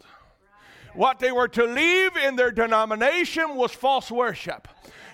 What 0.95 1.19
they 1.19 1.33
were 1.33 1.49
to 1.49 1.65
leave 1.65 2.17
in 2.17 2.37
their 2.37 2.53
denomination 2.53 3.57
was 3.57 3.73
false 3.73 4.11
worship. 4.11 4.69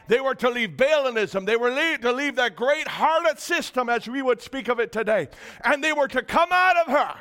They 0.09 0.21
were 0.21 0.35
to 0.37 0.51
leave 0.51 0.71
Baalism. 0.71 1.47
They 1.47 1.57
were 1.57 1.71
to 1.71 2.13
leave 2.13 2.37
that 2.37 2.57
great 2.57 2.87
harlot 2.87 3.39
system, 3.39 3.89
as 3.89 4.09
we 4.09 4.23
would 4.23 4.43
speak 4.43 4.69
of 4.69 4.81
it 4.81 4.93
today. 4.93 5.29
And 5.65 5.83
they 5.83 5.93
were 5.93 6.09
to 6.09 6.23
come 6.23 6.49
out 6.53 6.77
of 6.77 6.87
her. 6.89 7.15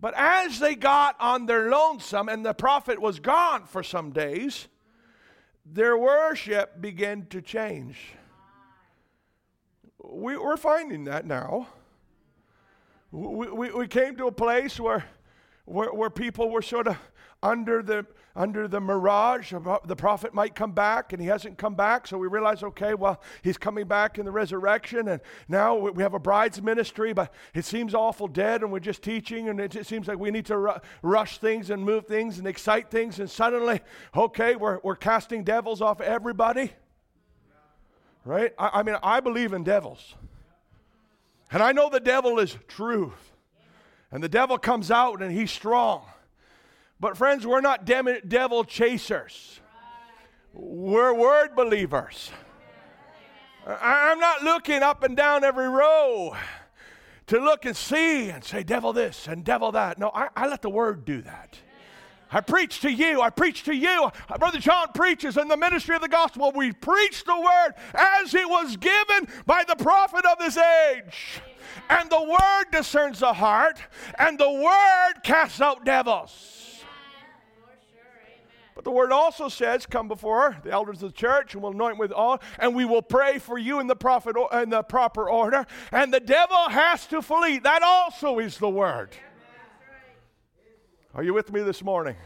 But 0.00 0.14
as 0.16 0.58
they 0.58 0.74
got 0.74 1.16
on 1.20 1.46
their 1.46 1.70
lonesome 1.70 2.28
and 2.28 2.44
the 2.44 2.52
prophet 2.52 3.00
was 3.00 3.20
gone 3.20 3.64
for 3.66 3.82
some 3.82 4.12
days, 4.12 4.68
their 5.64 5.96
worship 5.96 6.80
began 6.80 7.26
to 7.26 7.40
change. 7.40 7.98
We, 10.02 10.34
are 10.34 10.56
finding 10.56 11.04
that 11.04 11.26
now. 11.26 11.68
We, 13.10 13.48
we, 13.50 13.70
we 13.70 13.88
came 13.88 14.16
to 14.16 14.26
a 14.26 14.32
place 14.32 14.78
where 14.78 15.04
where, 15.64 15.92
where 15.92 16.10
people 16.10 16.50
were 16.50 16.62
sort 16.62 16.86
of 16.86 16.96
under 17.42 17.82
the 17.82 18.06
under 18.36 18.66
the 18.66 18.80
mirage 18.80 19.52
of 19.52 19.68
uh, 19.68 19.78
the 19.84 19.94
prophet 19.94 20.34
might 20.34 20.56
come 20.56 20.72
back 20.72 21.12
and 21.12 21.22
he 21.22 21.28
hasn't 21.28 21.56
come 21.56 21.76
back. 21.76 22.06
So 22.06 22.18
we 22.18 22.26
realize 22.26 22.62
okay 22.62 22.94
well 22.94 23.20
he's 23.42 23.58
coming 23.58 23.86
back 23.86 24.18
in 24.18 24.24
the 24.24 24.32
resurrection 24.32 25.08
and 25.08 25.20
now 25.46 25.76
we 25.76 26.02
have 26.02 26.14
a 26.14 26.18
bride's 26.18 26.60
ministry 26.60 27.12
but 27.12 27.32
it 27.54 27.64
seems 27.64 27.94
awful 27.94 28.26
dead 28.26 28.62
and 28.62 28.72
we're 28.72 28.80
just 28.80 29.02
teaching 29.02 29.48
and 29.48 29.60
it 29.60 29.86
seems 29.86 30.08
like 30.08 30.18
we 30.18 30.30
need 30.30 30.46
to 30.46 30.56
ru- 30.56 30.80
rush 31.02 31.38
things 31.38 31.70
and 31.70 31.84
move 31.84 32.06
things 32.06 32.38
and 32.38 32.46
excite 32.48 32.90
things. 32.90 33.20
And 33.20 33.30
suddenly 33.30 33.80
okay 34.16 34.56
we're, 34.56 34.80
we're 34.82 34.96
casting 34.96 35.44
devils 35.44 35.80
off 35.80 36.00
everybody. 36.00 36.72
Right? 38.24 38.54
I, 38.58 38.80
I 38.80 38.82
mean 38.82 38.96
i 39.02 39.20
believe 39.20 39.52
in 39.52 39.62
devils. 39.62 40.14
And 41.52 41.62
i 41.62 41.72
know 41.72 41.88
the 41.88 42.00
devil 42.00 42.38
is 42.38 42.56
truth 42.66 43.33
and 44.14 44.22
the 44.22 44.28
devil 44.28 44.56
comes 44.56 44.92
out 44.92 45.20
and 45.20 45.32
he's 45.32 45.50
strong. 45.50 46.02
But, 47.00 47.16
friends, 47.16 47.44
we're 47.44 47.60
not 47.60 47.84
devil 47.84 48.64
chasers, 48.64 49.60
we're 50.54 51.12
word 51.12 51.56
believers. 51.56 52.30
I'm 53.66 54.20
not 54.20 54.42
looking 54.42 54.82
up 54.82 55.02
and 55.02 55.16
down 55.16 55.42
every 55.42 55.68
row 55.68 56.36
to 57.26 57.38
look 57.38 57.64
and 57.64 57.76
see 57.76 58.28
and 58.28 58.44
say, 58.44 58.62
devil 58.62 58.92
this 58.92 59.26
and 59.26 59.44
devil 59.44 59.72
that. 59.72 59.98
No, 59.98 60.10
I, 60.14 60.28
I 60.36 60.46
let 60.46 60.62
the 60.62 60.70
word 60.70 61.04
do 61.04 61.22
that. 61.22 61.58
I 62.30 62.40
preach 62.40 62.80
to 62.80 62.90
you. 62.90 63.20
I 63.20 63.30
preach 63.30 63.64
to 63.64 63.74
you. 63.74 64.10
Brother 64.38 64.58
John 64.58 64.88
preaches 64.94 65.36
in 65.36 65.48
the 65.48 65.56
ministry 65.56 65.96
of 65.96 66.02
the 66.02 66.08
gospel. 66.08 66.52
We 66.54 66.72
preach 66.72 67.24
the 67.24 67.36
word 67.36 67.74
as 67.94 68.34
it 68.34 68.48
was 68.48 68.76
given 68.76 69.28
by 69.46 69.64
the 69.66 69.76
prophet 69.76 70.24
of 70.26 70.38
this 70.38 70.56
age. 70.56 71.40
And 71.88 72.10
the 72.10 72.22
word 72.22 72.64
discerns 72.72 73.20
the 73.20 73.32
heart, 73.32 73.78
and 74.18 74.38
the 74.38 74.50
word 74.50 75.22
casts 75.22 75.60
out 75.60 75.84
devils. 75.84 76.82
But 78.74 78.84
the 78.84 78.90
word 78.90 79.12
also 79.12 79.48
says, 79.48 79.86
Come 79.86 80.08
before 80.08 80.56
the 80.64 80.72
elders 80.72 81.02
of 81.02 81.12
the 81.12 81.16
church, 81.16 81.54
and 81.54 81.62
we'll 81.62 81.72
anoint 81.72 81.98
with 81.98 82.10
all, 82.10 82.40
and 82.58 82.74
we 82.74 82.84
will 82.84 83.02
pray 83.02 83.38
for 83.38 83.56
you 83.56 83.78
in 83.78 83.86
the, 83.86 83.96
prophet, 83.96 84.36
in 84.52 84.70
the 84.70 84.82
proper 84.82 85.30
order. 85.30 85.64
And 85.92 86.12
the 86.12 86.20
devil 86.20 86.68
has 86.68 87.06
to 87.08 87.22
flee. 87.22 87.58
That 87.58 87.82
also 87.82 88.38
is 88.40 88.58
the 88.58 88.68
word. 88.68 89.10
Are 91.14 91.22
you 91.22 91.32
with 91.32 91.52
me 91.52 91.62
this 91.62 91.82
morning? 91.84 92.16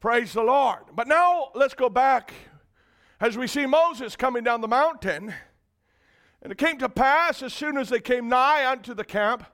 Praise 0.00 0.32
the 0.32 0.42
Lord. 0.42 0.80
But 0.92 1.06
now 1.06 1.50
let's 1.54 1.74
go 1.74 1.88
back 1.88 2.32
as 3.20 3.38
we 3.38 3.46
see 3.46 3.66
Moses 3.66 4.16
coming 4.16 4.42
down 4.42 4.60
the 4.60 4.68
mountain. 4.68 5.32
And 6.42 6.52
it 6.52 6.58
came 6.58 6.78
to 6.78 6.88
pass, 6.88 7.42
as 7.42 7.54
soon 7.54 7.78
as 7.78 7.88
they 7.88 8.00
came 8.00 8.28
nigh 8.28 8.68
unto 8.68 8.94
the 8.94 9.04
camp, 9.04 9.46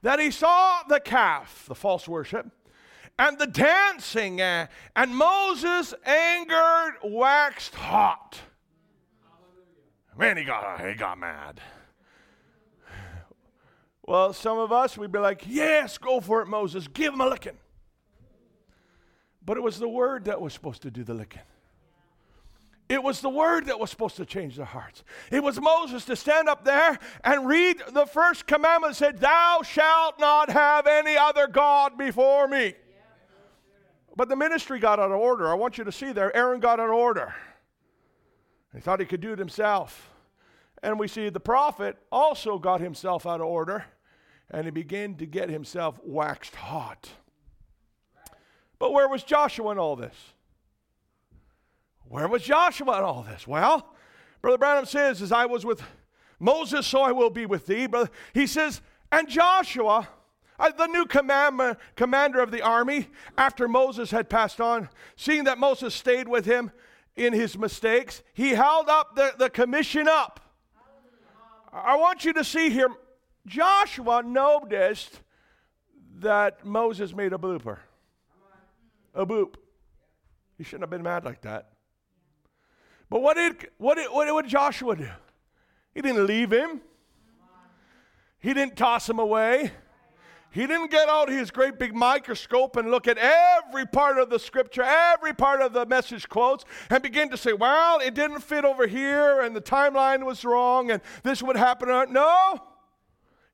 that 0.00 0.18
he 0.18 0.30
saw 0.30 0.82
the 0.88 0.98
calf, 0.98 1.66
the 1.68 1.74
false 1.74 2.08
worship 2.08 2.50
and 3.18 3.38
the 3.38 3.46
dancing. 3.46 4.40
Uh, 4.40 4.66
and 4.96 5.14
Moses, 5.14 5.94
angered, 6.04 6.94
waxed 7.04 7.74
hot. 7.74 8.40
Man, 10.16 10.36
he 10.36 10.44
got, 10.44 10.86
he 10.86 10.94
got 10.94 11.18
mad. 11.18 11.60
Well, 14.04 14.32
some 14.32 14.58
of 14.58 14.72
us, 14.72 14.98
we'd 14.98 15.12
be 15.12 15.20
like, 15.20 15.44
yes, 15.46 15.96
go 15.96 16.20
for 16.20 16.42
it, 16.42 16.46
Moses. 16.46 16.88
Give 16.88 17.14
him 17.14 17.20
a 17.20 17.28
licking. 17.28 17.56
But 19.44 19.56
it 19.56 19.62
was 19.62 19.78
the 19.78 19.88
word 19.88 20.24
that 20.24 20.40
was 20.40 20.52
supposed 20.52 20.82
to 20.82 20.90
do 20.90 21.04
the 21.04 21.14
licking. 21.14 21.42
It 22.92 23.02
was 23.02 23.22
the 23.22 23.30
word 23.30 23.68
that 23.68 23.80
was 23.80 23.88
supposed 23.88 24.16
to 24.16 24.26
change 24.26 24.56
their 24.56 24.66
hearts. 24.66 25.02
It 25.30 25.42
was 25.42 25.58
Moses 25.58 26.04
to 26.04 26.14
stand 26.14 26.46
up 26.46 26.62
there 26.62 26.98
and 27.24 27.46
read 27.46 27.80
the 27.90 28.04
first 28.04 28.46
commandment 28.46 28.96
said, 28.96 29.18
Thou 29.18 29.62
shalt 29.64 30.20
not 30.20 30.50
have 30.50 30.86
any 30.86 31.16
other 31.16 31.46
God 31.46 31.96
before 31.96 32.46
me. 32.48 32.74
But 34.14 34.28
the 34.28 34.36
ministry 34.36 34.78
got 34.78 35.00
out 35.00 35.10
of 35.10 35.18
order. 35.18 35.48
I 35.48 35.54
want 35.54 35.78
you 35.78 35.84
to 35.84 35.90
see 35.90 36.12
there, 36.12 36.36
Aaron 36.36 36.60
got 36.60 36.80
out 36.80 36.90
of 36.90 36.94
order. 36.94 37.34
He 38.74 38.80
thought 38.80 39.00
he 39.00 39.06
could 39.06 39.22
do 39.22 39.32
it 39.32 39.38
himself. 39.38 40.10
And 40.82 40.98
we 40.98 41.08
see 41.08 41.30
the 41.30 41.40
prophet 41.40 41.96
also 42.12 42.58
got 42.58 42.82
himself 42.82 43.24
out 43.24 43.40
of 43.40 43.46
order 43.46 43.86
and 44.50 44.66
he 44.66 44.70
began 44.70 45.14
to 45.14 45.24
get 45.24 45.48
himself 45.48 45.98
waxed 46.04 46.56
hot. 46.56 47.08
But 48.78 48.92
where 48.92 49.08
was 49.08 49.22
Joshua 49.22 49.72
in 49.72 49.78
all 49.78 49.96
this? 49.96 50.31
Where 52.12 52.28
was 52.28 52.42
Joshua 52.42 52.98
in 52.98 53.04
all 53.04 53.22
this? 53.22 53.46
Well, 53.46 53.88
Brother 54.42 54.58
Branham 54.58 54.84
says, 54.84 55.22
As 55.22 55.32
I 55.32 55.46
was 55.46 55.64
with 55.64 55.82
Moses, 56.38 56.86
so 56.86 57.00
I 57.00 57.10
will 57.10 57.30
be 57.30 57.46
with 57.46 57.64
thee. 57.64 57.86
Brother, 57.86 58.10
he 58.34 58.46
says, 58.46 58.82
And 59.10 59.26
Joshua 59.30 60.06
uh, 60.58 60.70
the 60.72 60.88
new 60.88 61.06
commander 61.06 62.40
of 62.40 62.50
the 62.50 62.60
army, 62.60 63.08
after 63.38 63.66
Moses 63.66 64.10
had 64.10 64.28
passed 64.28 64.60
on, 64.60 64.90
seeing 65.16 65.44
that 65.44 65.56
Moses 65.56 65.94
stayed 65.94 66.28
with 66.28 66.44
him 66.44 66.70
in 67.16 67.32
his 67.32 67.56
mistakes, 67.56 68.22
he 68.34 68.50
held 68.50 68.90
up 68.90 69.16
the, 69.16 69.32
the 69.38 69.48
commission 69.48 70.06
up. 70.06 70.38
I 71.72 71.96
want 71.96 72.26
you 72.26 72.34
to 72.34 72.44
see 72.44 72.68
here, 72.68 72.90
Joshua 73.46 74.22
noticed 74.22 75.18
that 76.18 76.62
Moses 76.62 77.14
made 77.14 77.32
a 77.32 77.38
blooper. 77.38 77.78
A 79.14 79.24
boop. 79.24 79.54
He 80.58 80.64
shouldn't 80.64 80.82
have 80.82 80.90
been 80.90 81.02
mad 81.02 81.24
like 81.24 81.40
that. 81.40 81.71
But 83.12 83.20
what 83.20 83.36
did, 83.36 83.68
what 83.76 83.96
did, 83.96 84.06
what 84.10 84.40
did 84.40 84.50
Joshua 84.50 84.96
do? 84.96 85.10
He 85.94 86.00
didn't 86.00 86.26
leave 86.26 86.50
him. 86.50 86.80
He 88.38 88.54
didn't 88.54 88.74
toss 88.74 89.06
him 89.06 89.18
away. 89.18 89.70
He 90.50 90.66
didn't 90.66 90.90
get 90.90 91.10
out 91.10 91.28
his 91.28 91.50
great 91.50 91.78
big 91.78 91.94
microscope 91.94 92.74
and 92.76 92.90
look 92.90 93.06
at 93.06 93.18
every 93.18 93.84
part 93.84 94.16
of 94.16 94.30
the 94.30 94.38
scripture, 94.38 94.82
every 94.82 95.34
part 95.34 95.60
of 95.60 95.74
the 95.74 95.84
message 95.84 96.26
quotes, 96.26 96.64
and 96.88 97.02
begin 97.02 97.28
to 97.28 97.36
say, 97.36 97.52
well, 97.52 97.98
it 98.00 98.14
didn't 98.14 98.40
fit 98.40 98.64
over 98.64 98.86
here, 98.86 99.42
and 99.42 99.54
the 99.54 99.60
timeline 99.60 100.24
was 100.24 100.42
wrong, 100.42 100.90
and 100.90 101.02
this 101.22 101.42
would 101.42 101.56
happen. 101.56 101.90
No. 102.14 102.62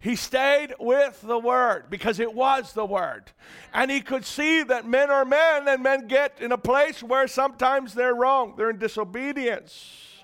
He 0.01 0.15
stayed 0.15 0.75
with 0.79 1.21
the 1.23 1.39
Word 1.39 1.87
because 1.91 2.21
it 2.21 2.33
was 2.33 2.73
the 2.73 2.87
Word. 2.87 3.33
And 3.75 3.91
he 3.91 4.01
could 4.01 4.25
see 4.25 4.63
that 4.63 4.87
men 4.87 5.11
are 5.11 5.25
men, 5.25 5.67
and 5.67 5.83
men 5.83 6.07
get 6.07 6.41
in 6.41 6.53
a 6.53 6.59
place 6.59 7.03
where 7.03 7.27
sometimes 7.27 7.95
they're 7.95 8.15
wrong, 8.15 8.55
they're 8.57 8.71
in 8.71 8.79
disobedience. 8.79 10.23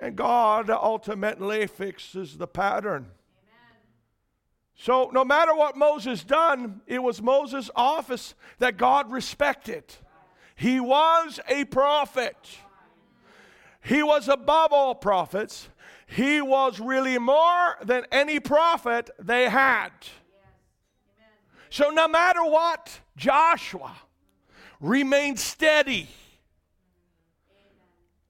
And 0.00 0.14
God 0.14 0.68
ultimately 0.68 1.66
fixes 1.66 2.36
the 2.36 2.46
pattern. 2.46 3.06
So, 4.74 5.10
no 5.12 5.24
matter 5.24 5.54
what 5.54 5.76
Moses 5.76 6.24
done, 6.24 6.80
it 6.86 7.00
was 7.00 7.22
Moses' 7.22 7.70
office 7.76 8.34
that 8.58 8.76
God 8.76 9.12
respected. 9.12 9.84
He 10.56 10.80
was 10.80 11.38
a 11.48 11.64
prophet. 11.66 12.36
He 13.84 14.02
was 14.02 14.28
above 14.28 14.72
all 14.72 14.94
prophets. 14.94 15.68
He 16.14 16.42
was 16.42 16.78
really 16.78 17.18
more 17.18 17.76
than 17.82 18.04
any 18.12 18.38
prophet 18.38 19.10
they 19.18 19.48
had. 19.48 19.90
So, 21.70 21.88
no 21.88 22.06
matter 22.06 22.44
what, 22.44 23.00
Joshua 23.16 23.96
remained 24.78 25.40
steady. 25.40 26.08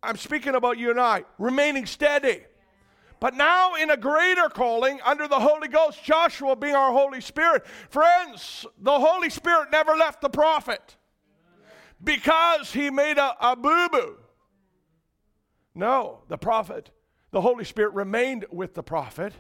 I'm 0.01 0.17
speaking 0.17 0.55
about 0.55 0.79
you 0.79 0.91
and 0.91 1.01
I, 1.01 1.25
remaining 1.39 1.87
steady. 1.87 2.43
But 3.19 3.35
now, 3.35 3.75
in 3.75 3.91
a 3.91 3.97
greater 3.97 4.49
calling 4.49 5.01
under 5.05 5.27
the 5.27 5.41
Holy 5.41 5.67
Ghost, 5.67 6.05
Joshua 6.05 6.55
being 6.55 6.77
our 6.77 6.93
Holy 6.93 7.21
Spirit, 7.21 7.67
friends, 7.89 8.65
the 8.79 8.97
Holy 8.99 9.31
Spirit 9.31 9.73
never 9.73 9.97
left 9.97 10.21
the 10.21 10.31
prophet 10.31 10.97
because 12.03 12.73
he 12.73 12.91
made 12.91 13.19
a, 13.19 13.35
a 13.41 13.57
boo 13.57 13.89
boo. 13.91 14.19
No, 15.75 16.21
the 16.29 16.39
prophet, 16.39 16.91
the 17.33 17.41
Holy 17.41 17.65
Spirit 17.65 17.95
remained 17.95 18.47
with 18.51 18.75
the 18.75 18.83
prophet. 18.83 19.33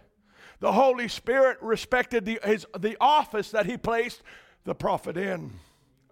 The 0.58 0.72
Holy 0.72 1.08
Spirit 1.08 1.58
respected 1.60 2.24
the, 2.24 2.40
his, 2.44 2.66
the 2.78 2.96
office 3.00 3.50
that 3.52 3.66
he 3.66 3.76
placed 3.76 4.22
the 4.64 4.74
prophet 4.74 5.16
in. 5.16 5.52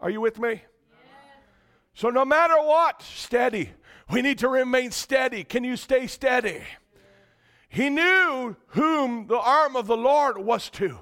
Are 0.01 0.11
you 0.11 0.20
with 0.20 0.39
me? 0.39 0.62
So, 1.95 2.09
no 2.09 2.24
matter 2.24 2.55
what, 2.55 3.03
steady. 3.03 3.70
We 4.11 4.22
need 4.22 4.39
to 4.39 4.49
remain 4.49 4.91
steady. 4.91 5.45
Can 5.45 5.64
you 5.64 5.76
stay 5.76 6.07
steady? 6.07 6.62
He 7.68 7.89
knew 7.89 8.57
whom 8.68 9.26
the 9.28 9.39
arm 9.39 9.76
of 9.76 9.87
the 9.87 9.97
Lord 9.97 10.39
was 10.39 10.68
to. 10.70 10.99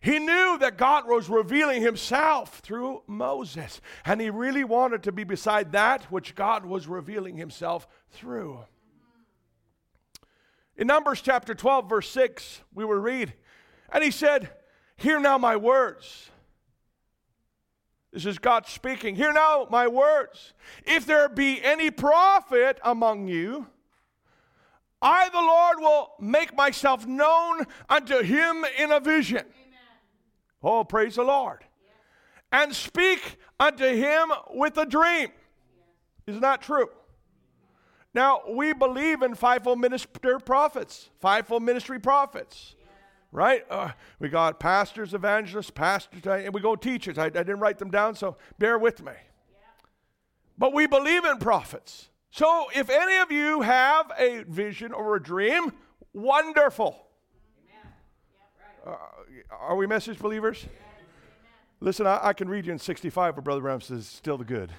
He 0.00 0.18
knew 0.18 0.56
that 0.58 0.76
God 0.76 1.06
was 1.06 1.28
revealing 1.28 1.82
himself 1.82 2.58
through 2.60 3.02
Moses, 3.06 3.80
and 4.04 4.20
he 4.20 4.30
really 4.30 4.64
wanted 4.64 5.02
to 5.04 5.12
be 5.12 5.24
beside 5.24 5.72
that 5.72 6.04
which 6.04 6.34
God 6.34 6.64
was 6.64 6.88
revealing 6.88 7.36
himself 7.36 7.86
through. 8.10 8.64
In 10.80 10.86
Numbers 10.86 11.20
chapter 11.20 11.54
12, 11.54 11.90
verse 11.90 12.08
6, 12.08 12.62
we 12.74 12.86
will 12.86 12.96
read, 12.96 13.34
and 13.92 14.02
he 14.02 14.10
said, 14.10 14.48
Hear 14.96 15.20
now 15.20 15.36
my 15.36 15.54
words. 15.54 16.30
This 18.14 18.24
is 18.24 18.38
God 18.38 18.66
speaking. 18.66 19.14
Hear 19.14 19.34
now 19.34 19.66
my 19.70 19.86
words. 19.88 20.54
If 20.86 21.04
there 21.04 21.28
be 21.28 21.62
any 21.62 21.90
prophet 21.90 22.80
among 22.82 23.28
you, 23.28 23.66
I, 25.02 25.28
the 25.28 25.36
Lord, 25.36 25.80
will 25.80 26.12
make 26.18 26.56
myself 26.56 27.06
known 27.06 27.66
unto 27.90 28.22
him 28.22 28.64
in 28.78 28.90
a 28.90 29.00
vision. 29.00 29.44
Amen. 29.44 29.78
Oh, 30.62 30.82
praise 30.84 31.16
the 31.16 31.24
Lord. 31.24 31.58
Yes. 31.62 31.92
And 32.52 32.74
speak 32.74 33.36
unto 33.58 33.84
him 33.84 34.32
with 34.54 34.78
a 34.78 34.86
dream. 34.86 35.28
Yes. 36.26 36.36
Is 36.36 36.40
not 36.40 36.62
true? 36.62 36.88
Now, 38.12 38.42
we 38.48 38.72
believe 38.72 39.22
in 39.22 39.34
fivefold 39.34 39.78
minister 39.78 40.40
prophets, 40.40 41.10
fivefold 41.20 41.62
ministry 41.62 41.98
prophets. 41.98 42.74
Right? 43.32 43.64
Uh, 43.70 43.92
we 44.18 44.28
got 44.28 44.58
pastors, 44.58 45.14
evangelists, 45.14 45.70
pastors, 45.70 46.26
and 46.26 46.52
we 46.52 46.60
go 46.60 46.74
teachers. 46.74 47.16
I, 47.16 47.26
I, 47.26 47.30
didn't 47.30 47.60
write 47.60 47.78
them 47.78 47.90
down, 47.90 48.16
so 48.16 48.36
bear 48.58 48.76
with 48.76 49.04
me. 49.04 49.12
But 50.58 50.74
we 50.74 50.88
believe 50.88 51.24
in 51.24 51.38
prophets. 51.38 52.08
So, 52.32 52.66
if 52.74 52.90
any 52.90 53.18
of 53.18 53.30
you 53.30 53.60
have 53.60 54.10
a 54.18 54.42
vision 54.48 54.92
or 54.92 55.14
a 55.14 55.22
dream, 55.22 55.72
wonderful. 56.12 57.06
Uh, 58.84 58.96
are 59.60 59.76
we 59.76 59.86
message 59.86 60.18
believers? 60.18 60.66
Listen, 61.80 62.06
I, 62.06 62.18
I, 62.22 62.32
can 62.32 62.48
read 62.48 62.66
you 62.66 62.72
in 62.72 62.78
65 62.78 63.36
where 63.36 63.42
Brother 63.42 63.60
Branham 63.60 63.80
says, 63.80 64.06
still 64.06 64.36
the 64.36 64.44
good. 64.44 64.72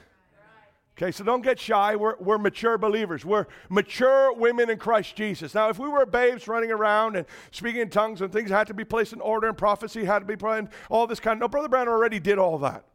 Okay, 0.98 1.12
so 1.12 1.24
don't 1.24 1.42
get 1.42 1.60
shy. 1.60 1.96
We're, 1.96 2.16
we're 2.20 2.38
mature 2.38 2.78
believers. 2.78 3.24
We're 3.24 3.48
mature 3.70 4.34
women 4.34 4.70
in 4.70 4.78
Christ 4.78 5.16
Jesus. 5.16 5.56
Now, 5.56 5.70
if 5.70 5.80
we 5.80 5.88
were 5.88 6.06
babes 6.06 6.48
running 6.48 6.70
around 6.70 7.16
and 7.16 7.26
speaking 7.52 7.82
in 7.82 7.90
tongues 7.90 8.22
and 8.22 8.32
things 8.32 8.50
had 8.50 8.68
to 8.68 8.74
be 8.74 8.84
placed 8.84 9.14
in 9.14 9.22
order 9.22 9.48
and 9.48 9.58
prophecy 9.58 10.04
had 10.04 10.20
to 10.20 10.26
be 10.26 10.34
in, 10.58 10.70
all 10.90 11.08
this 11.08 11.20
kind 11.20 11.38
of, 11.38 11.40
no, 11.42 11.48
Brother 11.48 11.70
Branham 11.70 11.94
already 11.94 12.20
did 12.20 12.38
all 12.38 12.58
that. 12.60 12.86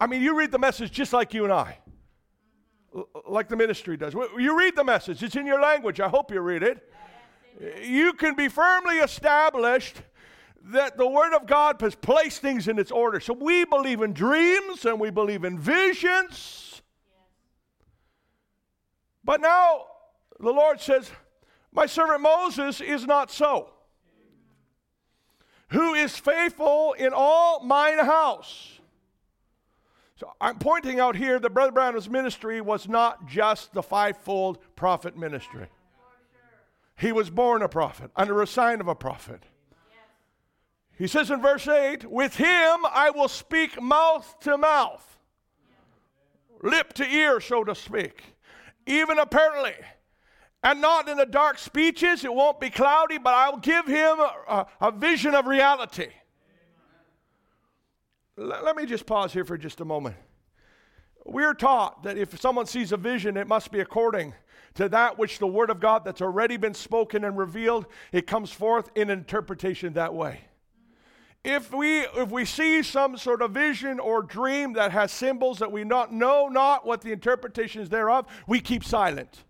I 0.00 0.06
mean, 0.06 0.22
you 0.22 0.36
read 0.36 0.50
the 0.50 0.58
message 0.58 0.90
just 0.90 1.12
like 1.12 1.34
you 1.34 1.44
and 1.44 1.52
I, 1.52 1.78
like 3.28 3.48
the 3.48 3.56
ministry 3.56 3.96
does. 3.96 4.14
You 4.14 4.58
read 4.58 4.74
the 4.74 4.84
message, 4.84 5.22
it's 5.22 5.36
in 5.36 5.46
your 5.46 5.60
language. 5.60 6.00
I 6.00 6.08
hope 6.08 6.30
you 6.30 6.40
read 6.40 6.62
it. 6.62 6.90
You 7.82 8.12
can 8.14 8.34
be 8.34 8.48
firmly 8.48 8.96
established 8.96 10.02
that 10.64 10.96
the 10.96 11.06
Word 11.06 11.32
of 11.34 11.46
God 11.46 11.80
has 11.80 11.94
placed 11.94 12.42
things 12.42 12.66
in 12.66 12.78
its 12.78 12.90
order. 12.90 13.20
So 13.20 13.34
we 13.34 13.64
believe 13.64 14.02
in 14.02 14.12
dreams 14.12 14.84
and 14.84 14.98
we 14.98 15.10
believe 15.10 15.44
in 15.44 15.58
visions. 15.58 16.65
But 19.26 19.40
now 19.40 19.86
the 20.38 20.52
Lord 20.52 20.80
says, 20.80 21.10
My 21.72 21.84
servant 21.84 22.22
Moses 22.22 22.80
is 22.80 23.04
not 23.04 23.30
so, 23.30 23.70
who 25.70 25.94
is 25.94 26.16
faithful 26.16 26.94
in 26.94 27.12
all 27.12 27.62
mine 27.62 27.98
house. 27.98 28.78
So 30.14 30.32
I'm 30.40 30.58
pointing 30.58 31.00
out 31.00 31.16
here 31.16 31.38
that 31.38 31.50
Brother 31.50 31.72
Branham's 31.72 32.08
ministry 32.08 32.62
was 32.62 32.88
not 32.88 33.26
just 33.26 33.74
the 33.74 33.82
fivefold 33.82 34.58
prophet 34.76 35.18
ministry. 35.18 35.66
He 36.96 37.12
was 37.12 37.28
born 37.28 37.60
a 37.60 37.68
prophet, 37.68 38.10
under 38.16 38.40
a 38.40 38.46
sign 38.46 38.80
of 38.80 38.88
a 38.88 38.94
prophet. 38.94 39.42
He 40.96 41.06
says 41.06 41.30
in 41.30 41.42
verse 41.42 41.68
8, 41.68 42.06
With 42.06 42.36
him 42.36 42.86
I 42.90 43.10
will 43.14 43.28
speak 43.28 43.82
mouth 43.82 44.36
to 44.40 44.56
mouth, 44.56 45.18
lip 46.62 46.94
to 46.94 47.04
ear, 47.04 47.40
so 47.40 47.64
to 47.64 47.74
speak, 47.74 48.35
even 48.86 49.18
apparently, 49.18 49.74
and 50.62 50.80
not 50.80 51.08
in 51.08 51.16
the 51.16 51.26
dark 51.26 51.58
speeches. 51.58 52.24
It 52.24 52.32
won't 52.32 52.60
be 52.60 52.70
cloudy, 52.70 53.18
but 53.18 53.34
I 53.34 53.50
will 53.50 53.58
give 53.58 53.86
him 53.86 54.18
a, 54.20 54.66
a 54.80 54.90
vision 54.90 55.34
of 55.34 55.46
reality. 55.46 56.08
Let 58.36 58.76
me 58.76 58.86
just 58.86 59.06
pause 59.06 59.32
here 59.32 59.44
for 59.44 59.56
just 59.56 59.80
a 59.80 59.84
moment. 59.84 60.16
We're 61.24 61.54
taught 61.54 62.02
that 62.04 62.18
if 62.18 62.38
someone 62.40 62.66
sees 62.66 62.92
a 62.92 62.96
vision, 62.96 63.36
it 63.36 63.48
must 63.48 63.72
be 63.72 63.80
according 63.80 64.34
to 64.74 64.88
that 64.90 65.18
which 65.18 65.38
the 65.38 65.46
Word 65.46 65.70
of 65.70 65.80
God 65.80 66.04
that's 66.04 66.20
already 66.20 66.56
been 66.56 66.74
spoken 66.74 67.24
and 67.24 67.36
revealed, 67.36 67.86
it 68.12 68.26
comes 68.26 68.52
forth 68.52 68.90
in 68.94 69.10
interpretation 69.10 69.94
that 69.94 70.14
way. 70.14 70.42
If 71.46 71.72
we, 71.72 72.00
if 72.00 72.32
we 72.32 72.44
see 72.44 72.82
some 72.82 73.16
sort 73.16 73.40
of 73.40 73.52
vision 73.52 74.00
or 74.00 74.20
dream 74.20 74.72
that 74.72 74.90
has 74.90 75.12
symbols 75.12 75.60
that 75.60 75.70
we 75.70 75.84
not 75.84 76.12
know 76.12 76.48
not 76.48 76.84
what 76.84 77.02
the 77.02 77.12
interpretation 77.12 77.80
is 77.80 77.88
thereof, 77.88 78.26
we 78.48 78.58
keep 78.58 78.82
silent. 78.82 79.44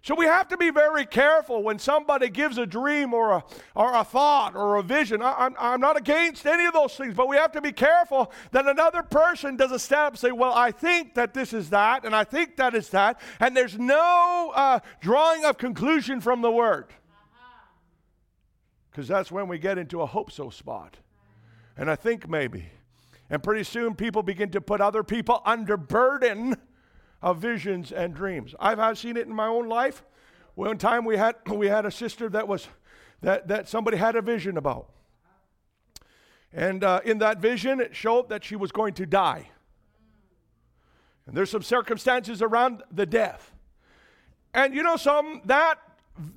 So 0.00 0.14
we 0.14 0.24
have 0.24 0.48
to 0.48 0.56
be 0.56 0.70
very 0.70 1.04
careful 1.04 1.62
when 1.62 1.78
somebody 1.78 2.30
gives 2.30 2.56
a 2.56 2.64
dream 2.64 3.12
or 3.12 3.32
a, 3.32 3.44
or 3.74 3.94
a 3.94 4.02
thought 4.02 4.56
or 4.56 4.76
a 4.76 4.82
vision. 4.82 5.20
I, 5.20 5.32
am 5.32 5.36
I'm, 5.38 5.54
I'm 5.58 5.80
not 5.82 5.98
against 5.98 6.46
any 6.46 6.64
of 6.64 6.72
those 6.72 6.94
things, 6.94 7.12
but 7.12 7.28
we 7.28 7.36
have 7.36 7.52
to 7.52 7.60
be 7.60 7.72
careful 7.72 8.32
that 8.52 8.66
another 8.66 9.02
person 9.02 9.56
doesn't 9.56 9.80
stand 9.80 10.00
up 10.00 10.12
and 10.14 10.18
say, 10.18 10.32
Well, 10.32 10.54
I 10.54 10.70
think 10.70 11.16
that 11.16 11.34
this 11.34 11.52
is 11.52 11.68
that, 11.68 12.06
and 12.06 12.16
I 12.16 12.24
think 12.24 12.56
that 12.56 12.74
is 12.74 12.88
that, 12.90 13.20
and 13.40 13.54
there's 13.54 13.78
no 13.78 14.52
uh, 14.54 14.78
drawing 15.02 15.44
of 15.44 15.58
conclusion 15.58 16.22
from 16.22 16.40
the 16.40 16.50
word. 16.50 16.86
Because 18.96 19.08
that's 19.08 19.30
when 19.30 19.46
we 19.46 19.58
get 19.58 19.76
into 19.76 20.00
a 20.00 20.06
hope 20.06 20.32
so 20.32 20.48
spot. 20.48 20.96
And 21.76 21.90
I 21.90 21.96
think 21.96 22.30
maybe. 22.30 22.70
And 23.28 23.42
pretty 23.42 23.62
soon 23.62 23.94
people 23.94 24.22
begin 24.22 24.50
to 24.52 24.60
put 24.62 24.80
other 24.80 25.02
people 25.02 25.42
under 25.44 25.76
burden 25.76 26.56
of 27.20 27.36
visions 27.36 27.92
and 27.92 28.14
dreams. 28.14 28.54
I've, 28.58 28.80
I've 28.80 28.96
seen 28.96 29.18
it 29.18 29.26
in 29.26 29.34
my 29.34 29.48
own 29.48 29.68
life. 29.68 30.02
One 30.54 30.78
time 30.78 31.04
we 31.04 31.18
had, 31.18 31.34
we 31.46 31.66
had 31.66 31.84
a 31.84 31.90
sister 31.90 32.30
that 32.30 32.48
was 32.48 32.68
that, 33.20 33.48
that 33.48 33.68
somebody 33.68 33.98
had 33.98 34.16
a 34.16 34.22
vision 34.22 34.56
about. 34.56 34.88
And 36.50 36.82
uh, 36.82 37.02
in 37.04 37.18
that 37.18 37.38
vision, 37.38 37.80
it 37.80 37.94
showed 37.94 38.30
that 38.30 38.44
she 38.44 38.56
was 38.56 38.72
going 38.72 38.94
to 38.94 39.04
die. 39.04 39.50
And 41.26 41.36
there's 41.36 41.50
some 41.50 41.60
circumstances 41.62 42.40
around 42.40 42.82
the 42.90 43.04
death. 43.04 43.52
And 44.54 44.74
you 44.74 44.82
know, 44.82 44.96
some 44.96 45.42
that 45.44 45.80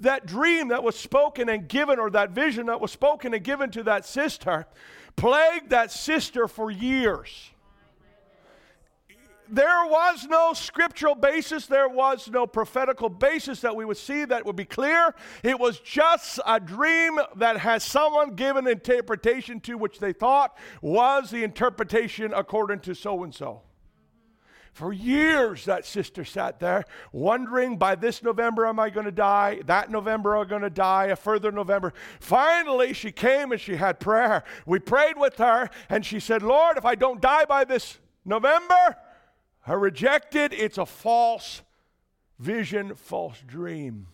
that 0.01 0.25
dream 0.25 0.69
that 0.69 0.83
was 0.83 0.97
spoken 0.97 1.49
and 1.49 1.67
given, 1.67 1.99
or 1.99 2.09
that 2.11 2.31
vision 2.31 2.67
that 2.67 2.81
was 2.81 2.91
spoken 2.91 3.33
and 3.33 3.43
given 3.43 3.71
to 3.71 3.83
that 3.83 4.05
sister, 4.05 4.67
plagued 5.15 5.69
that 5.69 5.91
sister 5.91 6.47
for 6.47 6.71
years 6.71 7.51
there 9.51 9.85
was 9.85 10.25
no 10.25 10.53
scriptural 10.53 11.15
basis, 11.15 11.65
there 11.65 11.89
was 11.89 12.29
no 12.29 12.45
prophetical 12.45 13.09
basis 13.09 13.61
that 13.61 13.75
we 13.75 13.85
would 13.85 13.97
see 13.97 14.25
that 14.25 14.45
would 14.45 14.55
be 14.55 14.65
clear. 14.65 15.13
It 15.43 15.59
was 15.59 15.79
just 15.79 16.39
a 16.45 16.59
dream 16.59 17.19
that 17.37 17.57
has 17.57 17.83
someone 17.83 18.35
given 18.35 18.67
interpretation 18.67 19.59
to 19.61 19.77
which 19.77 19.99
they 19.99 20.13
thought 20.13 20.57
was 20.81 21.31
the 21.31 21.43
interpretation 21.43 22.33
according 22.33 22.81
to 22.81 22.93
so 22.93 23.23
and 23.23 23.33
so. 23.33 23.61
For 24.73 24.93
years, 24.93 25.65
that 25.65 25.85
sister 25.85 26.23
sat 26.23 26.59
there 26.59 26.85
wondering 27.11 27.77
by 27.77 27.95
this 27.95 28.23
November, 28.23 28.65
am 28.65 28.79
I 28.79 28.89
going 28.89 29.05
to 29.05 29.11
die? 29.11 29.61
That 29.65 29.91
November, 29.91 30.35
am 30.35 30.45
I 30.45 30.49
going 30.49 30.61
to 30.61 30.69
die? 30.69 31.05
A 31.07 31.15
further 31.15 31.51
November. 31.51 31.93
Finally, 32.19 32.93
she 32.93 33.11
came 33.11 33.51
and 33.51 33.59
she 33.59 33.75
had 33.75 33.99
prayer. 33.99 34.43
We 34.65 34.79
prayed 34.79 35.17
with 35.17 35.37
her, 35.37 35.69
and 35.89 36.05
she 36.05 36.19
said, 36.19 36.43
Lord, 36.43 36.77
if 36.77 36.85
I 36.85 36.95
don't 36.95 37.21
die 37.21 37.45
by 37.45 37.63
this 37.65 37.97
November, 38.25 38.97
are 39.67 39.79
rejected, 39.79 40.53
it's 40.53 40.77
a 40.77 40.85
false 40.85 41.61
vision, 42.39 42.95
false 42.95 43.37
dream. 43.45 44.07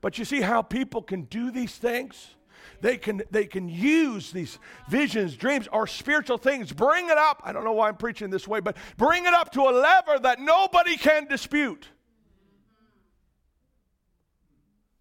But 0.00 0.18
you 0.18 0.24
see 0.24 0.40
how 0.40 0.62
people 0.62 1.02
can 1.02 1.22
do 1.22 1.50
these 1.50 1.76
things? 1.76 2.34
They 2.82 2.96
can, 2.96 3.22
they 3.30 3.46
can 3.46 3.68
use 3.68 4.32
these 4.32 4.58
visions, 4.90 5.36
dreams, 5.36 5.68
or 5.72 5.86
spiritual 5.86 6.36
things, 6.36 6.72
bring 6.72 7.06
it 7.06 7.16
up. 7.16 7.40
I 7.44 7.52
don't 7.52 7.62
know 7.62 7.72
why 7.72 7.88
I'm 7.88 7.96
preaching 7.96 8.28
this 8.28 8.46
way, 8.46 8.58
but 8.58 8.76
bring 8.96 9.24
it 9.24 9.32
up 9.32 9.52
to 9.52 9.60
a 9.62 9.70
level 9.70 10.18
that 10.20 10.40
nobody 10.40 10.96
can 10.96 11.26
dispute. 11.26 11.86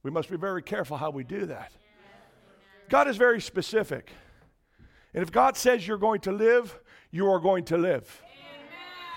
We 0.03 0.11
must 0.11 0.29
be 0.29 0.38
very 0.38 0.61
careful 0.61 0.95
how 0.95 1.09
we 1.09 1.23
do 1.23 1.47
that. 1.47 1.71
God 2.88 3.07
is 3.07 3.17
very 3.17 3.41
specific. 3.41 4.11
And 5.15 5.23
if 5.23 5.32
God 5.32 5.57
says 5.57 5.88
you're 5.88 5.97
going 5.97 6.21
to 6.21 6.32
live, 6.32 6.79
you 7.09 7.27
are 7.32 7.39
going 7.39 7.65
to 7.65 7.77
live. 7.77 8.21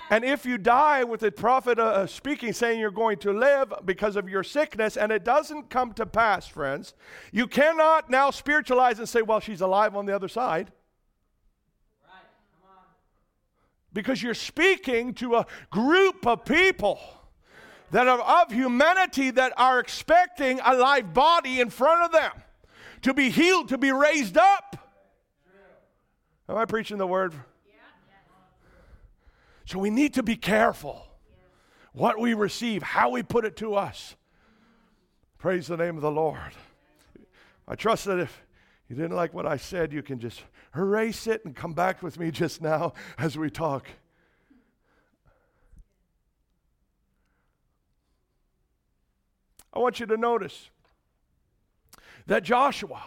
And 0.09 0.23
if 0.23 0.45
you 0.45 0.57
die 0.57 1.03
with 1.03 1.23
a 1.23 1.31
prophet 1.31 1.79
uh, 1.79 1.83
uh, 1.83 2.07
speaking, 2.07 2.53
saying 2.53 2.79
you're 2.79 2.91
going 2.91 3.17
to 3.19 3.33
live 3.33 3.73
because 3.85 4.15
of 4.15 4.29
your 4.29 4.43
sickness, 4.43 4.97
and 4.97 5.11
it 5.11 5.23
doesn't 5.23 5.69
come 5.69 5.93
to 5.93 6.05
pass, 6.05 6.47
friends, 6.47 6.93
you 7.31 7.47
cannot 7.47 8.09
now 8.09 8.29
spiritualize 8.29 8.99
and 8.99 9.09
say, 9.09 9.21
well, 9.23 9.39
she's 9.39 9.61
alive 9.61 9.95
on 9.95 10.05
the 10.05 10.15
other 10.15 10.27
side. 10.27 10.71
Because 13.93 14.21
you're 14.21 14.33
speaking 14.33 15.13
to 15.15 15.35
a 15.35 15.45
group 15.71 16.27
of 16.27 16.45
people 16.45 16.99
that 17.91 18.07
are 18.07 18.43
of 18.43 18.51
humanity 18.51 19.31
that 19.31 19.53
are 19.57 19.79
expecting 19.79 20.59
a 20.63 20.75
live 20.75 21.13
body 21.13 21.61
in 21.61 21.69
front 21.69 22.03
of 22.03 22.11
them 22.11 22.31
to 23.03 23.13
be 23.13 23.29
healed, 23.29 23.69
to 23.69 23.77
be 23.77 23.91
raised 23.91 24.37
up. 24.37 24.77
Am 26.49 26.57
I 26.57 26.65
preaching 26.65 26.97
the 26.97 27.07
word? 27.07 27.33
So 29.65 29.79
we 29.79 29.89
need 29.89 30.13
to 30.13 30.23
be 30.23 30.35
careful 30.35 31.05
what 31.91 32.19
we 32.19 32.33
receive, 32.33 32.83
how 32.83 33.09
we 33.09 33.23
put 33.23 33.45
it 33.45 33.55
to 33.57 33.75
us. 33.75 34.15
Praise 35.37 35.67
the 35.67 35.77
name 35.77 35.95
of 35.95 36.01
the 36.01 36.11
Lord. 36.11 36.53
I 37.67 37.75
trust 37.75 38.05
that 38.05 38.19
if 38.19 38.43
you 38.87 38.95
didn't 38.95 39.15
like 39.15 39.33
what 39.33 39.47
I 39.47 39.57
said, 39.57 39.91
you 39.91 40.03
can 40.03 40.19
just 40.19 40.43
erase 40.75 41.25
it 41.25 41.43
and 41.45 41.55
come 41.55 41.73
back 41.73 42.03
with 42.03 42.19
me 42.19 42.29
just 42.31 42.61
now 42.61 42.93
as 43.17 43.37
we 43.37 43.49
talk. 43.49 43.87
I 49.73 49.79
want 49.79 49.99
you 49.99 50.05
to 50.05 50.15
notice 50.17 50.69
that 52.27 52.43
Joshua, 52.43 53.03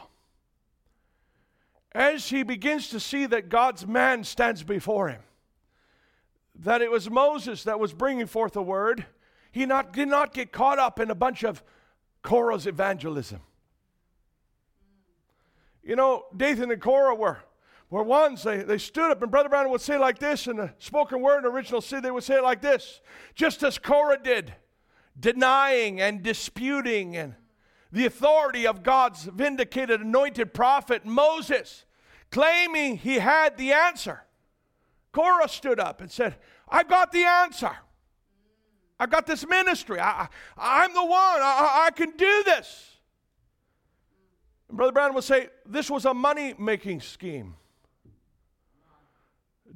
as 1.93 2.29
he 2.29 2.43
begins 2.43 2.89
to 2.91 3.01
see 3.01 3.27
that 3.27 3.49
God's 3.49 3.87
man 3.87 4.25
stands 4.25 4.63
before 4.63 5.09
him, 5.09 5.21
that 6.59 6.83
it 6.83 6.91
was 6.91 7.09
Moses 7.09 7.65
that 7.65 7.79
was 7.79 7.93
bringing 7.93 8.27
forth 8.27 8.53
the 8.53 8.63
word, 8.63 9.07
he 9.53 9.65
not, 9.65 9.93
did 9.93 10.09
not 10.09 10.35
get 10.35 10.53
caught 10.53 10.79
up 10.79 10.99
in 10.99 11.11
a 11.11 11.15
bunch 11.15 11.45
of 11.45 11.63
Korah's 12.23 12.67
evangelism. 12.67 13.41
You 15.83 15.97
know, 15.97 16.25
Dathan 16.37 16.71
and 16.71 16.83
Korah 16.83 17.15
were, 17.15 17.39
were 17.89 18.03
ones, 18.03 18.43
they, 18.43 18.59
they 18.59 18.79
stood 18.79 19.11
up, 19.11 19.23
and 19.23 19.31
Brother 19.31 19.49
Branham 19.49 19.71
would 19.71 19.81
say 19.81 19.97
like 19.97 20.19
this 20.19 20.47
in 20.47 20.57
the 20.57 20.73
spoken 20.79 21.23
word 21.23 21.39
in 21.39 21.43
the 21.45 21.51
original 21.51 21.81
city, 21.81 22.03
they 22.03 22.11
would 22.11 22.25
say 22.25 22.37
it 22.37 22.43
like 22.43 22.61
this 22.61 23.01
just 23.35 23.63
as 23.63 23.79
Korah 23.79 24.23
did, 24.23 24.53
denying 25.19 26.01
and 26.01 26.23
disputing 26.23 27.17
and 27.17 27.35
the 27.91 28.05
authority 28.05 28.67
of 28.67 28.83
God's 28.83 29.25
vindicated 29.25 30.03
anointed 30.03 30.53
prophet 30.53 31.07
Moses, 31.07 31.87
claiming 32.31 32.99
he 32.99 33.15
had 33.15 33.57
the 33.57 33.73
answer. 33.73 34.25
Korah 35.19 35.49
stood 35.49 35.81
up 35.81 36.01
and 36.01 36.09
said, 36.09 36.37
I've 36.69 36.87
got 36.87 37.11
the 37.11 37.25
answer. 37.25 37.73
I've 39.01 39.11
got 39.11 39.27
this 39.27 39.45
ministry. 39.45 39.99
I, 39.99 40.29
am 40.57 40.95
the 40.95 41.03
one. 41.03 41.11
I, 41.11 41.87
I 41.87 41.91
can 41.91 42.13
do 42.13 42.43
this. 42.45 42.99
And 44.69 44.77
Brother 44.77 44.93
Branham 44.93 45.17
would 45.17 45.25
say, 45.25 45.49
this 45.67 45.91
was 45.91 46.05
a 46.05 46.15
money 46.15 46.55
making 46.57 47.01
scheme. 47.01 47.57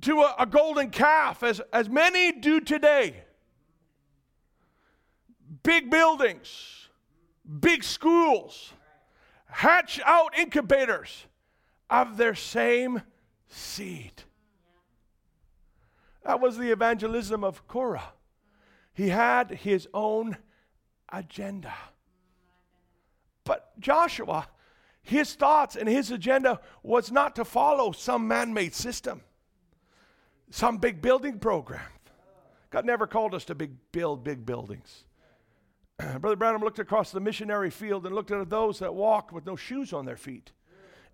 to 0.02 0.20
a, 0.20 0.36
a 0.38 0.46
golden 0.46 0.90
calf, 0.90 1.42
as, 1.42 1.60
as 1.72 1.88
many 1.88 2.30
do 2.30 2.60
today. 2.60 3.24
Big 5.64 5.90
buildings, 5.90 6.86
big 7.58 7.82
schools, 7.82 8.72
hatch 9.46 9.98
out 10.04 10.38
incubators 10.38 11.26
of 11.90 12.16
their 12.16 12.36
same 12.36 13.02
seed. 13.48 14.22
That 16.24 16.40
was 16.40 16.56
the 16.56 16.70
evangelism 16.70 17.42
of 17.42 17.66
Korah. 17.66 18.12
He 18.94 19.08
had 19.08 19.50
his 19.50 19.88
own 19.92 20.36
agenda. 21.12 21.74
But 23.44 23.78
Joshua, 23.80 24.48
his 25.02 25.34
thoughts 25.34 25.74
and 25.76 25.88
his 25.88 26.10
agenda 26.10 26.60
was 26.82 27.10
not 27.10 27.34
to 27.36 27.44
follow 27.44 27.92
some 27.92 28.28
man 28.28 28.54
made 28.54 28.74
system, 28.74 29.22
some 30.50 30.78
big 30.78 31.02
building 31.02 31.38
program. 31.38 31.80
God 32.70 32.86
never 32.86 33.06
called 33.06 33.34
us 33.34 33.44
to 33.46 33.54
big, 33.54 33.72
build 33.90 34.24
big 34.24 34.46
buildings. 34.46 35.04
Brother 36.20 36.36
Branham 36.36 36.62
looked 36.62 36.78
across 36.78 37.10
the 37.10 37.20
missionary 37.20 37.70
field 37.70 38.06
and 38.06 38.14
looked 38.14 38.30
at 38.30 38.48
those 38.48 38.78
that 38.78 38.94
walked 38.94 39.32
with 39.32 39.44
no 39.44 39.56
shoes 39.56 39.92
on 39.92 40.06
their 40.06 40.16
feet. 40.16 40.52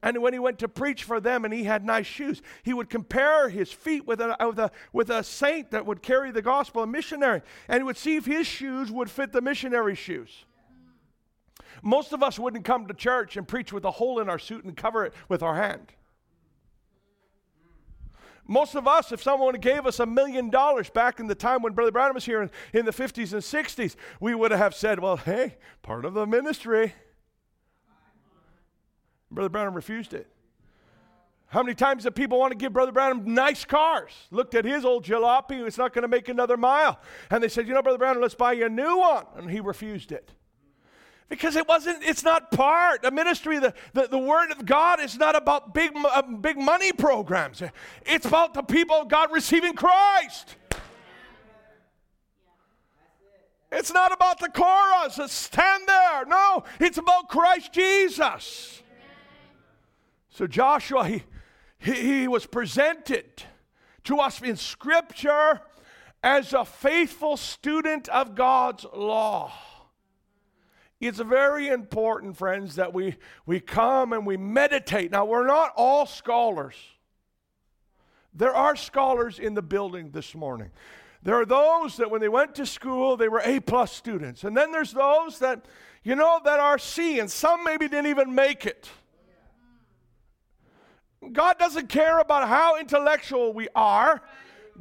And 0.03 0.23
when 0.23 0.33
he 0.33 0.39
went 0.39 0.61
to 0.61 0.69
preach 0.69 1.03
for 1.03 1.21
them 1.21 1.45
and 1.45 1.53
he 1.53 1.65
had 1.65 1.85
nice 1.85 2.07
shoes, 2.07 2.41
he 2.63 2.73
would 2.73 2.89
compare 2.89 3.49
his 3.49 3.73
feet 3.73 4.07
with 4.07 4.21
a, 4.21 4.37
with 4.47 4.59
a, 4.59 4.71
with 4.93 5.11
a 5.11 5.25
saint 5.25 5.73
that 5.73 5.87
would 5.87 6.03
carry 6.03 6.31
the 6.31 6.43
gospel, 6.43 6.85
a 6.85 6.87
missionary, 6.87 7.43
and 7.67 7.81
he 7.81 7.83
would 7.83 7.97
see 7.97 8.17
if 8.17 8.25
his 8.25 8.47
shoes 8.47 8.93
would 8.93 9.11
fit 9.11 9.33
the 9.33 9.41
missionary's 9.41 9.99
shoes. 9.99 10.45
Most 11.83 12.13
of 12.13 12.23
us 12.23 12.39
wouldn't 12.39 12.65
come 12.65 12.87
to 12.87 12.95
church 12.95 13.37
and 13.37 13.47
preach 13.47 13.73
with 13.73 13.85
a 13.85 13.91
hole 13.91 14.21
in 14.21 14.29
our 14.29 14.39
suit 14.39 14.65
and 14.65 14.77
cover 14.77 15.05
it 15.05 15.15
with 15.29 15.43
our 15.43 15.57
hand. 15.57 15.93
Most 18.47 18.75
of 18.75 18.89
us, 18.89 19.13
if 19.13 19.23
someone 19.23 19.55
gave 19.57 19.85
us 19.85 20.01
a 20.01 20.07
million 20.07 20.49
dollars 20.49 20.89
back 20.89 21.21
in 21.21 21.27
the 21.27 21.35
time 21.35 21.61
when 21.61 21.75
Brother 21.75 21.93
Branham 21.93 22.15
was 22.15 22.25
here 22.25 22.41
in, 22.41 22.51
in 22.73 22.87
the 22.87 22.93
50s 22.93 23.35
and 23.35 23.43
60s, 23.43 23.95
we 24.21 24.35
would 24.35 24.53
have 24.53 24.75
said, 24.75 25.01
Well, 25.01 25.19
hey, 25.19 25.57
part 25.83 26.07
of 26.07 26.15
the 26.15 26.27
ministry. 26.27 26.95
Brother 29.31 29.49
Branham 29.49 29.75
refused 29.75 30.15
it. 30.15 30.27
How 31.49 31.63
many 31.63 31.75
times 31.75 32.05
do 32.05 32.11
people 32.11 32.39
want 32.39 32.53
to 32.53 32.59
give 32.59 32.75
Brother 32.75 32.93
Branham 32.93 33.35
nice 33.35 33.65
cars? 33.65 34.13
Looked 34.31 34.55
at 34.55 34.67
his 34.67 34.85
old 34.85 35.05
jalopy, 35.05 35.67
it's 35.67 35.79
not 35.79 35.95
going 35.95 36.03
to 36.03 36.09
make 36.09 36.29
another 36.29 36.59
mile. 36.59 37.01
And 37.31 37.43
they 37.43 37.49
said, 37.49 37.67
You 37.67 37.75
know, 37.75 37.83
Brother 37.83 37.99
Branham, 37.99 38.21
let's 38.21 38.35
buy 38.35 38.53
you 38.53 38.67
a 38.67 38.69
new 38.69 38.99
one. 38.99 39.25
And 39.37 39.51
he 39.51 39.61
refused 39.61 40.13
it. 40.13 40.31
Because 41.31 41.57
it 41.57 41.69
wasn't, 41.69 42.03
it's 42.03 42.23
not 42.23 42.51
part. 42.51 43.03
The 43.03 43.11
ministry, 43.11 43.59
the, 43.59 43.75
the, 43.93 44.09
the 44.09 44.19
word 44.19 44.51
of 44.51 44.65
God 44.65 45.01
is 45.01 45.17
not 45.17 45.37
about 45.37 45.75
big, 45.75 45.93
uh, 45.95 46.23
big 46.23 46.59
money 46.59 46.93
programs. 46.93 47.63
It's 48.07 48.25
about 48.25 48.55
the 48.55 48.63
people 48.63 48.97
of 48.97 49.09
God 49.09 49.31
receiving 49.31 49.75
Christ. 49.75 50.57
It's 53.71 53.93
not 53.93 54.13
about 54.13 54.41
the 54.41 54.49
chorus 54.49 55.31
stand 55.31 55.85
there. 55.87 56.25
No, 56.25 56.65
it's 56.81 56.97
about 56.97 57.29
Christ 57.29 57.73
Jesus. 57.75 58.83
So 60.39 60.47
Joshua, 60.47 61.05
he, 61.05 61.25
he, 61.79 61.93
he 62.21 62.29
was 62.29 62.47
presented 62.47 63.43
to 64.05 64.19
us 64.19 64.41
in 64.41 64.55
Scripture 64.55 65.61
as 66.23 66.53
a 66.53 66.65
faithful 66.65 67.37
student 67.37 68.09
of 68.09 68.37
God's 68.37 68.87
law. 68.95 69.53
It's 71.01 71.19
very 71.19 71.67
important, 71.67 72.37
friends, 72.37 72.77
that 72.77 72.95
we, 72.95 73.17
we 73.47 73.59
come 73.59 74.13
and 74.13 74.25
we 74.25 74.37
meditate. 74.37 75.11
Now, 75.11 75.25
we're 75.25 75.45
not 75.45 75.73
all 75.75 76.07
scholars. 76.07 76.77
There 78.33 78.55
are 78.55 78.77
scholars 78.77 79.41
in 79.41 79.55
the 79.55 79.63
building 79.63 80.13
this 80.13 80.37
morning. 80.37 80.71
There 81.21 81.35
are 81.35 81.47
those 81.47 81.97
that 81.97 82.13
when 82.13 82.21
they 82.21 82.29
went 82.29 82.55
to 82.55 82.65
school, 82.65 83.17
they 83.17 83.29
were 83.29 83.43
A 83.45 83.59
plus 83.59 83.91
students. 83.91 84.45
And 84.45 84.57
then 84.57 84.71
there's 84.71 84.93
those 84.93 85.41
that, 85.41 85.67
you 86.05 86.15
know, 86.15 86.41
that 86.45 86.61
are 86.61 86.79
C, 86.79 87.19
and 87.19 87.29
some 87.29 87.65
maybe 87.65 87.89
didn't 87.89 88.07
even 88.07 88.37
make 88.37 88.67
it. 88.67 88.89
God 91.33 91.59
doesn't 91.59 91.89
care 91.89 92.19
about 92.19 92.49
how 92.49 92.79
intellectual 92.79 93.53
we 93.53 93.69
are. 93.75 94.23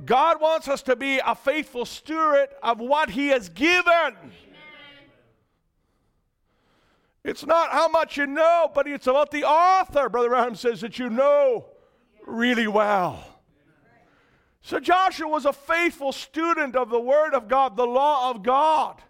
God 0.06 0.40
wants 0.40 0.68
us 0.68 0.82
to 0.84 0.96
be 0.96 1.20
a 1.26 1.36
faithful 1.36 1.86
steward 1.86 2.50
of 2.62 2.80
what 2.80 3.10
He 3.10 3.28
has 3.30 3.50
given. 3.50 4.16
It's 7.24 7.46
not 7.46 7.72
how 7.72 7.90
much 7.90 8.16
you 8.16 8.26
know, 8.26 8.72
but 8.74 8.88
it's 8.88 9.08
about 9.08 9.32
the 9.32 9.44
author, 9.44 10.08
Brother 10.08 10.34
Adam 10.34 10.56
says, 10.56 10.82
that 10.82 10.98
you 10.98 11.10
know 11.10 11.66
really 12.26 12.68
well. 12.68 13.24
So 14.62 14.80
Joshua 14.80 15.28
was 15.28 15.46
a 15.46 15.54
faithful 15.54 16.12
student 16.12 16.76
of 16.76 16.90
the 16.90 17.00
Word 17.00 17.34
of 17.34 17.48
God, 17.48 17.76
the 17.76 17.88
law 17.88 18.30
of 18.32 18.44
God. 18.44 19.02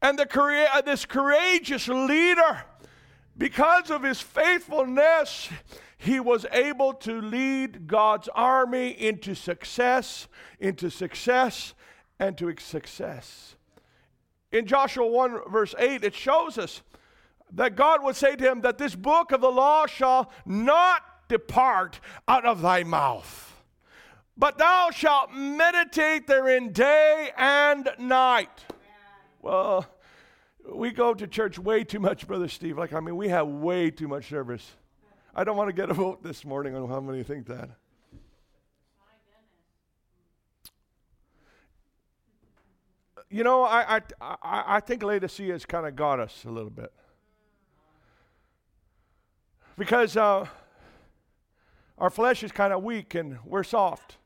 And 0.00 0.18
the, 0.18 0.82
this 0.84 1.04
courageous 1.04 1.88
leader, 1.88 2.64
because 3.36 3.90
of 3.90 4.02
his 4.02 4.20
faithfulness, 4.20 5.48
he 5.98 6.20
was 6.20 6.46
able 6.52 6.94
to 6.94 7.20
lead 7.20 7.88
God's 7.88 8.28
army 8.28 8.90
into 8.90 9.34
success, 9.34 10.28
into 10.60 10.90
success, 10.90 11.74
and 12.20 12.38
to 12.38 12.54
success. 12.60 13.56
In 14.52 14.64
Joshua 14.64 15.06
1, 15.06 15.50
verse 15.50 15.74
8, 15.76 16.04
it 16.04 16.14
shows 16.14 16.56
us 16.56 16.82
that 17.52 17.76
God 17.76 18.02
would 18.04 18.14
say 18.14 18.36
to 18.36 18.44
him 18.44 18.60
that 18.60 18.78
this 18.78 18.94
book 18.94 19.32
of 19.32 19.40
the 19.40 19.50
law 19.50 19.86
shall 19.86 20.30
not 20.46 21.02
depart 21.28 22.00
out 22.26 22.46
of 22.46 22.62
thy 22.62 22.84
mouth, 22.84 23.60
but 24.36 24.56
thou 24.56 24.90
shalt 24.90 25.32
meditate 25.32 26.26
therein 26.28 26.72
day 26.72 27.30
and 27.36 27.90
night. 27.98 28.64
Well, 29.42 29.84
we 30.72 30.90
go 30.92 31.12
to 31.12 31.26
church 31.26 31.58
way 31.58 31.82
too 31.84 32.00
much, 32.00 32.26
Brother 32.26 32.48
Steve. 32.48 32.78
Like, 32.78 32.92
I 32.92 33.00
mean, 33.00 33.16
we 33.16 33.28
have 33.28 33.48
way 33.48 33.90
too 33.90 34.08
much 34.08 34.28
service. 34.28 34.76
I 35.38 35.44
don't 35.44 35.56
want 35.56 35.68
to 35.68 35.72
get 35.72 35.88
a 35.88 35.94
vote 35.94 36.20
this 36.24 36.44
morning 36.44 36.74
on 36.74 36.88
how 36.88 36.98
many 36.98 37.22
think 37.22 37.46
that. 37.46 37.70
You 43.30 43.44
know, 43.44 43.62
I, 43.62 43.98
I, 43.98 44.00
I, 44.20 44.64
I 44.66 44.80
think 44.80 45.04
Laodicea 45.04 45.52
has 45.52 45.64
kind 45.64 45.86
of 45.86 45.94
got 45.94 46.18
us 46.18 46.44
a 46.44 46.50
little 46.50 46.70
bit. 46.70 46.92
Because 49.76 50.16
uh, 50.16 50.46
our 51.98 52.10
flesh 52.10 52.42
is 52.42 52.50
kind 52.50 52.72
of 52.72 52.82
weak 52.82 53.14
and 53.14 53.38
we're 53.44 53.62
soft. 53.62 54.16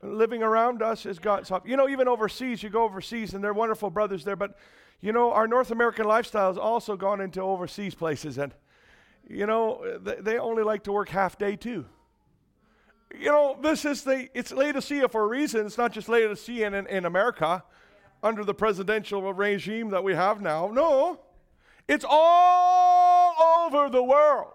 Living 0.00 0.42
around 0.42 0.80
us 0.80 1.04
is 1.04 1.18
God 1.18 1.46
soft. 1.46 1.68
You 1.68 1.76
know, 1.76 1.86
even 1.86 2.08
overseas, 2.08 2.62
you 2.62 2.70
go 2.70 2.84
overseas 2.84 3.34
and 3.34 3.44
they're 3.44 3.52
wonderful 3.52 3.90
brothers 3.90 4.24
there, 4.24 4.36
but 4.36 4.56
you 5.02 5.12
know, 5.12 5.32
our 5.32 5.46
North 5.46 5.70
American 5.70 6.06
lifestyle 6.06 6.48
has 6.48 6.56
also 6.56 6.96
gone 6.96 7.20
into 7.20 7.42
overseas 7.42 7.94
places 7.94 8.38
and 8.38 8.54
you 9.28 9.46
know, 9.46 9.98
they 10.00 10.38
only 10.38 10.62
like 10.62 10.84
to 10.84 10.92
work 10.92 11.08
half 11.08 11.38
day 11.38 11.56
too. 11.56 11.86
You 13.18 13.26
know, 13.26 13.58
this 13.60 13.84
is 13.84 14.04
the, 14.04 14.28
it's 14.34 14.52
Laodicea 14.52 15.08
for 15.08 15.24
a 15.24 15.26
reason. 15.26 15.66
It's 15.66 15.78
not 15.78 15.92
just 15.92 16.08
Laodicea 16.08 16.66
in, 16.66 16.86
in 16.86 17.04
America 17.04 17.62
under 18.22 18.44
the 18.44 18.54
presidential 18.54 19.32
regime 19.34 19.90
that 19.90 20.02
we 20.02 20.14
have 20.14 20.40
now. 20.40 20.68
No, 20.68 21.20
it's 21.88 22.04
all 22.08 23.34
over 23.66 23.90
the 23.90 24.02
world. 24.02 24.52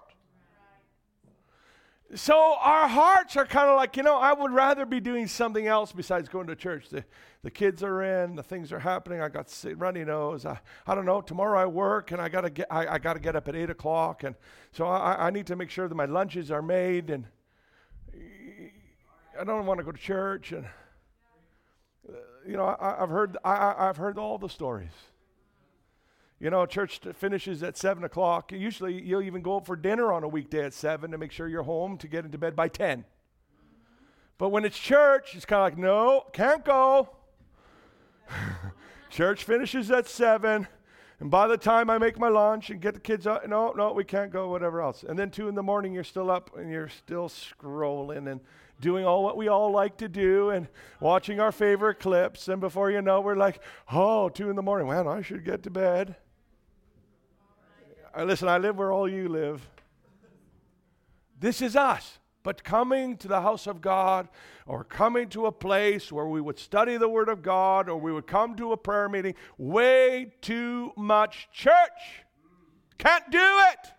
So 2.15 2.55
our 2.59 2.87
hearts 2.87 3.35
are 3.35 3.45
kind 3.45 3.69
of 3.69 3.75
like, 3.75 3.97
you 3.97 4.03
know, 4.03 4.15
I 4.15 4.31
would 4.31 4.51
rather 4.51 4.85
be 4.85 5.01
doing 5.01 5.27
something 5.27 5.67
else 5.67 5.91
besides 5.91 6.29
going 6.29 6.47
to 6.47 6.55
church. 6.55 6.87
The, 6.89 7.03
the 7.47 7.51
kids 7.51 7.81
are 7.81 8.03
in, 8.03 8.35
the 8.35 8.43
things 8.43 8.73
are 8.73 8.79
happening. 8.79 9.21
I 9.21 9.29
got 9.29 9.47
runny 9.77 10.03
nose. 10.03 10.45
I, 10.45 10.59
I 10.85 10.93
don't 10.93 11.05
know. 11.05 11.21
Tomorrow 11.21 11.57
I 11.57 11.65
work, 11.65 12.11
and 12.11 12.19
I 12.19 12.27
gotta 12.27 12.49
get 12.49 12.67
I, 12.69 12.95
I 12.95 12.97
gotta 12.97 13.21
get 13.21 13.37
up 13.37 13.47
at 13.47 13.55
eight 13.55 13.69
o'clock, 13.69 14.25
and 14.25 14.35
so 14.73 14.85
I, 14.85 15.27
I 15.27 15.29
need 15.29 15.47
to 15.47 15.55
make 15.55 15.69
sure 15.69 15.87
that 15.87 15.95
my 15.95 16.03
lunches 16.03 16.51
are 16.51 16.61
made, 16.61 17.09
and 17.09 17.25
I 19.39 19.45
don't 19.45 19.65
want 19.65 19.77
to 19.77 19.85
go 19.85 19.93
to 19.93 19.97
church, 19.97 20.51
and 20.51 20.65
you 22.45 22.57
know, 22.57 22.75
I, 22.77 22.97
have 22.99 23.07
heard 23.07 23.37
I, 23.45 23.75
I've 23.77 23.95
heard 23.95 24.17
all 24.17 24.37
the 24.37 24.49
stories. 24.49 24.91
You 26.41 26.49
know, 26.49 26.65
church 26.65 26.99
finishes 27.15 27.63
at 27.63 27.77
7 27.77 28.03
o'clock. 28.03 28.51
Usually, 28.51 29.01
you'll 29.01 29.21
even 29.21 29.41
go 29.41 29.61
for 29.61 29.77
dinner 29.77 30.11
on 30.11 30.25
a 30.25 30.27
weekday 30.27 30.65
at 30.65 30.73
7 30.73 31.11
to 31.11 31.17
make 31.17 31.31
sure 31.31 31.47
you're 31.47 31.63
home 31.63 31.97
to 31.99 32.09
get 32.09 32.25
into 32.25 32.37
bed 32.37 32.57
by 32.57 32.67
10. 32.67 33.05
But 34.37 34.49
when 34.49 34.65
it's 34.65 34.77
church, 34.77 35.33
it's 35.33 35.45
kind 35.45 35.61
of 35.61 35.63
like, 35.63 35.77
no, 35.77 36.25
can't 36.33 36.65
go. 36.65 37.16
church 39.09 39.43
finishes 39.43 39.91
at 39.91 40.07
7. 40.07 40.67
And 41.19 41.31
by 41.31 41.47
the 41.47 41.57
time 41.57 41.89
I 41.89 41.97
make 41.97 42.19
my 42.19 42.29
lunch 42.29 42.69
and 42.69 42.79
get 42.79 42.93
the 42.93 42.99
kids 42.99 43.25
up, 43.25 43.47
no, 43.47 43.71
no, 43.71 43.91
we 43.91 44.03
can't 44.03 44.31
go, 44.31 44.49
whatever 44.49 44.81
else. 44.81 45.03
And 45.03 45.17
then 45.17 45.31
2 45.31 45.47
in 45.47 45.55
the 45.55 45.63
morning, 45.63 45.93
you're 45.93 46.03
still 46.03 46.29
up 46.29 46.55
and 46.55 46.71
you're 46.71 46.89
still 46.89 47.27
scrolling 47.27 48.31
and 48.31 48.39
doing 48.79 49.05
all 49.05 49.23
what 49.23 49.37
we 49.37 49.47
all 49.47 49.71
like 49.71 49.97
to 49.97 50.07
do 50.07 50.51
and 50.51 50.67
watching 50.99 51.39
our 51.39 51.51
favorite 51.51 51.99
clips. 51.99 52.47
And 52.47 52.61
before 52.61 52.91
you 52.91 53.01
know, 53.01 53.21
we're 53.21 53.35
like, 53.35 53.61
oh, 53.91 54.29
two 54.29 54.49
in 54.49 54.55
the 54.55 54.61
morning. 54.61 54.87
Man, 54.87 55.07
I 55.07 55.21
should 55.21 55.43
get 55.43 55.63
to 55.63 55.69
bed. 55.69 56.15
Listen, 58.17 58.47
I 58.47 58.57
live 58.57 58.77
where 58.77 58.91
all 58.91 59.07
you 59.07 59.29
live. 59.29 59.67
This 61.39 61.61
is 61.61 61.75
us. 61.75 62.19
But 62.47 62.63
coming 62.63 63.17
to 63.17 63.27
the 63.27 63.41
house 63.41 63.67
of 63.67 63.81
God 63.81 64.29
or 64.65 64.85
coming 64.85 65.27
to 65.27 65.47
a 65.47 65.51
place 65.51 66.13
where 66.13 66.27
we 66.27 66.39
would 66.39 66.57
study 66.57 66.95
the 66.95 67.09
Word 67.09 67.27
of 67.27 67.41
God 67.41 67.89
or 67.89 67.97
we 67.97 68.09
would 68.09 68.25
come 68.25 68.55
to 68.55 68.71
a 68.71 68.77
prayer 68.77 69.09
meeting. 69.09 69.35
Way 69.57 70.31
too 70.39 70.93
much 70.95 71.49
church. 71.51 72.23
Can't 72.97 73.29
do 73.31 73.37
it. 73.41 73.91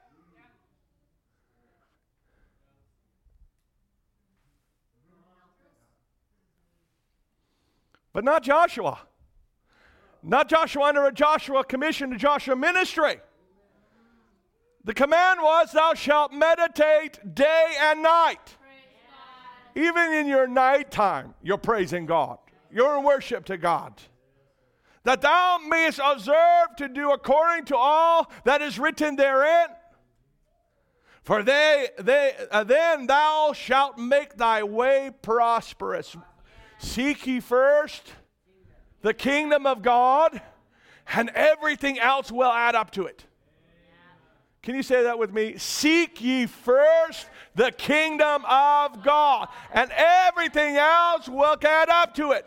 But 8.15 8.25
not 8.25 8.43
Joshua. 8.43 8.99
Not 10.23 10.49
Joshua 10.49 10.85
under 10.85 11.05
a 11.05 11.13
Joshua 11.13 11.65
commission, 11.65 12.09
to 12.13 12.17
Joshua 12.17 12.57
ministry. 12.57 13.21
The 14.89 14.95
command 14.95 15.41
was, 15.43 15.73
Thou 15.73 15.93
shalt 15.93 16.33
meditate 16.33 17.35
day 17.35 17.75
and 17.79 18.03
night. 18.03 18.57
Even 19.75 20.15
in 20.15 20.27
your 20.27 20.47
nighttime, 20.47 21.35
you're 21.43 21.59
praising 21.59 22.07
God. 22.07 22.39
You're 22.73 22.97
in 22.97 23.05
worship 23.05 23.45
to 23.45 23.59
God. 23.59 24.01
That 25.05 25.21
thou 25.21 25.59
mayest 25.69 26.01
observe 26.03 26.75
to 26.79 26.89
do 26.89 27.11
according 27.11 27.67
to 27.67 27.77
all 27.77 28.33
that 28.45 28.63
is 28.63 28.79
written 28.79 29.17
therein. 29.17 29.67
For 31.23 31.43
they, 31.43 31.89
they, 31.99 32.33
uh, 32.51 32.65
then 32.65 33.07
thou 33.07 33.53
shalt 33.53 33.99
make 33.99 34.39
thy 34.39 34.63
way 34.63 35.11
prosperous. 35.21 36.17
Seek 36.79 37.27
ye 37.27 37.41
first 37.41 38.15
the 39.03 39.13
kingdom 39.13 39.67
of 39.67 39.83
God, 39.83 40.41
and 41.09 41.29
everything 41.35 41.99
else 41.99 42.33
will 42.33 42.51
add 42.51 42.75
up 42.75 42.91
to 42.93 43.05
it. 43.05 43.27
Can 44.69 44.77
you 44.77 44.83
say 44.83 45.05
that 45.05 45.19
with 45.19 45.33
me? 45.33 45.57
Seek 45.57 46.21
ye 46.21 46.45
first 46.45 47.27
the 47.55 47.73
kingdom 47.73 48.45
of 48.47 49.03
God, 49.03 49.49
and 49.73 49.91
everything 49.97 50.77
else 50.77 51.27
will 51.27 51.57
add 51.65 51.89
up 51.89 52.15
to 52.17 52.33
it. 52.33 52.47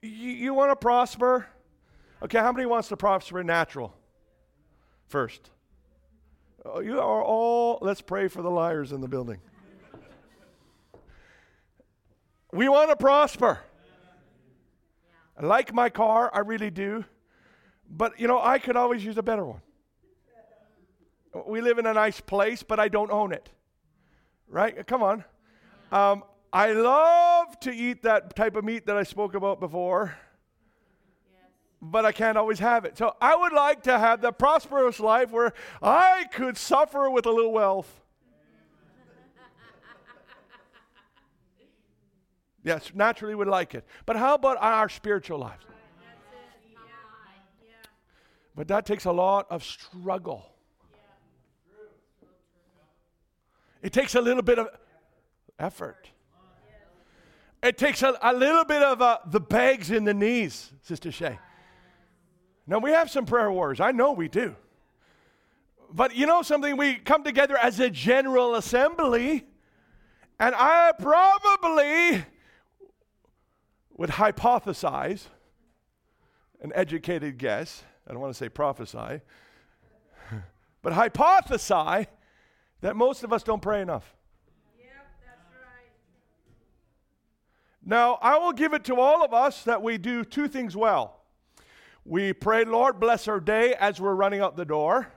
You, 0.00 0.30
you 0.30 0.54
want 0.54 0.70
to 0.70 0.76
prosper? 0.76 1.48
Okay, 2.22 2.38
how 2.38 2.52
many 2.52 2.66
wants 2.66 2.86
to 2.90 2.96
prosper 2.96 3.42
natural? 3.42 3.92
First. 5.08 5.50
Oh, 6.64 6.78
you 6.78 7.00
are 7.00 7.24
all, 7.24 7.80
let's 7.82 8.00
pray 8.00 8.28
for 8.28 8.42
the 8.42 8.50
liars 8.52 8.92
in 8.92 9.00
the 9.00 9.08
building. 9.08 9.40
We 12.52 12.68
want 12.68 12.90
to 12.90 12.96
prosper. 12.96 13.58
I 15.36 15.44
like 15.44 15.74
my 15.74 15.90
car, 15.90 16.30
I 16.32 16.38
really 16.38 16.70
do. 16.70 17.04
But, 17.90 18.18
you 18.20 18.28
know, 18.28 18.40
I 18.40 18.60
could 18.60 18.76
always 18.76 19.04
use 19.04 19.18
a 19.18 19.22
better 19.22 19.44
one. 19.44 19.60
We 21.46 21.60
live 21.60 21.78
in 21.78 21.86
a 21.86 21.92
nice 21.92 22.20
place, 22.20 22.62
but 22.62 22.78
I 22.78 22.88
don't 22.88 23.10
own 23.10 23.32
it. 23.32 23.50
Right? 24.48 24.86
Come 24.86 25.02
on. 25.02 25.24
Um, 25.90 26.24
I 26.52 26.72
love 26.72 27.58
to 27.60 27.72
eat 27.72 28.02
that 28.02 28.36
type 28.36 28.54
of 28.56 28.64
meat 28.64 28.86
that 28.86 28.96
I 28.96 29.02
spoke 29.02 29.34
about 29.34 29.58
before, 29.58 30.16
but 31.82 32.04
I 32.04 32.12
can't 32.12 32.38
always 32.38 32.60
have 32.60 32.84
it. 32.84 32.96
So 32.96 33.16
I 33.20 33.34
would 33.34 33.52
like 33.52 33.82
to 33.84 33.98
have 33.98 34.20
the 34.20 34.30
prosperous 34.30 35.00
life 35.00 35.32
where 35.32 35.52
I 35.82 36.26
could 36.32 36.56
suffer 36.56 37.10
with 37.10 37.26
a 37.26 37.30
little 37.30 37.52
wealth. 37.52 38.00
Yes, 42.62 42.92
naturally 42.94 43.34
would 43.34 43.48
like 43.48 43.74
it. 43.74 43.84
But 44.06 44.16
how 44.16 44.34
about 44.34 44.56
our 44.58 44.88
spiritual 44.88 45.40
lives? 45.40 45.64
But 48.56 48.68
that 48.68 48.86
takes 48.86 49.04
a 49.04 49.12
lot 49.12 49.46
of 49.50 49.64
struggle. 49.64 50.53
It 53.84 53.92
takes 53.92 54.14
a 54.14 54.20
little 54.22 54.42
bit 54.42 54.58
of 54.58 54.68
effort. 55.58 56.08
It 57.62 57.76
takes 57.76 58.02
a, 58.02 58.16
a 58.22 58.32
little 58.32 58.64
bit 58.64 58.82
of 58.82 59.02
uh, 59.02 59.18
the 59.26 59.40
bags 59.40 59.90
in 59.90 60.04
the 60.04 60.14
knees, 60.14 60.72
Sister 60.80 61.12
Shay. 61.12 61.38
Now, 62.66 62.78
we 62.78 62.92
have 62.92 63.10
some 63.10 63.26
prayer 63.26 63.52
warriors. 63.52 63.80
I 63.80 63.92
know 63.92 64.12
we 64.12 64.26
do. 64.26 64.56
But 65.92 66.16
you 66.16 66.24
know 66.24 66.40
something? 66.40 66.78
We 66.78 66.94
come 66.94 67.24
together 67.24 67.58
as 67.58 67.78
a 67.78 67.90
general 67.90 68.54
assembly, 68.54 69.44
and 70.40 70.54
I 70.56 70.92
probably 70.98 72.24
would 73.98 74.10
hypothesize, 74.10 75.26
an 76.62 76.72
educated 76.74 77.36
guess, 77.36 77.84
I 78.08 78.12
don't 78.12 78.20
want 78.22 78.32
to 78.32 78.38
say 78.38 78.48
prophesy, 78.48 79.20
but 80.82 80.94
hypothesize 80.94 82.06
that 82.84 82.96
most 82.96 83.24
of 83.24 83.32
us 83.32 83.42
don't 83.42 83.62
pray 83.62 83.80
enough. 83.80 84.14
Yep, 84.78 84.88
that's 85.24 85.40
right. 85.54 85.90
Now, 87.82 88.18
I 88.20 88.36
will 88.36 88.52
give 88.52 88.74
it 88.74 88.84
to 88.84 89.00
all 89.00 89.24
of 89.24 89.32
us 89.32 89.62
that 89.62 89.80
we 89.80 89.96
do 89.96 90.22
two 90.22 90.48
things 90.48 90.76
well. 90.76 91.18
We 92.04 92.34
pray, 92.34 92.66
Lord, 92.66 93.00
bless 93.00 93.26
our 93.26 93.40
day 93.40 93.72
as 93.72 94.02
we're 94.02 94.14
running 94.14 94.42
out 94.42 94.58
the 94.58 94.66
door. 94.66 95.10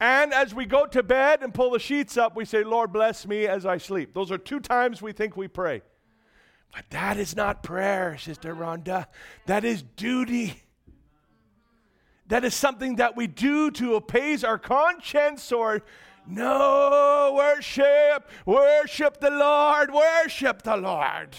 And 0.00 0.34
as 0.34 0.52
we 0.52 0.66
go 0.66 0.86
to 0.86 1.04
bed 1.04 1.44
and 1.44 1.54
pull 1.54 1.70
the 1.70 1.78
sheets 1.78 2.16
up, 2.16 2.34
we 2.34 2.44
say, 2.44 2.64
Lord, 2.64 2.92
bless 2.92 3.28
me 3.28 3.46
as 3.46 3.64
I 3.64 3.78
sleep. 3.78 4.12
Those 4.12 4.32
are 4.32 4.38
two 4.38 4.58
times 4.58 5.00
we 5.00 5.12
think 5.12 5.36
we 5.36 5.46
pray. 5.46 5.82
But 6.72 6.86
that 6.90 7.16
is 7.16 7.36
not 7.36 7.62
prayer, 7.62 8.18
Sister 8.18 8.56
Rhonda. 8.56 9.06
That 9.46 9.64
is 9.64 9.82
duty. 9.82 10.60
That 12.26 12.44
is 12.44 12.56
something 12.56 12.96
that 12.96 13.16
we 13.16 13.28
do 13.28 13.70
to 13.70 13.94
appease 13.94 14.42
our 14.42 14.58
conscience 14.58 15.52
or 15.52 15.84
no, 16.26 17.34
worship, 17.36 18.28
worship 18.46 19.20
the 19.20 19.30
Lord, 19.30 19.92
worship 19.92 20.62
the 20.62 20.76
Lord. 20.76 21.36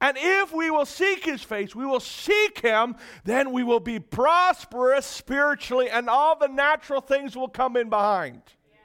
And 0.00 0.16
if 0.18 0.52
we 0.52 0.70
will 0.70 0.86
seek 0.86 1.24
his 1.24 1.42
face, 1.42 1.74
we 1.74 1.84
will 1.84 2.00
seek 2.00 2.60
him, 2.60 2.96
then 3.24 3.52
we 3.52 3.62
will 3.62 3.80
be 3.80 4.00
prosperous 4.00 5.04
spiritually, 5.04 5.90
and 5.90 6.08
all 6.08 6.38
the 6.38 6.48
natural 6.48 7.02
things 7.02 7.36
will 7.36 7.48
come 7.48 7.76
in 7.76 7.90
behind. 7.90 8.40
Yeah. 8.70 8.78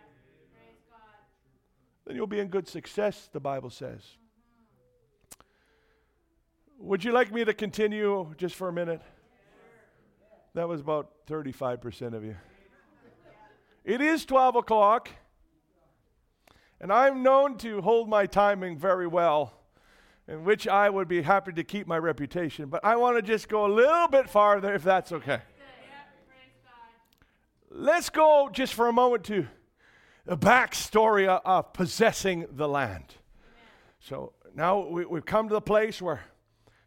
Then 2.06 2.16
you'll 2.18 2.28
be 2.28 2.40
in 2.40 2.50
good 2.50 2.68
success, 2.68 3.30
the 3.32 3.40
Bible 3.40 3.70
says. 3.70 4.02
Would 6.80 7.06
you 7.06 7.14
like 7.14 7.32
me 7.32 7.46
to 7.46 7.54
continue 7.54 8.34
just 8.38 8.56
for 8.56 8.68
a 8.68 8.74
minute? 8.74 9.02
That 10.54 10.68
was 10.68 10.82
about 10.82 11.26
35% 11.28 12.14
of 12.14 12.24
you. 12.26 12.36
It 13.86 14.02
is 14.02 14.26
12 14.26 14.56
o'clock, 14.56 15.10
and 16.82 16.92
I'm 16.92 17.22
known 17.22 17.56
to 17.60 17.82
hold 17.82 18.10
my 18.10 18.26
timing 18.26 18.80
very 18.80 19.06
well, 19.06 19.54
in 20.28 20.44
which 20.44 20.68
I 20.68 20.90
would 20.90 21.08
be 21.08 21.22
happy 21.22 21.54
to 21.54 21.64
keep 21.64 21.86
my 21.86 22.00
reputation. 22.00 22.68
But 22.68 22.84
I 22.84 22.96
want 22.96 23.18
to 23.18 23.22
just 23.22 23.48
go 23.48 23.68
a 23.68 23.72
little 23.72 24.08
bit 24.08 24.28
farther, 24.28 24.74
if 24.74 24.84
that's 24.84 25.12
okay. 25.12 25.40
Let's 27.70 28.10
go 28.10 28.50
just 28.52 28.74
for 28.74 28.88
a 28.88 28.94
moment 28.94 29.24
to 29.26 29.46
the 30.26 30.36
backstory 30.36 31.28
of, 31.28 31.42
of 31.46 31.74
possessing 31.74 32.48
the 32.50 32.68
land. 32.68 33.14
So 34.00 34.34
now 34.56 34.80
we, 34.88 35.06
we've 35.06 35.28
come 35.28 35.48
to 35.50 35.54
the 35.54 35.62
place 35.62 36.02
where 36.02 36.22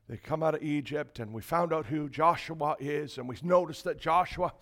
they 0.09 0.16
come 0.16 0.42
out 0.42 0.57
of 0.57 0.64
Egypt, 0.64 1.20
and 1.20 1.32
we 1.32 1.42
found 1.42 1.72
out 1.72 1.86
who 1.86 2.09
Joshua 2.09 2.74
is, 2.80 3.18
and 3.18 3.28
we 3.28 3.36
noticed 3.44 3.84
that 3.84 4.01
Joshua, 4.01 4.53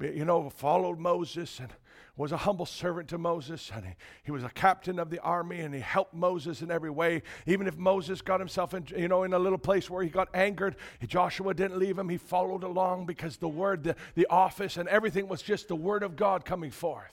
you 0.00 0.24
know, 0.24 0.50
followed 0.50 0.98
Moses 0.98 1.58
and 1.58 1.72
was 2.16 2.32
a 2.32 2.36
humble 2.36 2.64
servant 2.64 3.08
to 3.08 3.18
Moses, 3.18 3.70
and 3.74 3.84
he, 3.84 3.92
he 4.24 4.30
was 4.30 4.42
a 4.42 4.48
captain 4.48 4.98
of 4.98 5.10
the 5.10 5.20
army, 5.20 5.60
and 5.60 5.74
he 5.74 5.80
helped 5.80 6.14
Moses 6.14 6.62
in 6.62 6.70
every 6.70 6.90
way. 6.90 7.22
Even 7.44 7.66
if 7.66 7.76
Moses 7.76 8.22
got 8.22 8.40
himself 8.40 8.72
in, 8.72 8.86
you 8.96 9.08
know, 9.08 9.24
in 9.24 9.34
a 9.34 9.38
little 9.38 9.58
place 9.58 9.90
where 9.90 10.02
he 10.02 10.08
got 10.08 10.28
angered, 10.34 10.76
Joshua 11.06 11.52
didn't 11.52 11.78
leave 11.78 11.98
him. 11.98 12.08
He 12.08 12.16
followed 12.16 12.64
along 12.64 13.04
because 13.04 13.36
the 13.36 13.48
word, 13.48 13.84
the, 13.84 13.96
the 14.14 14.26
office, 14.28 14.78
and 14.78 14.88
everything 14.88 15.28
was 15.28 15.42
just 15.42 15.68
the 15.68 15.76
word 15.76 16.02
of 16.02 16.16
God 16.16 16.44
coming 16.44 16.70
forth. 16.70 17.12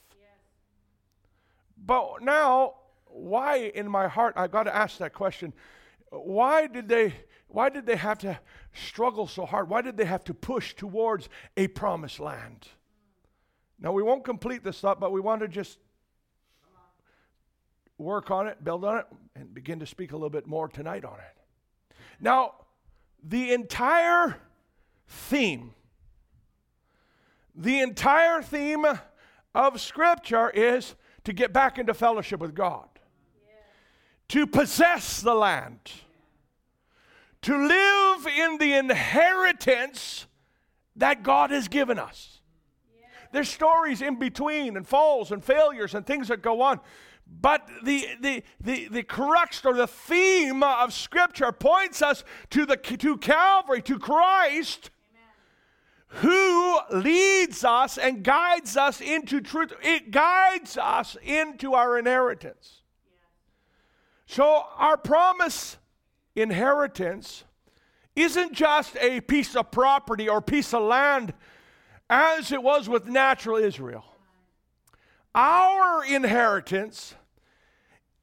But 1.85 2.21
now, 2.21 2.75
why 3.07 3.71
in 3.75 3.89
my 3.89 4.07
heart, 4.07 4.35
I 4.37 4.47
got 4.47 4.63
to 4.63 4.75
ask 4.75 4.99
that 4.99 5.13
question. 5.13 5.51
Why 6.11 6.67
did 6.67 6.87
they 6.87 7.13
why 7.53 7.69
did 7.69 7.85
they 7.85 7.95
have 7.95 8.17
to 8.19 8.39
struggle 8.73 9.27
so 9.27 9.45
hard? 9.45 9.69
Why 9.69 9.83
did 9.83 9.95
they 9.95 10.05
have 10.05 10.23
to 10.23 10.33
push 10.33 10.73
towards 10.73 11.29
a 11.55 11.67
promised 11.67 12.19
land? 12.19 12.67
Now, 13.79 13.91
we 13.91 14.01
won't 14.01 14.23
complete 14.23 14.63
this 14.63 14.79
thought, 14.79 14.99
but 14.99 15.11
we 15.11 15.21
want 15.21 15.41
to 15.41 15.47
just 15.47 15.77
work 17.99 18.31
on 18.31 18.47
it, 18.47 18.63
build 18.63 18.83
on 18.83 18.97
it, 18.97 19.05
and 19.35 19.53
begin 19.53 19.79
to 19.81 19.85
speak 19.85 20.13
a 20.13 20.15
little 20.15 20.31
bit 20.31 20.47
more 20.47 20.67
tonight 20.67 21.05
on 21.05 21.13
it. 21.13 21.95
Now, 22.19 22.55
the 23.23 23.53
entire 23.53 24.37
theme, 25.07 25.75
the 27.53 27.81
entire 27.81 28.41
theme 28.41 28.83
of 29.53 29.79
Scripture 29.79 30.49
is 30.49 30.95
to 31.23 31.33
get 31.33 31.53
back 31.53 31.77
into 31.77 31.93
fellowship 31.93 32.39
with 32.39 32.55
God, 32.55 32.87
to 34.29 34.47
possess 34.47 35.21
the 35.21 35.35
land 35.35 35.91
to 37.43 37.67
live 37.67 38.27
in 38.27 38.57
the 38.57 38.73
inheritance 38.73 40.27
that 40.95 41.23
God 41.23 41.51
has 41.51 41.67
given 41.67 41.99
us. 41.99 42.39
there's 43.31 43.49
stories 43.49 44.01
in 44.01 44.19
between 44.19 44.77
and 44.77 44.87
falls 44.87 45.31
and 45.31 45.43
failures 45.43 45.95
and 45.95 46.05
things 46.05 46.27
that 46.27 46.41
go 46.41 46.61
on. 46.61 46.79
But 47.25 47.67
the, 47.83 48.07
the, 48.21 48.43
the, 48.59 48.87
the 48.89 49.03
crux 49.03 49.65
or 49.65 49.73
the 49.73 49.87
theme 49.87 50.61
of 50.61 50.93
Scripture 50.93 51.51
points 51.51 52.01
us 52.01 52.23
to, 52.51 52.65
the, 52.65 52.77
to 52.77 53.17
Calvary, 53.17 53.81
to 53.83 53.97
Christ, 53.97 54.91
who 56.07 56.79
leads 56.91 57.63
us 57.63 57.97
and 57.97 58.23
guides 58.23 58.77
us 58.77 59.01
into 59.01 59.41
truth. 59.41 59.73
It 59.81 60.11
guides 60.11 60.77
us 60.77 61.17
into 61.23 61.73
our 61.73 61.97
inheritance. 61.97 62.81
So, 64.27 64.63
our 64.77 64.97
promise 64.97 65.77
inheritance 66.35 67.43
isn't 68.15 68.53
just 68.53 68.95
a 68.97 69.21
piece 69.21 69.55
of 69.55 69.71
property 69.71 70.29
or 70.29 70.41
piece 70.41 70.73
of 70.73 70.83
land 70.83 71.33
as 72.09 72.51
it 72.51 72.61
was 72.61 72.87
with 72.87 73.07
natural 73.07 73.57
Israel. 73.57 74.05
Our 75.33 76.05
inheritance 76.05 77.15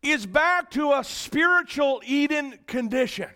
is 0.03 0.27
back 0.27 0.71
to 0.73 0.93
a 0.93 1.05
spiritual 1.05 2.03
Eden 2.07 2.59
condition. 2.67 3.29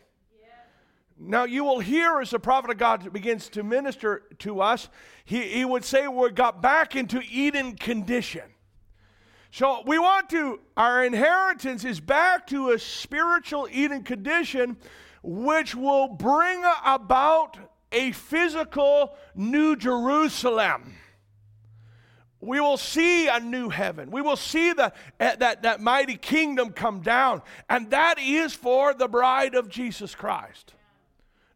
Now, 1.19 1.45
you 1.45 1.65
will 1.65 1.81
hear 1.81 2.21
as 2.21 2.31
the 2.31 2.39
prophet 2.39 2.71
of 2.71 2.79
God 2.79 3.13
begins 3.13 3.49
to 3.51 3.63
minister 3.63 4.23
to 4.41 4.61
us, 4.61 4.89
he, 5.25 5.43
he 5.43 5.65
would 5.65 5.85
say 5.85 6.09
we 6.09 6.31
got 6.31 6.61
back 6.61 6.97
into 6.97 7.23
Eden 7.31 7.77
condition. 7.77 8.43
So, 9.55 9.85
we 9.87 10.01
want 10.01 10.31
to, 10.31 10.59
our 10.77 11.05
inheritance 11.05 11.85
is 11.85 12.01
back 12.01 12.49
to 12.49 12.71
a 12.71 12.79
spiritual 12.81 13.69
Eden 13.71 14.03
condition, 14.03 14.77
which 15.23 15.77
will 15.77 16.09
bring 16.09 16.65
about 16.85 17.57
a 17.93 18.11
physical 18.11 19.17
New 19.37 19.77
Jerusalem 19.77 20.97
we 22.45 22.61
will 22.61 22.77
see 22.77 23.29
a 23.29 23.41
new 23.41 23.69
heaven. 23.71 24.11
We 24.11 24.21
will 24.21 24.37
see 24.37 24.73
the, 24.73 24.93
uh, 25.19 25.37
that, 25.37 25.63
that 25.63 25.81
mighty 25.81 26.17
kingdom 26.17 26.71
come 26.71 27.01
down. 27.01 27.43
And 27.71 27.91
that 27.91 28.19
is 28.19 28.53
for 28.53 28.93
the 28.93 29.09
bride 29.09 29.55
of 29.55 29.69
Jesus 29.69 30.15
Christ. 30.15 30.74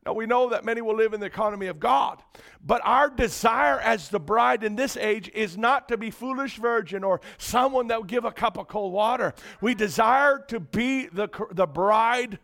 Now, 0.08 0.14
we 0.14 0.24
know 0.24 0.48
that 0.48 0.64
many 0.64 0.80
will 0.80 0.96
live 0.96 1.12
in 1.12 1.20
the 1.20 1.26
economy 1.26 1.66
of 1.66 1.78
God, 1.78 2.22
but 2.64 2.80
our 2.82 3.10
desire 3.10 3.78
as 3.78 4.08
the 4.08 4.18
bride 4.18 4.64
in 4.64 4.74
this 4.74 4.96
age 4.96 5.30
is 5.34 5.58
not 5.58 5.86
to 5.90 5.98
be 5.98 6.10
foolish 6.10 6.56
virgin 6.56 7.04
or 7.04 7.20
someone 7.36 7.88
that 7.88 7.98
will 7.98 8.06
give 8.06 8.24
a 8.24 8.32
cup 8.32 8.56
of 8.56 8.68
cold 8.68 8.94
water. 8.94 9.34
We 9.60 9.74
desire 9.74 10.38
to 10.48 10.60
be 10.60 11.08
the, 11.08 11.28
the 11.50 11.66
bride 11.66 12.38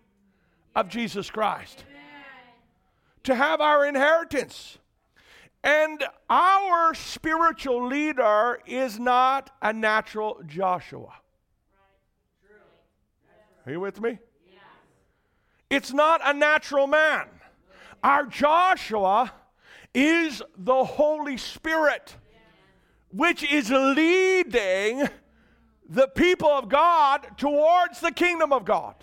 of 0.77 0.91
Jesus 0.91 1.31
Christ, 1.31 1.87
Amen. 1.89 2.55
to 3.23 3.35
have 3.35 3.63
our 3.63 3.87
inheritance. 3.87 4.77
And 5.63 6.05
our 6.29 6.93
spiritual 6.93 7.87
leader 7.87 8.61
is 8.67 8.99
not 8.99 9.49
a 9.63 9.73
natural 9.73 10.43
Joshua. 10.47 11.15
Are 13.65 13.73
you 13.73 13.81
with 13.81 14.03
me? 14.03 14.19
It's 15.71 15.95
not 15.95 16.21
a 16.23 16.35
natural 16.35 16.87
man. 16.87 17.29
Our 18.05 18.27
Joshua 18.27 19.33
is 19.95 20.43
the 20.59 20.85
Holy 20.85 21.39
Spirit, 21.39 22.15
which 23.11 23.43
is 23.43 23.71
leading 23.71 25.09
the 25.89 26.09
people 26.09 26.51
of 26.51 26.69
God 26.69 27.27
towards 27.39 28.01
the 28.01 28.11
kingdom 28.11 28.53
of 28.53 28.67
God. 28.67 28.95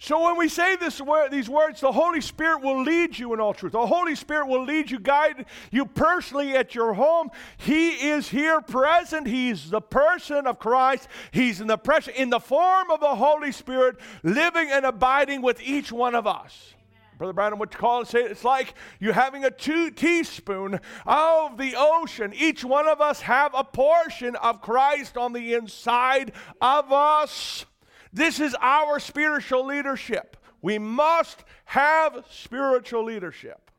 So 0.00 0.24
when 0.24 0.36
we 0.36 0.48
say 0.48 0.74
this 0.74 1.00
these 1.30 1.48
words, 1.48 1.80
the 1.80 1.92
Holy 1.92 2.20
Spirit 2.20 2.62
will 2.62 2.82
lead 2.82 3.16
you 3.16 3.34
in 3.34 3.38
all 3.38 3.54
truth. 3.54 3.72
The 3.72 3.86
Holy 3.86 4.16
Spirit 4.16 4.48
will 4.48 4.64
lead 4.64 4.90
you, 4.90 4.98
guide 4.98 5.46
you 5.70 5.86
personally 5.86 6.56
at 6.56 6.74
your 6.74 6.94
home. 6.94 7.30
He 7.58 7.90
is 8.10 8.28
here 8.28 8.60
present. 8.62 9.28
He's 9.28 9.70
the 9.70 9.80
person 9.80 10.48
of 10.48 10.58
Christ. 10.58 11.06
He's 11.30 11.60
in 11.60 11.68
the 11.68 11.78
pressure, 11.78 12.10
in 12.10 12.30
the 12.30 12.40
form 12.40 12.90
of 12.90 12.98
the 12.98 13.14
Holy 13.14 13.52
Spirit, 13.52 13.98
living 14.24 14.70
and 14.72 14.84
abiding 14.84 15.40
with 15.40 15.60
each 15.62 15.92
one 15.92 16.16
of 16.16 16.26
us. 16.26 16.74
Brother 17.20 17.34
Branham 17.34 17.58
would 17.58 17.70
call 17.70 18.00
it, 18.00 18.08
say 18.08 18.20
it's 18.20 18.44
like 18.44 18.72
you 18.98 19.12
having 19.12 19.44
a 19.44 19.50
two 19.50 19.90
teaspoon 19.90 20.80
of 21.04 21.58
the 21.58 21.74
ocean. 21.76 22.32
Each 22.34 22.64
one 22.64 22.88
of 22.88 23.02
us 23.02 23.20
have 23.20 23.52
a 23.54 23.62
portion 23.62 24.36
of 24.36 24.62
Christ 24.62 25.18
on 25.18 25.34
the 25.34 25.52
inside 25.52 26.32
of 26.62 26.90
us. 26.90 27.66
This 28.10 28.40
is 28.40 28.56
our 28.58 28.98
spiritual 28.98 29.66
leadership. 29.66 30.38
We 30.62 30.78
must 30.78 31.44
have 31.66 32.24
spiritual 32.30 33.04
leadership. 33.04 33.70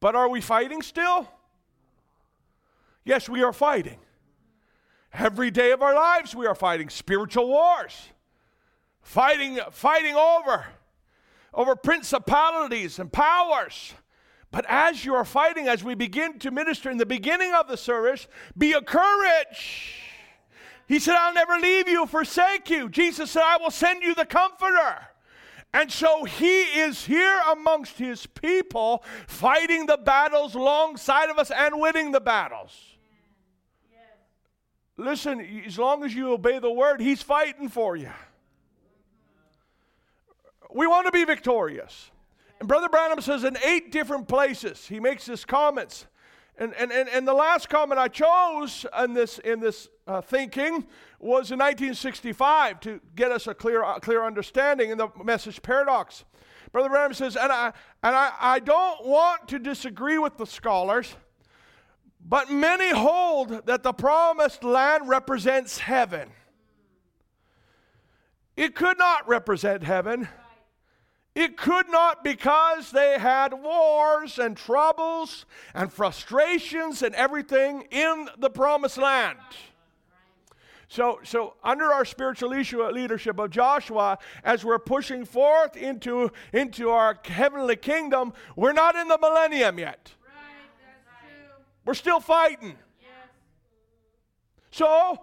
But 0.00 0.16
are 0.16 0.30
we 0.30 0.40
fighting 0.40 0.80
still? 0.80 1.28
Yes, 3.04 3.28
we 3.28 3.42
are 3.42 3.52
fighting. 3.52 3.98
Every 5.12 5.50
day 5.50 5.72
of 5.72 5.82
our 5.82 5.94
lives, 5.94 6.34
we 6.34 6.46
are 6.46 6.54
fighting 6.54 6.88
spiritual 6.88 7.48
wars, 7.48 8.08
fighting, 9.02 9.58
fighting 9.70 10.14
over, 10.14 10.66
over 11.52 11.76
principalities 11.76 12.98
and 12.98 13.12
powers. 13.12 13.94
But 14.50 14.64
as 14.68 15.04
you 15.04 15.14
are 15.14 15.24
fighting, 15.24 15.68
as 15.68 15.84
we 15.84 15.94
begin 15.94 16.38
to 16.40 16.50
minister 16.50 16.90
in 16.90 16.98
the 16.98 17.06
beginning 17.06 17.52
of 17.54 17.68
the 17.68 17.76
service, 17.76 18.26
be 18.56 18.72
encouraged 18.72 20.02
he 20.92 20.98
said, 20.98 21.14
I'll 21.14 21.32
never 21.32 21.58
leave 21.58 21.88
you, 21.88 22.04
forsake 22.04 22.68
you. 22.68 22.88
Jesus 22.90 23.30
said, 23.30 23.42
I 23.42 23.56
will 23.56 23.70
send 23.70 24.02
you 24.02 24.14
the 24.14 24.26
Comforter. 24.26 25.08
And 25.72 25.90
so 25.90 26.24
he 26.24 26.60
is 26.64 27.06
here 27.06 27.40
amongst 27.50 27.96
his 27.96 28.26
people, 28.26 29.02
fighting 29.26 29.86
the 29.86 29.96
battles 29.96 30.54
alongside 30.54 31.30
of 31.30 31.38
us 31.38 31.50
and 31.50 31.80
winning 31.80 32.12
the 32.12 32.20
battles. 32.20 32.78
Listen, 34.98 35.40
as 35.66 35.78
long 35.78 36.04
as 36.04 36.14
you 36.14 36.30
obey 36.30 36.58
the 36.58 36.70
word, 36.70 37.00
he's 37.00 37.22
fighting 37.22 37.70
for 37.70 37.96
you. 37.96 38.10
We 40.74 40.86
want 40.86 41.06
to 41.06 41.12
be 41.12 41.24
victorious. 41.24 42.10
And 42.58 42.68
Brother 42.68 42.88
Branham 42.88 43.20
says 43.20 43.44
in 43.44 43.56
eight 43.64 43.92
different 43.92 44.28
places, 44.28 44.86
he 44.86 45.00
makes 45.00 45.26
his 45.26 45.44
comments. 45.44 46.06
And, 46.58 46.74
and, 46.74 46.92
and, 46.92 47.08
and 47.08 47.26
the 47.26 47.34
last 47.34 47.68
comment 47.68 47.98
I 47.98 48.08
chose 48.08 48.86
in 49.02 49.14
this, 49.14 49.38
in 49.38 49.60
this 49.60 49.88
uh, 50.06 50.20
thinking 50.20 50.86
was 51.18 51.50
in 51.50 51.58
1965 51.58 52.80
to 52.80 53.00
get 53.16 53.32
us 53.32 53.46
a 53.46 53.54
clear, 53.54 53.82
uh, 53.82 53.98
clear 53.98 54.24
understanding 54.24 54.90
in 54.90 54.98
the 54.98 55.08
message 55.24 55.60
paradox. 55.62 56.24
Brother 56.70 56.88
Branham 56.88 57.14
says, 57.14 57.36
and, 57.36 57.50
I, 57.50 57.72
and 58.02 58.14
I, 58.14 58.32
I 58.40 58.58
don't 58.58 59.06
want 59.06 59.48
to 59.48 59.58
disagree 59.58 60.18
with 60.18 60.36
the 60.36 60.46
scholars, 60.46 61.14
but 62.24 62.50
many 62.50 62.90
hold 62.90 63.66
that 63.66 63.82
the 63.82 63.92
promised 63.92 64.62
land 64.62 65.08
represents 65.08 65.78
heaven. 65.78 66.30
It 68.56 68.74
could 68.74 68.98
not 68.98 69.26
represent 69.26 69.82
heaven. 69.82 70.28
It 71.34 71.56
could 71.56 71.88
not 71.88 72.22
because 72.22 72.90
they 72.90 73.18
had 73.18 73.54
wars 73.54 74.38
and 74.38 74.56
troubles 74.56 75.46
and 75.74 75.90
frustrations 75.90 77.02
and 77.02 77.14
everything 77.14 77.86
in 77.90 78.28
the 78.38 78.50
promised 78.50 78.98
land. 78.98 79.38
So, 80.88 81.20
so 81.24 81.54
under 81.64 81.90
our 81.90 82.04
spiritual 82.04 82.50
leadership 82.50 83.38
of 83.38 83.48
Joshua, 83.48 84.18
as 84.44 84.62
we're 84.62 84.78
pushing 84.78 85.24
forth 85.24 85.74
into, 85.74 86.30
into 86.52 86.90
our 86.90 87.18
heavenly 87.24 87.76
kingdom, 87.76 88.34
we're 88.56 88.74
not 88.74 88.94
in 88.94 89.08
the 89.08 89.16
millennium 89.16 89.78
yet. 89.78 90.12
Right, 90.22 91.48
we're 91.86 91.94
still 91.94 92.20
fighting. 92.20 92.76
So, 94.70 95.18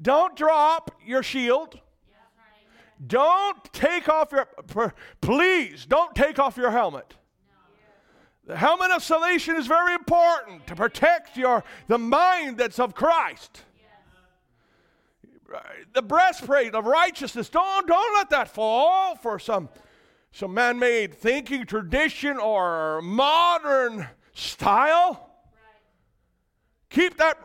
don't 0.00 0.34
drop 0.34 0.98
your 1.04 1.22
shield. 1.22 1.78
Don't 3.04 3.62
take 3.72 4.08
off 4.08 4.32
your, 4.32 4.48
please, 5.20 5.84
don't 5.84 6.14
take 6.14 6.38
off 6.38 6.56
your 6.56 6.70
helmet. 6.70 7.14
The 8.46 8.56
helmet 8.56 8.92
of 8.92 9.02
salvation 9.02 9.56
is 9.56 9.66
very 9.66 9.94
important 9.94 10.66
to 10.68 10.76
protect 10.76 11.36
your, 11.36 11.64
the 11.88 11.98
mind 11.98 12.58
that's 12.58 12.78
of 12.78 12.94
Christ. 12.94 13.62
The 15.92 16.02
breastplate 16.02 16.74
of 16.74 16.86
righteousness, 16.86 17.48
don't, 17.48 17.86
don't 17.86 18.14
let 18.14 18.30
that 18.30 18.48
fall 18.48 19.16
for 19.16 19.38
some, 19.38 19.68
some 20.32 20.54
man 20.54 20.78
made 20.78 21.14
thinking 21.14 21.66
tradition 21.66 22.38
or 22.38 23.02
modern 23.02 24.06
style. 24.32 25.30
Keep 26.88 27.18
that 27.18 27.38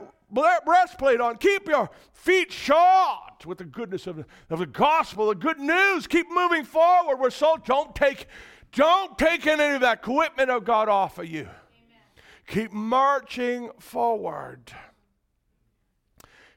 breastplate 0.65 1.19
on. 1.19 1.37
Keep 1.37 1.67
your 1.67 1.89
feet 2.13 2.51
shod 2.51 3.30
with 3.45 3.59
the 3.59 3.65
goodness 3.65 4.07
of 4.07 4.17
the, 4.17 4.25
of 4.49 4.59
the 4.59 4.65
gospel, 4.65 5.27
the 5.27 5.35
good 5.35 5.59
news. 5.59 6.07
Keep 6.07 6.27
moving 6.31 6.63
forward. 6.63 7.17
We're 7.19 7.29
so 7.29 7.57
don't 7.65 7.95
take 7.95 8.27
don't 8.73 9.17
take 9.17 9.47
any 9.47 9.75
of 9.75 9.81
that 9.81 9.99
equipment 9.99 10.49
of 10.49 10.63
God 10.63 10.87
off 10.87 11.17
of 11.17 11.25
you. 11.25 11.41
Amen. 11.41 11.51
Keep 12.47 12.71
marching 12.71 13.69
forward. 13.79 14.71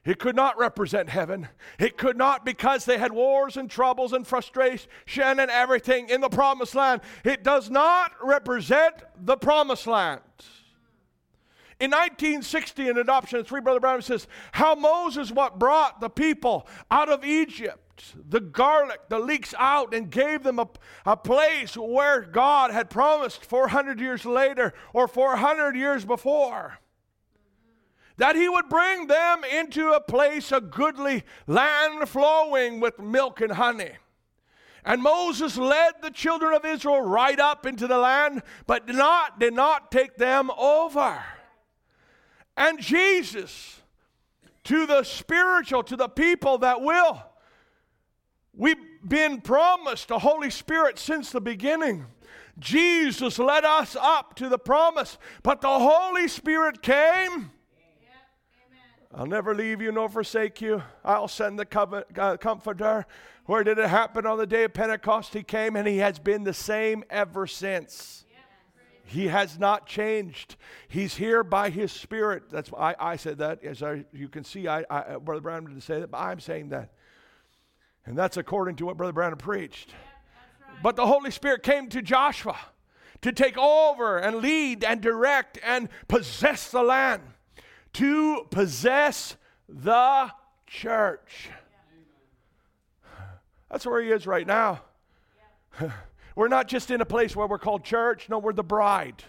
It 0.05 0.19
could 0.19 0.35
not 0.35 0.57
represent 0.57 1.09
heaven. 1.09 1.49
It 1.79 1.97
could 1.97 2.15
not 2.15 2.45
because 2.45 2.85
they 2.85 2.99
had 2.99 3.11
wars 3.11 3.57
and 3.57 3.69
troubles 3.69 4.13
and 4.13 4.25
frustration 4.25 4.87
and 5.17 5.49
everything 5.49 6.09
in 6.09 6.21
the 6.21 6.29
promised 6.29 6.75
land. 6.75 7.01
It 7.23 7.43
does 7.43 7.71
not 7.71 8.11
represent 8.21 8.93
the 9.19 9.35
promised 9.35 9.87
land. 9.87 10.21
In 11.79 11.91
1960, 11.91 12.87
in 12.87 12.97
adoption, 12.97 13.43
three 13.43 13.59
brother 13.59 13.79
Branham 13.81 14.01
says, 14.01 14.27
How 14.53 14.75
Moses 14.75 15.31
what 15.31 15.59
brought 15.59 15.99
the 15.99 16.09
people 16.09 16.67
out 16.89 17.09
of 17.09 17.25
Egypt 17.25 17.79
the 18.27 18.39
garlic, 18.39 18.99
the 19.09 19.19
leeks 19.19 19.53
out, 19.57 19.93
and 19.93 20.09
gave 20.09 20.43
them 20.43 20.59
a, 20.59 20.67
a 21.05 21.17
place 21.17 21.77
where 21.77 22.21
God 22.21 22.71
had 22.71 22.89
promised 22.89 23.45
400 23.45 23.99
years 23.99 24.25
later 24.25 24.73
or 24.93 25.07
400 25.07 25.75
years 25.75 26.05
before. 26.05 26.79
That 28.17 28.35
he 28.35 28.47
would 28.47 28.69
bring 28.69 29.07
them 29.07 29.43
into 29.43 29.91
a 29.91 29.99
place, 29.99 30.51
a 30.51 30.61
goodly 30.61 31.23
land 31.47 32.07
flowing 32.07 32.79
with 32.79 32.99
milk 32.99 33.41
and 33.41 33.53
honey. 33.53 33.91
And 34.85 35.01
Moses 35.01 35.57
led 35.57 35.95
the 36.01 36.11
children 36.11 36.53
of 36.53 36.63
Israel 36.63 37.01
right 37.01 37.39
up 37.39 37.65
into 37.65 37.87
the 37.87 37.97
land, 37.97 38.43
but 38.67 38.87
did 38.87 38.95
not, 38.95 39.39
did 39.39 39.53
not 39.53 39.91
take 39.91 40.15
them 40.15 40.51
over. 40.51 41.23
And 42.57 42.79
Jesus, 42.79 43.81
to 44.65 44.85
the 44.85 45.03
spiritual, 45.03 45.83
to 45.83 45.95
the 45.95 46.07
people 46.07 46.59
that 46.59 46.81
will, 46.81 47.23
we've 48.53 48.77
been 49.05 49.41
promised 49.41 50.07
the 50.07 50.19
Holy 50.19 50.49
Spirit 50.49 50.97
since 50.97 51.31
the 51.31 51.41
beginning. 51.41 52.05
Jesus 52.57 53.37
led 53.37 53.65
us 53.65 53.97
up 53.99 54.35
to 54.35 54.47
the 54.47 54.57
promise, 54.57 55.17
but 55.43 55.61
the 55.61 55.67
Holy 55.67 56.27
Spirit 56.27 56.81
came. 56.81 57.51
I'll 59.13 59.25
never 59.25 59.55
leave 59.55 59.81
you 59.81 59.93
nor 59.93 60.09
forsake 60.09 60.61
you. 60.61 60.83
I'll 61.03 61.29
send 61.29 61.57
the 61.57 62.03
uh, 62.17 62.35
comforter. 62.35 63.05
Where 63.45 63.63
did 63.63 63.77
it 63.77 63.87
happen 63.87 64.25
on 64.25 64.37
the 64.37 64.45
day 64.45 64.65
of 64.65 64.73
Pentecost? 64.73 65.33
He 65.33 65.41
came 65.41 65.77
and 65.77 65.87
he 65.87 65.97
has 65.97 66.19
been 66.19 66.43
the 66.43 66.53
same 66.53 67.03
ever 67.09 67.47
since. 67.47 68.24
He 69.05 69.27
has 69.27 69.59
not 69.59 69.85
changed. 69.85 70.55
He's 70.87 71.15
here 71.15 71.43
by 71.43 71.69
His 71.69 71.91
Spirit. 71.91 72.43
That's 72.49 72.71
why 72.71 72.95
I, 72.99 73.11
I 73.11 73.15
said 73.15 73.37
that. 73.37 73.63
As 73.63 73.83
I, 73.83 74.03
you 74.11 74.27
can 74.27 74.43
see, 74.43 74.67
I, 74.67 74.83
I, 74.89 75.17
Brother 75.17 75.41
Branham 75.41 75.67
didn't 75.67 75.83
say 75.83 75.99
that, 75.99 76.09
but 76.09 76.17
I'm 76.17 76.39
saying 76.39 76.69
that. 76.69 76.89
And 78.05 78.17
that's 78.17 78.37
according 78.37 78.77
to 78.77 78.85
what 78.85 78.97
Brother 78.97 79.13
Branham 79.13 79.37
preached. 79.37 79.93
right. 80.69 80.83
But 80.83 80.95
the 80.95 81.05
Holy 81.05 81.31
Spirit 81.31 81.63
came 81.63 81.87
to 81.89 82.01
Joshua 82.01 82.57
to 83.21 83.31
take 83.31 83.57
over 83.57 84.17
and 84.17 84.37
lead 84.37 84.83
and 84.83 85.01
direct 85.01 85.59
and 85.63 85.89
possess 86.07 86.69
the 86.69 86.83
land, 86.83 87.21
to 87.93 88.45
possess 88.49 89.37
the 89.69 90.31
church. 90.67 91.49
That's 93.69 93.85
where 93.85 94.01
he 94.01 94.09
is 94.09 94.25
right 94.27 94.45
now. 94.45 94.81
We're 96.35 96.49
not 96.49 96.67
just 96.67 96.91
in 96.91 97.01
a 97.01 97.05
place 97.05 97.35
where 97.35 97.47
we're 97.47 97.57
called 97.57 97.83
church, 97.83 98.27
no, 98.29 98.37
we're 98.39 98.53
the 98.53 98.63
bride. 98.63 99.23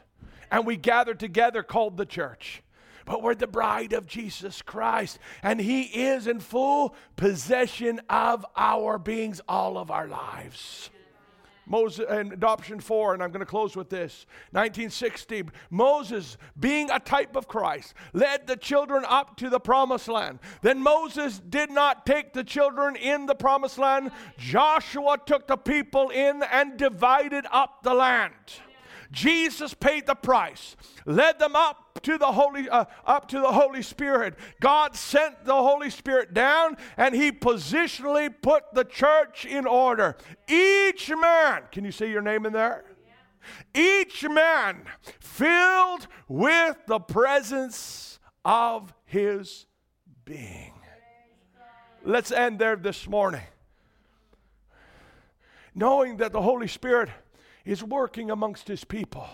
And 0.50 0.66
we 0.66 0.76
gather 0.76 1.14
together 1.14 1.62
called 1.62 1.96
the 1.96 2.06
church. 2.06 2.62
But 3.04 3.22
we're 3.22 3.36
the 3.36 3.46
bride 3.46 3.92
of 3.92 4.06
Jesus 4.06 4.62
Christ, 4.62 5.20
and 5.40 5.60
He 5.60 5.82
is 5.82 6.26
in 6.26 6.40
full 6.40 6.96
possession 7.14 8.00
of 8.10 8.44
our 8.56 8.98
beings 8.98 9.40
all 9.48 9.78
of 9.78 9.92
our 9.92 10.08
lives. 10.08 10.90
Moses 11.66 12.06
and 12.08 12.32
adoption 12.32 12.80
four, 12.80 13.12
and 13.12 13.22
I'm 13.22 13.30
going 13.30 13.40
to 13.40 13.46
close 13.46 13.76
with 13.76 13.90
this. 13.90 14.26
1960, 14.52 15.44
Moses, 15.70 16.36
being 16.58 16.90
a 16.90 17.00
type 17.00 17.36
of 17.36 17.48
Christ, 17.48 17.94
led 18.12 18.46
the 18.46 18.56
children 18.56 19.04
up 19.08 19.36
to 19.38 19.50
the 19.50 19.60
promised 19.60 20.08
land. 20.08 20.38
Then 20.62 20.80
Moses 20.80 21.40
did 21.40 21.70
not 21.70 22.06
take 22.06 22.32
the 22.32 22.44
children 22.44 22.96
in 22.96 23.26
the 23.26 23.34
promised 23.34 23.78
land. 23.78 24.12
Joshua 24.38 25.18
took 25.26 25.46
the 25.46 25.56
people 25.56 26.10
in 26.10 26.42
and 26.44 26.76
divided 26.76 27.46
up 27.50 27.82
the 27.82 27.94
land. 27.94 28.34
Jesus 29.10 29.74
paid 29.74 30.06
the 30.06 30.14
price, 30.14 30.76
led 31.04 31.38
them 31.38 31.54
up 31.54 31.85
to 32.06 32.18
the 32.18 32.30
Holy 32.30 32.68
uh, 32.68 32.84
up 33.04 33.26
to 33.28 33.40
the 33.40 33.50
Holy 33.50 33.82
Spirit. 33.82 34.34
God 34.60 34.94
sent 34.94 35.44
the 35.44 35.54
Holy 35.54 35.90
Spirit 35.90 36.32
down 36.32 36.76
and 36.96 37.14
he 37.16 37.32
positionally 37.32 38.32
put 38.42 38.62
the 38.72 38.84
church 38.84 39.44
in 39.44 39.66
order. 39.66 40.16
Each 40.46 41.10
man, 41.10 41.64
can 41.72 41.84
you 41.84 41.90
say 41.90 42.08
your 42.08 42.22
name 42.22 42.46
in 42.46 42.52
there? 42.52 42.84
Each 43.74 44.22
man 44.28 44.82
filled 45.18 46.06
with 46.28 46.76
the 46.86 47.00
presence 47.00 48.20
of 48.44 48.94
his 49.04 49.66
being. 50.24 50.74
Let's 52.04 52.30
end 52.30 52.60
there 52.60 52.76
this 52.76 53.08
morning. 53.08 53.42
Knowing 55.74 56.18
that 56.18 56.32
the 56.32 56.40
Holy 56.40 56.68
Spirit 56.68 57.08
is 57.64 57.82
working 57.82 58.30
amongst 58.30 58.68
his 58.68 58.84
people. 58.84 59.28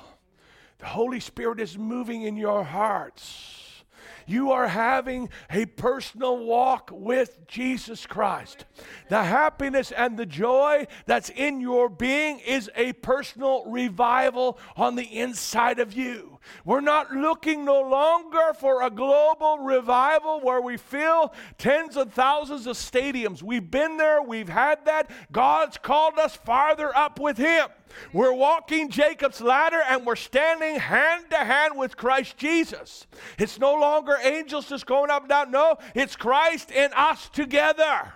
The 0.83 0.89
Holy 0.89 1.21
Spirit 1.21 1.61
is 1.61 1.79
moving 1.79 2.23
in 2.23 2.37
your 2.37 2.65
hearts. 2.65 3.85
You 4.27 4.51
are 4.51 4.67
having 4.67 5.29
a 5.49 5.67
personal 5.67 6.45
walk 6.45 6.91
with 6.93 7.47
Jesus 7.47 8.05
Christ. 8.05 8.65
The 9.09 9.23
happiness 9.23 9.93
and 9.93 10.19
the 10.19 10.27
joy 10.27 10.89
that's 11.07 11.31
in 11.31 11.61
your 11.61 11.89
being 11.89 12.41
is 12.41 12.69
a 12.75 12.95
personal 12.95 13.65
revival 13.67 14.59
on 14.77 14.97
the 14.97 15.05
inside 15.05 15.79
of 15.79 15.93
you. 15.93 16.32
We're 16.65 16.81
not 16.81 17.13
looking 17.13 17.65
no 17.65 17.81
longer 17.81 18.53
for 18.59 18.83
a 18.83 18.91
global 18.91 19.59
revival 19.59 20.41
where 20.41 20.61
we 20.61 20.77
fill 20.77 21.33
tens 21.59 21.97
of 21.97 22.13
thousands 22.13 22.67
of 22.67 22.77
stadiums. 22.77 23.43
We've 23.43 23.71
been 23.71 23.97
there, 23.97 24.23
we've 24.23 24.49
had 24.49 24.85
that. 24.87 25.11
God's 25.31 25.79
called 25.79 26.19
us 26.19 26.37
farther 26.37 26.97
up 26.97 27.19
with 27.21 27.39
Him. 27.39 27.69
We're 28.13 28.33
walking 28.33 28.89
Jacob's 28.89 29.41
ladder 29.41 29.81
and 29.87 30.07
we're 30.07 30.17
standing 30.17 30.77
hand 30.77 31.27
to 31.31 31.37
hand 31.37 31.77
with 31.77 31.97
Christ 31.97 32.37
Jesus. 32.37 33.07
It's 33.39 33.59
no 33.59 33.75
longer 33.75 34.17
angels 34.23 34.69
just 34.69 34.87
going 34.87 35.11
up 35.11 35.23
and 35.23 35.29
down. 35.29 35.51
No, 35.51 35.77
it's 35.95 36.17
Christ 36.17 36.73
and 36.73 36.93
us 36.95 37.29
together. 37.29 37.83
Amen. 37.83 38.13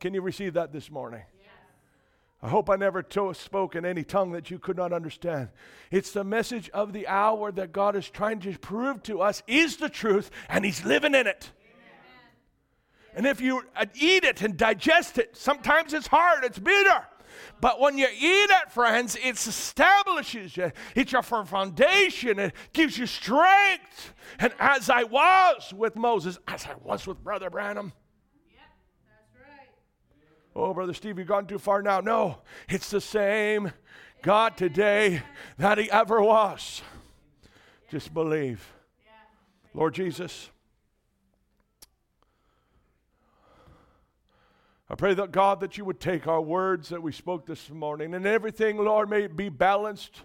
Can 0.00 0.14
you 0.14 0.20
receive 0.20 0.54
that 0.54 0.72
this 0.72 0.90
morning? 0.90 1.22
I 2.42 2.48
hope 2.48 2.68
I 2.68 2.74
never 2.74 3.02
to- 3.02 3.34
spoke 3.34 3.76
in 3.76 3.84
any 3.84 4.02
tongue 4.02 4.32
that 4.32 4.50
you 4.50 4.58
could 4.58 4.76
not 4.76 4.92
understand. 4.92 5.50
It's 5.92 6.10
the 6.10 6.24
message 6.24 6.68
of 6.70 6.92
the 6.92 7.06
hour 7.06 7.52
that 7.52 7.72
God 7.72 7.94
is 7.94 8.10
trying 8.10 8.40
to 8.40 8.58
prove 8.58 9.02
to 9.04 9.20
us 9.20 9.44
is 9.46 9.76
the 9.76 9.88
truth, 9.88 10.30
and 10.48 10.64
He's 10.64 10.84
living 10.84 11.14
in 11.14 11.28
it. 11.28 11.52
Amen. 11.64 13.14
And 13.14 13.26
if 13.26 13.40
you 13.40 13.62
uh, 13.76 13.86
eat 13.94 14.24
it 14.24 14.42
and 14.42 14.56
digest 14.56 15.18
it, 15.18 15.36
sometimes 15.36 15.92
it's 15.94 16.08
hard, 16.08 16.42
it's 16.42 16.58
bitter. 16.58 17.06
But 17.60 17.80
when 17.80 17.96
you 17.96 18.08
eat 18.08 18.50
it, 18.50 18.72
friends, 18.72 19.16
it 19.16 19.36
establishes 19.36 20.56
you. 20.56 20.72
It's 20.96 21.12
your 21.12 21.22
firm 21.22 21.46
foundation. 21.46 22.38
It 22.38 22.54
gives 22.72 22.98
you 22.98 23.06
strength. 23.06 24.14
And 24.38 24.52
as 24.58 24.90
I 24.90 25.04
was 25.04 25.72
with 25.74 25.96
Moses, 25.96 26.38
as 26.48 26.66
I 26.66 26.74
was 26.82 27.06
with 27.06 27.22
Brother 27.22 27.50
Branham, 27.50 27.92
Oh, 30.54 30.74
Brother 30.74 30.92
Steve, 30.92 31.18
you've 31.18 31.28
gone 31.28 31.46
too 31.46 31.58
far 31.58 31.80
now. 31.80 32.00
No, 32.00 32.38
it's 32.68 32.90
the 32.90 33.00
same 33.00 33.72
God 34.20 34.56
today 34.56 35.22
that 35.56 35.78
He 35.78 35.90
ever 35.90 36.20
was. 36.20 36.82
Just 37.90 38.12
believe. 38.12 38.72
Lord 39.74 39.94
Jesus, 39.94 40.50
I 44.90 44.94
pray 44.94 45.14
that 45.14 45.32
God 45.32 45.60
that 45.60 45.78
you 45.78 45.86
would 45.86 46.00
take 46.00 46.26
our 46.26 46.42
words 46.42 46.90
that 46.90 47.02
we 47.02 47.12
spoke 47.12 47.46
this 47.46 47.70
morning 47.70 48.12
and 48.12 48.26
everything, 48.26 48.76
Lord, 48.76 49.08
may 49.08 49.26
be 49.26 49.48
balanced. 49.48 50.20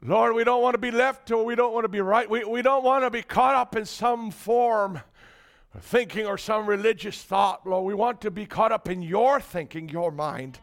Lord, 0.00 0.36
we 0.36 0.44
don't 0.44 0.62
want 0.62 0.74
to 0.74 0.78
be 0.78 0.92
left 0.92 1.32
or 1.32 1.44
we 1.44 1.56
don't 1.56 1.72
want 1.72 1.82
to 1.82 1.88
be 1.88 2.00
right. 2.00 2.30
We, 2.30 2.44
we 2.44 2.62
don't 2.62 2.84
want 2.84 3.02
to 3.02 3.10
be 3.10 3.22
caught 3.22 3.56
up 3.56 3.74
in 3.74 3.84
some 3.84 4.30
form 4.30 5.00
thinking 5.80 6.26
or 6.26 6.36
some 6.36 6.66
religious 6.66 7.22
thought, 7.22 7.66
Lord. 7.66 7.84
We 7.84 7.94
want 7.94 8.20
to 8.22 8.30
be 8.30 8.46
caught 8.46 8.72
up 8.72 8.88
in 8.88 9.02
your 9.02 9.40
thinking, 9.40 9.88
your 9.88 10.10
mind. 10.10 10.58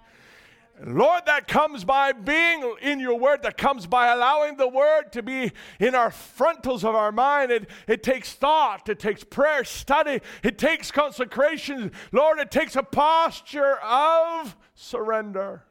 Lord, 0.82 1.26
that 1.26 1.48
comes 1.48 1.84
by 1.84 2.14
being 2.14 2.76
in 2.82 3.02
your 3.02 3.16
word, 3.16 3.44
that 3.44 3.58
comes 3.58 3.86
by 3.86 4.14
allowing 4.14 4.56
the 4.56 4.68
word 4.68 5.12
to 5.12 5.22
be 5.22 5.52
in 5.80 5.94
our 5.94 6.10
frontals 6.10 6.86
of 6.86 6.96
our 6.96 7.12
mind. 7.12 7.52
It, 7.52 7.70
it 7.88 8.02
takes 8.02 8.34
thought, 8.34 8.88
it 8.88 8.98
takes 8.98 9.24
prayer, 9.24 9.66
study, 9.66 10.22
it 10.42 10.58
takes 10.58 10.90
consecration. 10.90 11.92
Lord, 12.14 12.40
it 12.40 12.50
takes 12.50 12.78
a 12.78 12.84
posture 12.84 13.76
of 13.84 14.56
surrender. 14.74 15.64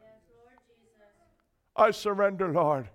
I 1.74 1.92
surrender, 1.92 2.52
Lord. 2.52 2.90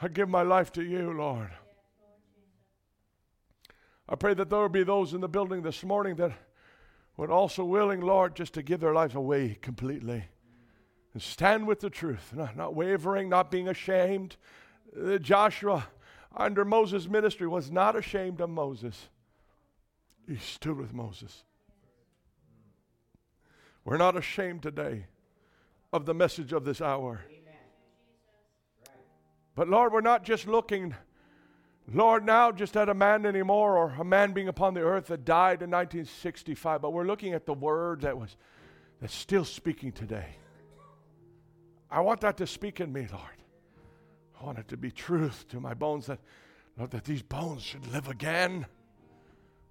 I 0.00 0.08
give 0.08 0.28
my 0.28 0.42
life 0.42 0.72
to 0.72 0.82
you, 0.82 1.12
Lord. 1.12 1.50
I 4.08 4.14
pray 4.14 4.34
that 4.34 4.50
there 4.50 4.60
will 4.60 4.68
be 4.68 4.84
those 4.84 5.14
in 5.14 5.20
the 5.20 5.28
building 5.28 5.62
this 5.62 5.82
morning 5.82 6.16
that 6.16 6.32
would 7.16 7.30
also 7.30 7.64
willing, 7.64 8.00
Lord, 8.00 8.36
just 8.36 8.54
to 8.54 8.62
give 8.62 8.80
their 8.80 8.94
lives 8.94 9.14
away 9.14 9.58
completely 9.60 10.24
and 11.12 11.22
stand 11.22 11.66
with 11.66 11.80
the 11.80 11.90
truth, 11.90 12.32
not, 12.34 12.56
not 12.56 12.74
wavering, 12.74 13.28
not 13.28 13.50
being 13.50 13.68
ashamed. 13.68 14.36
Uh, 15.02 15.16
Joshua, 15.18 15.88
under 16.36 16.64
Moses' 16.64 17.08
ministry 17.08 17.48
was 17.48 17.70
not 17.70 17.96
ashamed 17.96 18.40
of 18.40 18.50
Moses. 18.50 19.08
He 20.28 20.36
stood 20.36 20.76
with 20.76 20.92
Moses. 20.92 21.44
We're 23.84 23.96
not 23.96 24.16
ashamed 24.16 24.62
today 24.62 25.06
of 25.92 26.04
the 26.04 26.14
message 26.14 26.52
of 26.52 26.64
this 26.64 26.80
hour. 26.80 27.24
But 29.54 29.68
Lord, 29.68 29.92
we're 29.92 30.02
not 30.02 30.22
just 30.22 30.46
looking, 30.46 30.94
Lord, 31.92 32.24
now 32.24 32.50
just 32.50 32.76
at 32.76 32.88
a 32.88 32.94
man 32.94 33.24
anymore 33.24 33.78
or 33.78 33.94
a 33.98 34.04
man 34.04 34.32
being 34.32 34.48
upon 34.48 34.74
the 34.74 34.80
earth 34.80 35.06
that 35.06 35.24
died 35.24 35.62
in 35.62 35.70
1965, 35.70 36.82
but 36.82 36.92
we're 36.92 37.06
looking 37.06 37.32
at 37.32 37.46
the 37.46 37.54
word 37.54 38.00
that 38.00 38.18
was 38.18 38.36
that's 39.00 39.14
still 39.14 39.44
speaking 39.44 39.92
today. 39.92 40.36
I 41.90 42.00
want 42.00 42.20
that 42.22 42.36
to 42.38 42.46
speak 42.46 42.80
in 42.80 42.92
me, 42.92 43.06
Lord. 43.10 43.22
I 44.40 44.44
want 44.44 44.58
it 44.58 44.68
to 44.68 44.76
be 44.76 44.90
truth 44.90 45.46
to 45.48 45.60
my 45.60 45.74
bones 45.74 46.06
that, 46.06 46.18
Lord, 46.76 46.90
that 46.90 47.04
these 47.04 47.22
bones 47.22 47.62
should 47.62 47.86
live 47.92 48.08
again. 48.08 48.66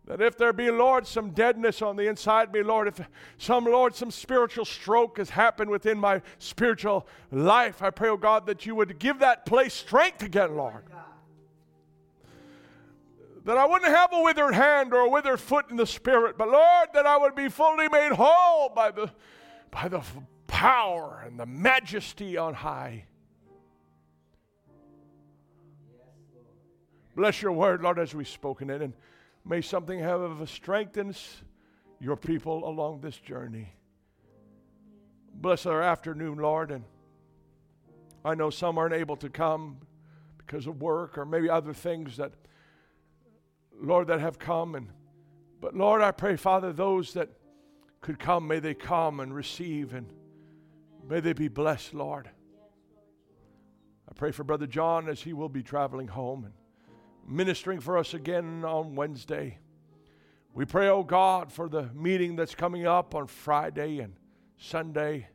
That 0.06 0.22
if 0.22 0.38
there 0.38 0.54
be, 0.54 0.70
Lord, 0.70 1.08
some 1.08 1.32
deadness 1.32 1.82
on 1.82 1.96
the 1.96 2.08
inside 2.08 2.54
me, 2.54 2.62
Lord, 2.62 2.88
if 2.88 3.02
some, 3.38 3.66
Lord, 3.66 3.96
some 3.96 4.12
spiritual 4.12 4.66
stroke 4.66 5.18
has 5.18 5.32
happened 5.32 5.72
within 5.72 5.98
my 5.98 6.22
spiritual 6.38 7.08
life, 7.32 7.82
I 7.82 7.90
pray, 7.90 8.10
oh 8.10 8.18
God, 8.18 8.46
that 8.46 8.66
you 8.66 8.76
would 8.76 9.00
give 9.00 9.20
that 9.20 9.46
place 9.48 9.74
strength 9.74 10.22
again, 10.22 10.56
Lord. 10.56 10.84
That 13.46 13.58
I 13.58 13.66
wouldn't 13.66 13.92
have 13.92 14.12
a 14.12 14.22
withered 14.22 14.56
hand 14.56 14.92
or 14.92 15.02
a 15.02 15.10
withered 15.10 15.40
foot 15.40 15.70
in 15.70 15.78
the 15.78 15.86
spirit, 15.86 16.36
but 16.38 16.50
Lord, 16.50 16.90
that 16.94 17.06
I 17.06 17.16
would 17.18 17.36
be 17.36 17.48
fully 17.48 17.88
made 17.90 18.12
whole 18.12 18.70
by 18.70 18.90
the, 18.90 19.12
by 19.70 19.88
the 19.88 20.02
power 20.48 21.24
and 21.26 21.40
the 21.40 21.46
majesty 21.46 22.38
on 22.38 22.56
high. 22.56 23.06
Bless 27.16 27.42
your 27.42 27.52
word, 27.52 27.82
Lord, 27.82 28.00
as 28.00 28.14
we've 28.16 28.28
spoken 28.28 28.70
it. 28.70 28.82
And 28.82 28.94
may 29.46 29.62
something 29.62 30.00
have 30.00 30.50
strengthens 30.50 31.44
your 32.00 32.18
people 32.18 32.68
along 32.68 33.02
this 33.02 33.18
journey. 33.18 33.72
Bless 35.34 35.68
our 35.68 35.84
afternoon, 35.84 36.40
Lord. 36.40 36.72
And 36.72 36.84
I 38.26 38.34
know 38.34 38.50
some 38.50 38.80
aren't 38.80 38.96
able 38.96 39.18
to 39.18 39.30
come 39.30 39.78
because 40.38 40.66
of 40.66 40.82
work 40.82 41.18
or 41.18 41.26
maybe 41.26 41.50
other 41.50 41.74
things 41.74 42.18
that, 42.18 42.32
Lord, 43.81 44.07
that 44.07 44.19
have 44.19 44.39
come. 44.39 44.76
And 44.76 44.89
but 45.61 45.76
Lord, 45.76 46.02
I 46.02 46.11
pray, 46.11 46.35
Father, 46.35 46.72
those 46.72 47.14
that 47.14 47.30
could 48.02 48.19
come, 48.19 48.47
may 48.47 48.60
they 48.60 48.73
come 48.73 49.19
and 49.19 49.34
receive 49.34 49.93
and 49.93 50.11
may 51.07 51.19
they 51.19 51.34
be 51.34 51.47
blessed, 51.47 51.93
Lord. 51.93 52.30
I 54.07 54.14
pray 54.14 54.31
for 54.31 54.43
Brother 54.43 54.68
John 54.68 55.10
as 55.10 55.22
he 55.22 55.34
will 55.34 55.49
be 55.49 55.64
traveling 55.64 56.07
home 56.07 56.45
and 56.45 56.53
ministering 57.27 57.80
for 57.80 57.97
us 57.97 58.14
again 58.14 58.64
on 58.64 58.95
Wednesday. 58.95 59.57
We 60.53 60.65
pray, 60.65 60.88
oh 60.88 61.03
God, 61.03 61.52
for 61.52 61.68
the 61.68 61.89
meeting 61.93 62.35
that's 62.35 62.56
coming 62.56 62.85
up 62.85 63.15
on 63.15 63.27
Friday 63.27 63.99
and 63.99 64.14
Sunday. 64.57 65.27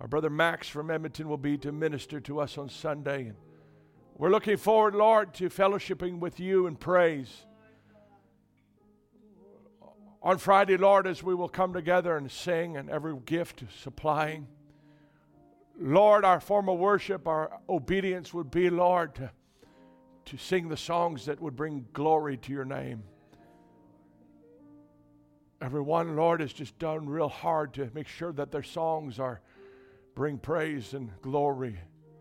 Our 0.00 0.08
brother 0.08 0.28
Max 0.28 0.68
from 0.68 0.90
Edmonton 0.90 1.28
will 1.28 1.38
be 1.38 1.56
to 1.58 1.72
minister 1.72 2.20
to 2.20 2.40
us 2.40 2.58
on 2.58 2.68
Sunday. 2.68 3.28
And 3.28 3.36
we're 4.18 4.30
looking 4.30 4.56
forward, 4.56 4.94
Lord, 4.94 5.34
to 5.34 5.50
fellowshipping 5.50 6.20
with 6.20 6.40
you 6.40 6.66
in 6.66 6.76
praise. 6.76 7.44
On 10.22 10.38
Friday, 10.38 10.78
Lord, 10.78 11.06
as 11.06 11.22
we 11.22 11.34
will 11.34 11.50
come 11.50 11.74
together 11.74 12.16
and 12.16 12.30
sing 12.30 12.78
and 12.78 12.88
every 12.88 13.14
gift 13.26 13.64
supplying. 13.82 14.46
Lord, 15.78 16.24
our 16.24 16.40
form 16.40 16.70
of 16.70 16.78
worship, 16.78 17.28
our 17.28 17.60
obedience 17.68 18.32
would 18.32 18.50
be, 18.50 18.70
Lord, 18.70 19.14
to 19.16 19.30
to 20.26 20.36
sing 20.36 20.68
the 20.68 20.76
songs 20.76 21.26
that 21.26 21.40
would 21.40 21.54
bring 21.54 21.86
glory 21.92 22.36
to 22.36 22.52
your 22.52 22.64
name. 22.64 23.04
Everyone, 25.60 26.16
Lord, 26.16 26.40
has 26.40 26.52
just 26.52 26.78
done 26.78 27.08
real 27.08 27.28
hard 27.28 27.74
to 27.74 27.90
make 27.94 28.08
sure 28.08 28.32
that 28.32 28.50
their 28.50 28.62
songs 28.62 29.18
are 29.18 29.40
bring 30.14 30.38
praise 30.38 30.94
and 30.94 31.10
glory 31.22 31.78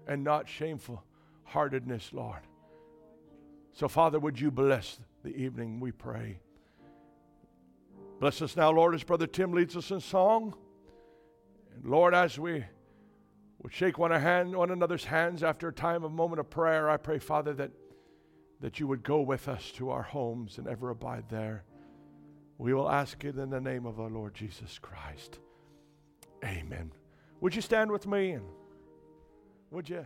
and 0.07 0.23
not 0.23 0.47
shameful 0.47 1.03
heartedness, 1.45 2.11
Lord. 2.13 2.41
So, 3.73 3.88
Father, 3.88 4.19
would 4.19 4.39
you 4.39 4.51
bless 4.51 4.99
the 5.23 5.35
evening, 5.35 5.80
we 5.80 5.91
pray. 5.91 6.39
Bless 8.19 8.41
us 8.41 8.55
now, 8.55 8.72
Lord, 8.72 8.93
as 8.95 9.03
Brother 9.03 9.27
Tim 9.27 9.51
leads 9.51 9.76
us 9.76 9.91
in 9.91 9.99
song. 9.99 10.55
And 11.73 11.85
Lord, 11.85 12.13
as 12.13 12.38
we 12.38 12.63
would 13.61 13.73
shake 13.73 13.97
one, 13.97 14.11
hand, 14.11 14.55
one 14.55 14.72
another's 14.72 15.05
hands 15.05 15.43
after 15.43 15.69
a 15.69 15.73
time 15.73 16.03
of 16.03 16.11
moment 16.11 16.39
of 16.39 16.49
prayer, 16.49 16.89
I 16.89 16.97
pray, 16.97 17.19
Father, 17.19 17.53
that 17.53 17.72
that 18.61 18.80
you 18.80 18.88
would 18.88 19.03
go 19.03 19.22
with 19.22 19.47
us 19.47 19.72
to 19.72 19.89
our 19.89 20.01
homes 20.01 20.57
and 20.57 20.67
ever 20.67 20.89
abide 20.89 21.26
there. 21.30 21.63
We 22.57 22.73
will 22.73 22.89
ask 22.89 23.23
it 23.23 23.38
in 23.38 23.49
the 23.49 23.59
name 23.59 23.85
of 23.85 23.99
our 23.99 24.09
Lord 24.09 24.34
Jesus 24.34 24.80
Christ. 24.80 25.39
Amen. 26.43 26.91
Would 27.41 27.55
you 27.55 27.61
stand 27.61 27.91
with 27.91 28.07
me 28.07 28.31
and 28.31 28.45
would 29.72 29.89
you? 29.89 30.05